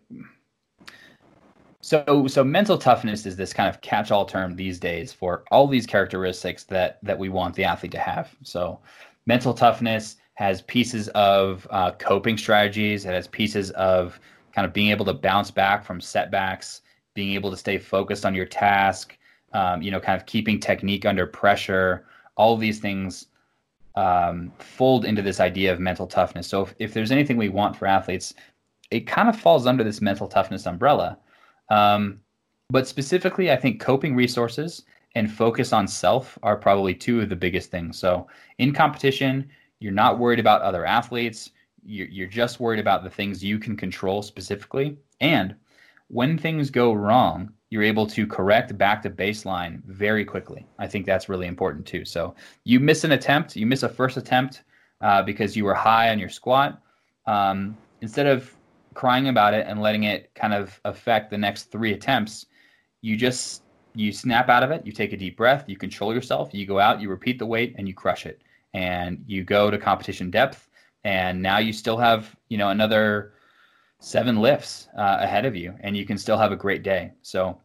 [1.82, 5.86] so so mental toughness is this kind of catch-all term these days for all these
[5.86, 8.80] characteristics that that we want the athlete to have so
[9.26, 13.06] mental toughness has pieces of uh, coping strategies.
[13.06, 14.20] It has pieces of
[14.56, 16.82] kind of being able to bounce back from setbacks,
[17.14, 19.18] being able to stay focused on your task,
[19.52, 22.06] um, you know, kind of keeping technique under pressure.
[22.38, 23.28] All of these things
[23.96, 26.48] um, fold into this idea of mental toughness.
[26.48, 28.34] So if, if there's anything we want for athletes,
[28.92, 31.18] it kind of falls under this mental toughness umbrella.
[31.70, 32.22] Um,
[32.70, 34.84] but specifically, I think coping resources
[35.16, 37.98] and focus on self are probably two of the biggest things.
[37.98, 38.28] So
[38.58, 39.50] in competition,
[39.80, 41.52] you're not worried about other athletes.
[41.86, 44.98] You're, just worried about the things you can control specifically.
[45.22, 45.56] And
[46.08, 50.66] when things go wrong, you're able to correct back to baseline very quickly.
[50.80, 52.06] I think that's really important too.
[52.06, 54.64] So you miss an attempt, you miss a first attempt
[55.02, 56.82] uh, because you were high on your squat.
[57.28, 58.54] Um, instead of
[58.94, 62.46] crying about it and letting it kind of affect the next three attempts,
[63.02, 63.64] you just
[63.94, 64.86] you snap out of it.
[64.86, 65.66] You take a deep breath.
[65.68, 66.54] You control yourself.
[66.54, 67.00] You go out.
[67.00, 68.42] You repeat the weight and you crush it
[68.76, 70.68] and you go to competition depth
[71.06, 73.34] and now you still have you know another
[74.00, 77.12] seven lifts uh, ahead of you and you can still have a great day.
[77.22, 77.62] So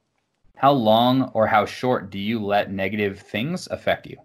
[0.56, 4.16] how long or how short do you let negative things affect you?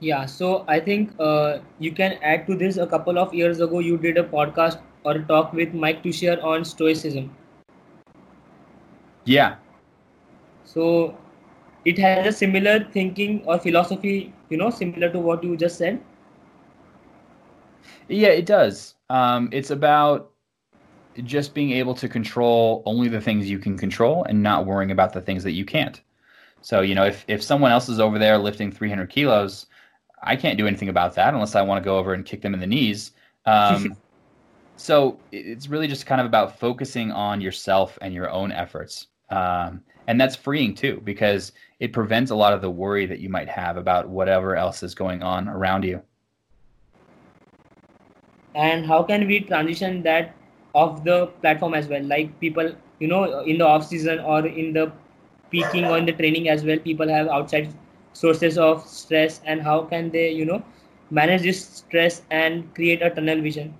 [0.00, 2.76] Yeah so i think uh, you can add to this.
[2.78, 6.42] A couple of years ago you did a podcast or a talk with mike Tuchscherer
[6.42, 7.30] on stoicism.
[9.24, 9.56] Yeah.
[10.64, 11.16] So
[11.84, 16.00] it has a similar thinking or philosophy you know similar to what you just said
[18.08, 18.94] yeah it does.
[19.10, 20.30] Um, it's about
[21.22, 25.12] just being able to control only the things you can control and not worrying about
[25.12, 26.00] the things that you can't.
[26.60, 29.66] So you know if, if someone else is over there lifting 300 kilos
[30.22, 32.54] i can't do anything about that unless i want to go over and kick them
[32.54, 33.12] in the knees.
[33.44, 33.96] Um,
[34.76, 39.08] so it's really just kind of about focusing on yourself and your own efforts.
[39.30, 43.28] Um, and that's freeing too because it prevents a lot of the worry that you
[43.28, 46.02] might have about whatever else is going on around you.
[48.56, 50.34] And how can we transition that
[50.72, 52.02] off the platform as well?
[52.02, 54.92] Like people, you know, in the off season or in the
[55.50, 57.72] peaking or in the training as well, people have outside
[58.14, 60.64] sources of stress, and how can they, you know,
[61.10, 63.74] manage this stress and create a tunnel vision?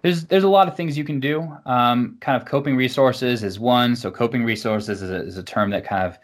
[0.00, 1.46] There's there's a lot of things you can do.
[1.66, 3.94] Um, kind of coping resources is one.
[3.94, 6.18] So coping resources is a, is a term that kind of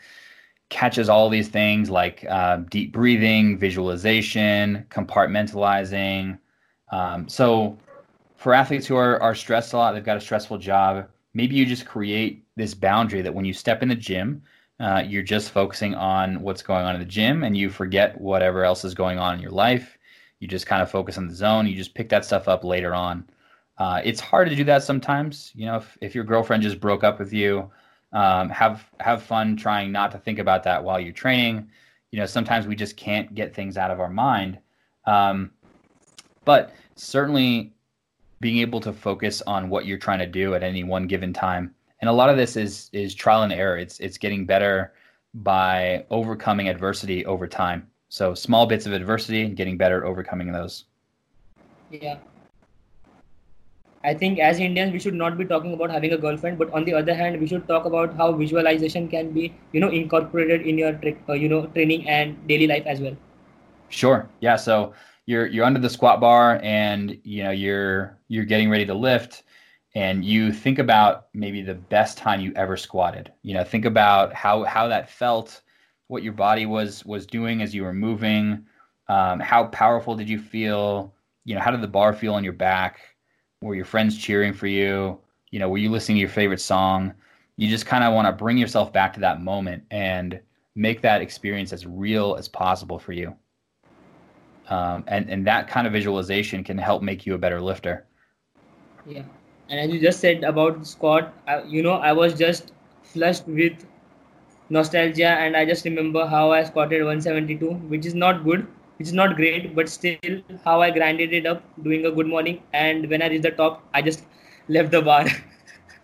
[0.71, 6.39] catches all these things like uh, deep breathing, visualization, compartmentalizing.
[6.91, 7.77] Um, so
[8.37, 11.67] for athletes who are, are stressed a lot, they've got a stressful job, maybe you
[11.67, 14.43] just create this boundary that when you step in the gym,
[14.81, 18.65] uh, you're just focusing on what's going on in the gym and you forget whatever
[18.65, 19.99] else is going on in your life.
[20.39, 21.67] You just kind of focus on the zone.
[21.67, 23.29] You just pick that stuff up later on.
[23.77, 25.53] Uh, it's hard to do that sometimes.
[25.55, 27.71] You know, if, if your girlfriend just broke up with you,
[28.13, 31.71] um, have have fun trying not to think about that while you're training.
[32.11, 34.59] You know, sometimes we just can't get things out of our mind.
[35.05, 35.51] Um,
[36.49, 37.75] but certainly
[38.41, 41.75] being able to focus on what you're trying to do at any one given time.
[42.01, 43.77] And a lot of this is is trial and error.
[43.77, 44.95] It's it's getting better
[45.35, 47.87] by overcoming adversity over time.
[48.09, 50.85] So small bits of adversity and getting better at overcoming those.
[51.91, 52.17] Yeah.
[54.03, 56.87] I think as Indians we should not be talking about having a girlfriend, but on
[56.87, 60.79] the other hand, we should talk about how visualization can be, you know, incorporated in
[60.79, 60.99] your,
[61.29, 63.17] uh, you know, training and daily life as well.
[63.91, 64.27] Sure.
[64.41, 64.57] Yeah.
[64.57, 64.95] So
[65.29, 69.43] you're you're under the squat bar and you know you're you're getting ready to lift
[69.95, 73.31] and you think about maybe the best time you ever squatted.
[73.43, 75.61] You know think about how how that felt
[76.07, 78.65] what your body was was doing as you were moving
[79.09, 81.15] um, how powerful did you feel?
[81.45, 82.99] You know how did the bar feel on your back?
[83.61, 85.21] Were your friends cheering for you?
[85.51, 87.13] You know were you listening to your favorite song?
[87.59, 90.41] You just kind of want to bring yourself back to that moment and
[90.75, 93.37] make that experience as real as possible for you
[94.71, 98.07] um, and and that kind of visualization can help make you a better lifter.
[99.07, 99.23] Yeah,
[99.69, 102.73] and as you just said about squat, I, you know, I was just
[103.03, 103.87] flushed with
[104.69, 108.67] nostalgia, and I just remember how I squatted 172, which is not good,
[108.99, 112.63] which is not great, but still how I grinded it up, doing a good morning,
[112.73, 114.25] and when I reached the top, I just
[114.69, 115.27] left the bar.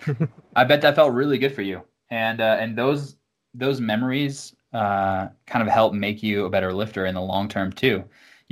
[0.56, 3.16] I bet that felt really good for you, and uh, and those
[3.52, 7.70] those memories uh, kind of help make you a better lifter in the long term
[7.72, 8.04] too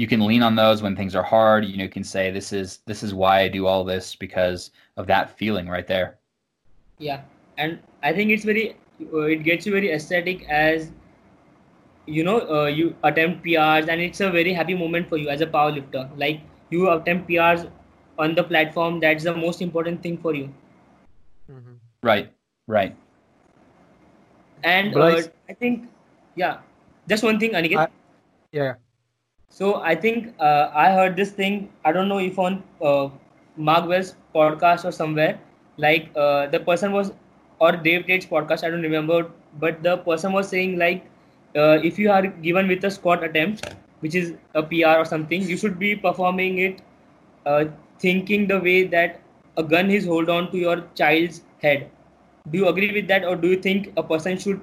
[0.02, 1.64] you can lean on those when things are hard.
[1.64, 4.72] You know, you can say this is this is why I do all this because
[4.96, 6.18] of that feeling right there.
[6.98, 7.20] Yeah,
[7.56, 8.64] and I think it's very
[9.12, 10.90] uh, it gets you very aesthetic as
[12.06, 15.40] you know uh, you attempt PRs and it's a very happy moment for you as
[15.40, 16.04] a powerlifter.
[16.18, 17.70] Like you attempt PRs
[18.18, 18.98] on the platform.
[18.98, 20.52] That's the most important thing for you.
[21.48, 21.78] Mm-hmm.
[22.02, 22.32] Right.
[22.66, 22.96] Right.
[24.64, 25.88] And uh, I think
[26.34, 26.56] yeah,
[27.08, 27.76] just one thing, Aniket.
[27.78, 27.88] I,
[28.50, 28.81] yeah
[29.56, 31.68] so I think uh, I heard this thing.
[31.84, 33.08] I don't know if on uh,
[33.56, 35.38] Mark Bell's podcast or somewhere.
[35.76, 37.12] Like uh, the person was,
[37.58, 38.64] or Dave Tate's podcast.
[38.64, 39.30] I don't remember,
[39.60, 41.04] but the person was saying like,
[41.54, 45.42] uh, if you are given with a squat attempt, which is a PR or something,
[45.42, 46.80] you should be performing it,
[47.44, 47.64] uh,
[47.98, 49.20] thinking the way that
[49.58, 51.90] a gun is hold on to your child's head.
[52.50, 54.60] Do you agree with that, or do you think a person should,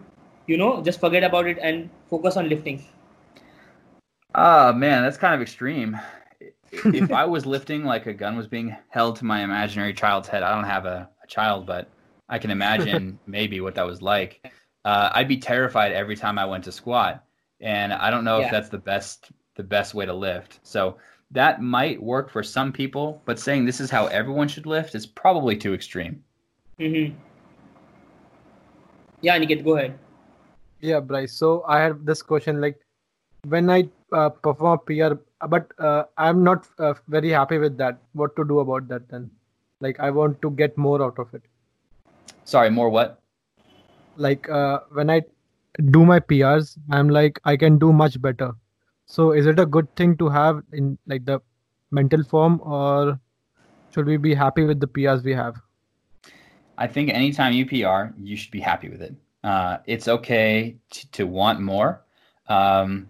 [0.48, 2.84] you know, just forget about it and focus on lifting?
[4.42, 6.00] Ah, man, that's kind of extreme.
[6.72, 10.44] if I was lifting like a gun was being held to my imaginary child's head,
[10.44, 11.90] I don't have a, a child, but
[12.30, 14.50] I can imagine maybe what that was like.
[14.86, 17.26] Uh, I'd be terrified every time I went to squat,
[17.60, 18.46] and I don't know yeah.
[18.46, 20.62] if that's the best the best way to lift.
[20.64, 20.96] So
[21.32, 25.06] that might work for some people, but saying this is how everyone should lift is
[25.06, 26.24] probably too extreme.
[26.80, 27.14] Mm-hmm.
[29.20, 30.00] Yeah, Niket, go ahead.
[30.80, 31.34] Yeah, Bryce.
[31.34, 32.80] So I have this question: like,
[33.46, 35.14] when I uh, perform PR,
[35.48, 38.00] but uh, I'm not uh, very happy with that.
[38.14, 39.30] What to do about that then?
[39.80, 41.44] Like I want to get more out of it.
[42.44, 43.22] Sorry, more what?
[44.18, 45.22] Like uh, when I
[45.92, 48.52] do my PRs, I'm like I can do much better.
[49.06, 51.40] So is it a good thing to have in like the
[51.92, 53.20] mental form, or
[53.94, 55.56] should we be happy with the PRs we have?
[56.78, 59.16] I think anytime you PR, you should be happy with it.
[59.44, 62.04] Uh, it's okay to, to want more.
[62.48, 63.10] Um,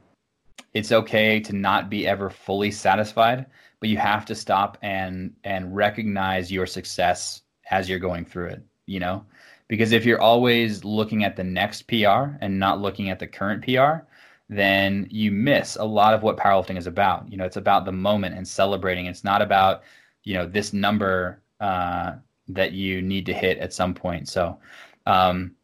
[0.80, 3.45] it's okay to not be ever fully satisfied,
[3.81, 8.64] but you have to stop and and recognize your success as you're going through it,
[8.85, 9.26] you know?
[9.68, 13.64] Because if you're always looking at the next PR and not looking at the current
[13.64, 14.06] PR,
[14.47, 17.30] then you miss a lot of what powerlifting is about.
[17.30, 19.06] You know, it's about the moment and celebrating.
[19.06, 19.84] It's not about,
[20.23, 22.14] you know, this number uh,
[22.47, 24.30] that you need to hit at some point.
[24.30, 24.57] So,
[25.06, 25.56] um,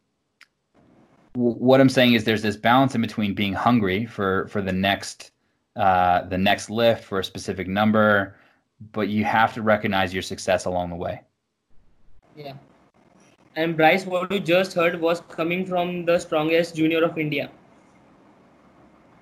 [1.36, 5.32] what I'm saying is there's this balance in between being hungry for for the next
[5.76, 8.36] uh, the next lift for a specific number,
[8.92, 11.20] but you have to recognize your success along the way.
[12.34, 12.54] Yeah.
[13.54, 17.50] And Bryce, what you just heard was coming from the strongest junior of India.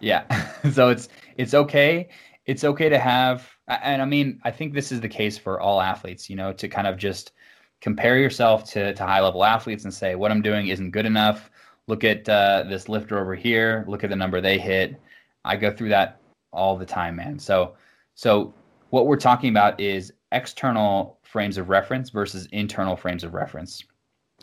[0.01, 0.25] Yeah.
[0.73, 2.09] so it's it's okay.
[2.47, 5.81] It's okay to have and I mean, I think this is the case for all
[5.81, 7.33] athletes, you know, to kind of just
[7.81, 11.51] compare yourself to, to high level athletes and say what I'm doing isn't good enough
[11.87, 15.01] look at uh, this lifter over here, look at the number they hit.
[15.45, 16.21] I go through that
[16.53, 17.39] all the time, man.
[17.39, 17.75] So,
[18.15, 18.55] so
[18.91, 23.85] what we're talking about is external frames of reference versus internal frames of reference.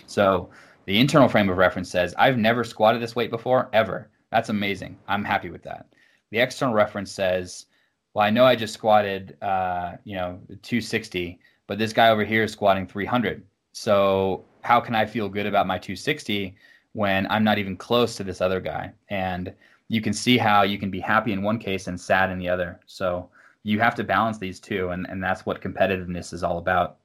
[0.06, 0.50] So
[0.86, 4.10] the internal frame of reference says, I've never squatted this weight before, ever.
[4.32, 4.98] That's amazing.
[5.08, 5.88] I'm happy with that.
[6.32, 7.66] The external reference says,
[8.14, 12.44] well, I know I just squatted, uh, you know, 260, but this guy over here
[12.44, 13.44] is squatting 300.
[13.74, 16.56] So how can I feel good about my 260
[16.94, 18.92] when I'm not even close to this other guy?
[19.10, 19.54] And
[19.88, 22.50] you can see how you can be happy in one case and sad in the
[22.50, 22.80] other.
[22.86, 23.30] So
[23.64, 26.98] you have to balance these two, and, and that's what competitiveness is all about.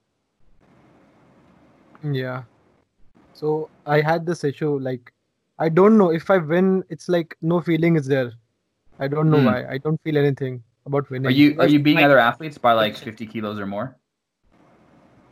[2.03, 2.45] Yeah.
[3.35, 5.13] So I had this issue like
[5.59, 8.33] I don't know if I win, it's like no feeling is there.
[8.99, 9.47] I don't know mm.
[9.47, 9.67] why.
[9.75, 11.27] I don't feel anything about winning.
[11.27, 13.97] Are you are you beating other athletes by like 50 kilos or more?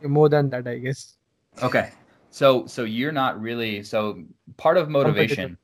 [0.03, 1.15] More than that, I guess.
[1.63, 1.91] Okay.
[2.35, 4.21] So so you're not really so
[4.57, 5.57] part of motivation.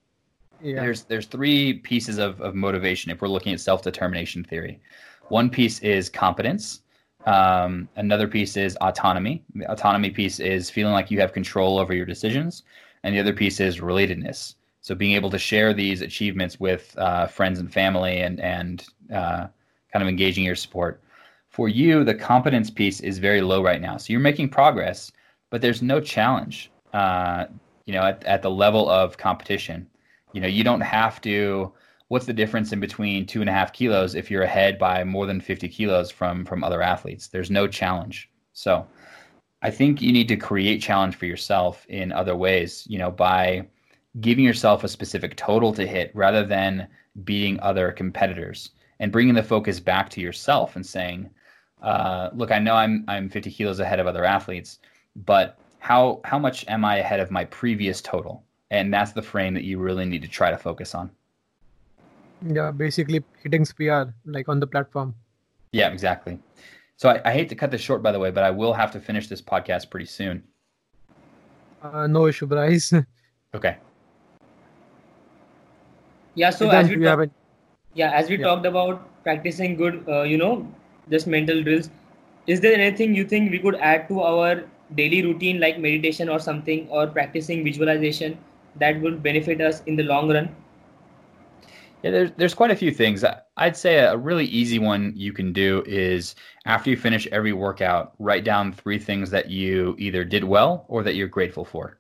[0.64, 0.80] Yeah.
[0.80, 4.80] There's there's three pieces of, of motivation if we're looking at self-determination theory.
[5.27, 6.84] One piece is competence.
[7.26, 9.43] Um, another piece is autonomy.
[9.53, 12.64] The autonomy piece is feeling like you have control over your decisions,
[13.03, 14.56] and the other piece is relatedness.
[14.80, 19.48] So being able to share these achievements with uh, friends and family, and and uh,
[19.91, 21.03] kind of engaging your support.
[21.49, 23.98] For you, the competence piece is very low right now.
[23.98, 25.11] So you're making progress,
[25.51, 26.71] but there's no challenge.
[26.93, 27.45] Uh,
[27.85, 29.87] you know, at, at the level of competition,
[30.33, 31.71] you know, you don't have to.
[32.07, 35.25] What's the difference in between two and a half kilos if you're ahead by more
[35.25, 37.27] than 50 kilos from from other athletes?
[37.27, 38.29] There's no challenge.
[38.53, 38.87] So,
[39.61, 42.85] I think you need to create challenge for yourself in other ways.
[42.89, 43.67] You know, by
[44.19, 46.87] giving yourself a specific total to hit rather than
[47.23, 51.29] beating other competitors and bringing the focus back to yourself and saying,
[51.81, 54.79] uh, "Look, I know I'm I'm 50 kilos ahead of other athletes,
[55.15, 59.53] but how how much am I ahead of my previous total?" And that's the frame
[59.55, 61.11] that you really need to try to focus on.
[62.47, 65.15] Yeah, basically hitting PR like on the platform.
[65.71, 66.39] Yeah, exactly.
[66.97, 68.91] So I, I hate to cut this short, by the way, but I will have
[68.91, 70.43] to finish this podcast pretty soon.
[71.81, 72.93] Uh, no issue, Bryce.
[73.55, 73.77] okay.
[76.35, 76.49] Yeah.
[76.51, 77.27] So as we talk,
[77.93, 78.45] yeah, as we yeah.
[78.45, 80.67] talked about practicing good, uh, you know,
[81.09, 81.89] just mental drills.
[82.47, 84.63] Is there anything you think we could add to our
[84.95, 88.38] daily routine, like meditation or something, or practicing visualization?
[88.76, 90.55] that would benefit us in the long run?
[92.03, 93.23] Yeah, there's there's quite a few things.
[93.57, 96.35] I'd say a really easy one you can do is
[96.65, 101.03] after you finish every workout, write down three things that you either did well or
[101.03, 101.99] that you're grateful for.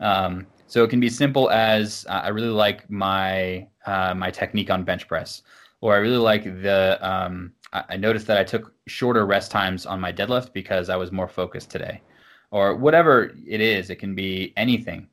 [0.00, 4.70] Um, so it can be simple as uh, I really like my uh, my technique
[4.70, 5.42] on bench press,
[5.80, 6.98] or I really like the.
[7.00, 11.12] Um, I noticed that I took shorter rest times on my deadlift because I was
[11.12, 12.00] more focused today,
[12.50, 13.90] or whatever it is.
[13.90, 15.08] It can be anything.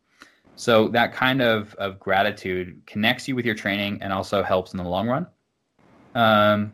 [0.56, 4.78] So that kind of, of gratitude connects you with your training and also helps in
[4.78, 5.28] the long run.
[6.16, 6.72] Um,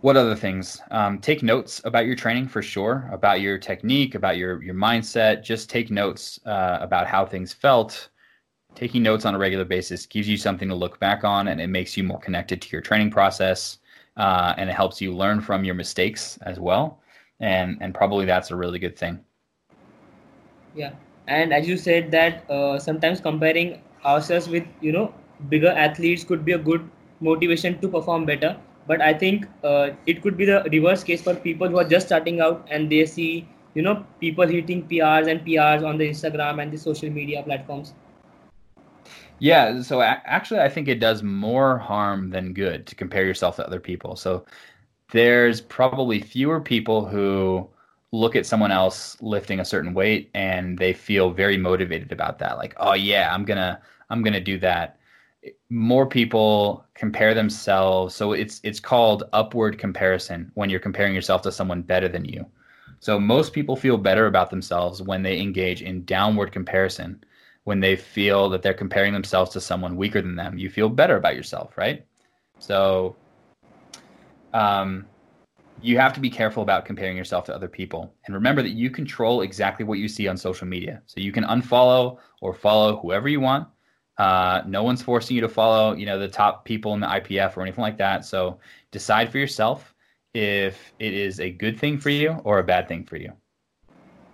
[0.00, 0.82] what other things?
[0.90, 5.42] Um, take notes about your training for sure, about your technique, about your your mindset.
[5.42, 8.10] Just take notes uh, about how things felt.
[8.74, 11.68] Taking notes on a regular basis gives you something to look back on, and it
[11.68, 13.78] makes you more connected to your training process,
[14.18, 17.00] uh, and it helps you learn from your mistakes as well.
[17.40, 19.24] And and probably that's a really good thing.
[20.74, 20.92] Yeah,
[21.26, 25.12] and as you said that uh, sometimes comparing ourselves with you know
[25.48, 26.88] bigger athletes could be a good
[27.20, 28.56] motivation to perform better.
[28.88, 32.06] But i think uh, it could be the reverse case for people who are just
[32.06, 36.62] starting out and they see you know people hitting prs and prs on the instagram
[36.62, 37.94] and the social media platforms.
[39.38, 43.66] Yeah so actually i think it does more harm than good to compare yourself to
[43.66, 44.16] other people.
[44.16, 44.44] So
[45.12, 47.68] there's probably fewer people who
[48.14, 52.56] look at someone else lifting a certain weight and they feel very motivated about that.
[52.56, 54.98] Like oh yeah i'm gonna i'm gonna do that.
[55.68, 58.14] More people compare themselves.
[58.14, 62.46] So it's it's called upward comparison when you're comparing yourself to someone better than you.
[63.00, 67.22] So most people feel better about themselves when they engage in downward comparison
[67.64, 70.56] when they feel that they're comparing themselves to someone weaker than them.
[70.56, 72.06] You feel better about yourself right?
[72.60, 73.16] So
[74.52, 75.06] um
[75.84, 78.14] you have to be careful about comparing yourself to other people.
[78.24, 81.02] And remember that you control exactly what you see on social media.
[81.04, 83.68] So you can unfollow or follow whoever you want.
[84.16, 87.58] Uh, no one's forcing you to follow, you know, the top people in the IPF
[87.58, 88.24] or anything like that.
[88.24, 88.58] So
[88.92, 89.94] decide for yourself
[90.32, 93.32] if it is a good thing for you or a bad thing for you.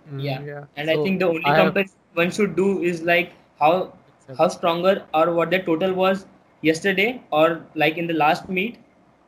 [0.09, 0.63] Mm, yeah, yeah.
[0.77, 3.93] and so I think the only comparison one should do is like how
[4.37, 6.25] how stronger or what the total was
[6.61, 8.77] yesterday or like in the last meet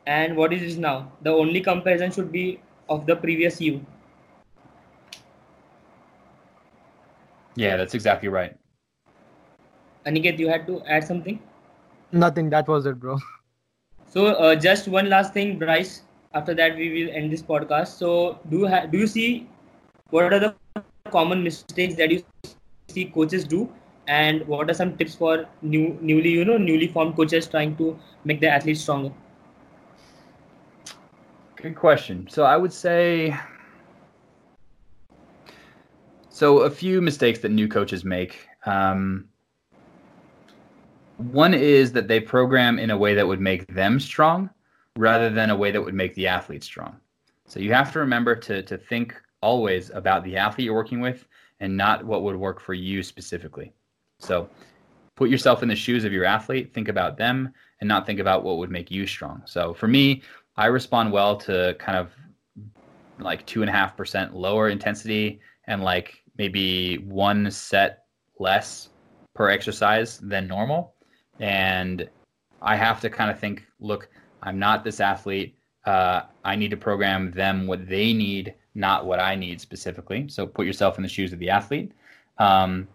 [0.06, 1.12] and what it is now.
[1.22, 3.84] The only comparison should be of the previous you.
[7.56, 8.56] Yeah, that's exactly right.
[10.06, 11.38] Aniket, you had to add something?
[12.12, 12.50] Nothing.
[12.50, 13.18] That was it, bro.
[14.06, 16.02] So, uh, just one last thing, Bryce.
[16.38, 18.08] after that we will end this podcast so
[18.52, 19.26] do you ha- do you see
[20.16, 20.54] what are the
[21.16, 22.20] common mistakes that you
[22.94, 23.60] see coaches do
[24.16, 25.34] and what are some tips for
[25.74, 27.92] new newly you know newly formed coaches trying to
[28.32, 29.12] make their athletes stronger
[31.64, 33.34] good question so i would say
[36.28, 39.28] so a few mistakes that new coaches make um,
[41.16, 44.50] one is that they program in a way that would make them strong
[44.96, 46.96] rather than a way that would make the athlete strong.
[47.46, 51.26] So you have to remember to, to think always about the athlete you're working with
[51.60, 53.72] and not what would work for you specifically.
[54.18, 54.48] So
[55.14, 58.44] put yourself in the shoes of your athlete, think about them, and not think about
[58.44, 59.42] what would make you strong.
[59.44, 60.22] So for me,
[60.56, 62.10] I respond well to kind of
[63.18, 68.04] like two and a half percent lower intensity and like maybe one set
[68.38, 68.90] less
[69.34, 70.94] per exercise than normal.
[71.40, 72.08] And
[72.62, 74.08] I have to kind of think, look,
[74.42, 75.56] I'm not this athlete.
[75.84, 80.28] Uh, I need to program them what they need, not what I need specifically.
[80.28, 81.92] So put yourself in the shoes of the athlete.
[82.38, 82.88] Um,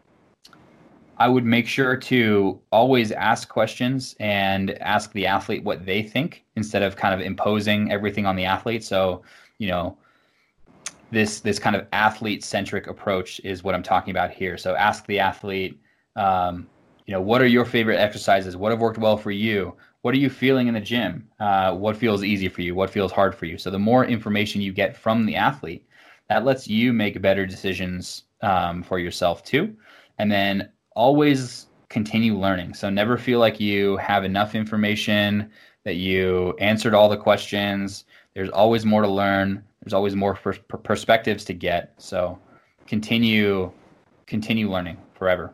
[1.20, 6.46] I would make sure to always ask questions and ask the athlete what they think
[6.56, 8.84] instead of kind of imposing everything on the athlete.
[8.84, 9.24] So,
[9.58, 9.98] you know,
[11.12, 14.58] this this kind of athlete centric approach is what I'm talking about here.
[14.58, 15.80] So ask the athlete,
[16.16, 16.68] um,
[17.06, 18.56] you know, what are your favorite exercises?
[18.56, 19.76] What have worked well for you?
[20.02, 21.28] what are you feeling in the gym?
[21.40, 22.74] Uh, what feels easy for you?
[22.74, 23.58] What feels hard for you?
[23.58, 25.86] So the more information you get from the athlete,
[26.30, 29.76] that lets you make better decisions um, for yourself too.
[30.18, 30.70] And then
[31.00, 32.74] always continue learning.
[32.74, 35.50] So never feel like you have enough information,
[35.86, 38.04] that you answered all the questions.
[38.36, 39.64] There's always more to learn.
[39.82, 41.94] There's always more per- perspectives to get.
[41.98, 42.38] So
[42.86, 43.72] continue,
[44.28, 45.54] continue learning forever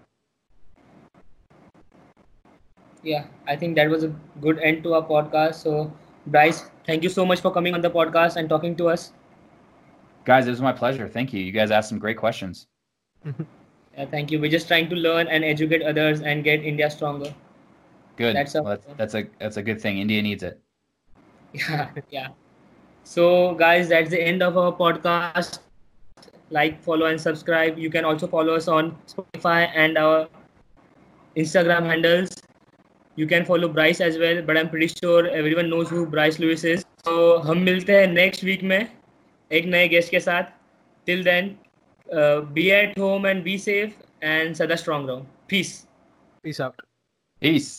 [3.03, 4.07] yeah i think that was a
[4.41, 5.91] good end to our podcast so
[6.27, 9.11] bryce thank you so much for coming on the podcast and talking to us
[10.25, 12.65] guys it was my pleasure thank you you guys asked some great questions
[13.96, 17.34] yeah, thank you we're just trying to learn and educate others and get india stronger
[18.16, 20.60] good that's a, well, that's, that's a that's a good thing india needs it
[21.52, 22.28] yeah yeah
[23.04, 25.60] so guys that's the end of our podcast
[26.50, 30.28] like follow and subscribe you can also follow us on spotify and our
[31.36, 32.30] instagram handles
[33.16, 36.64] you can follow Bryce as well, but I'm pretty sure everyone knows who Bryce Lewis
[36.64, 36.84] is.
[37.04, 38.88] So हम मिलते हैं next week में
[39.52, 40.52] एक नए guest के साथ.
[41.06, 41.50] Till then,
[42.11, 45.87] uh, be at home and be safe and sada strong ground peace.
[46.43, 46.79] Peace out.
[47.41, 47.69] Peace.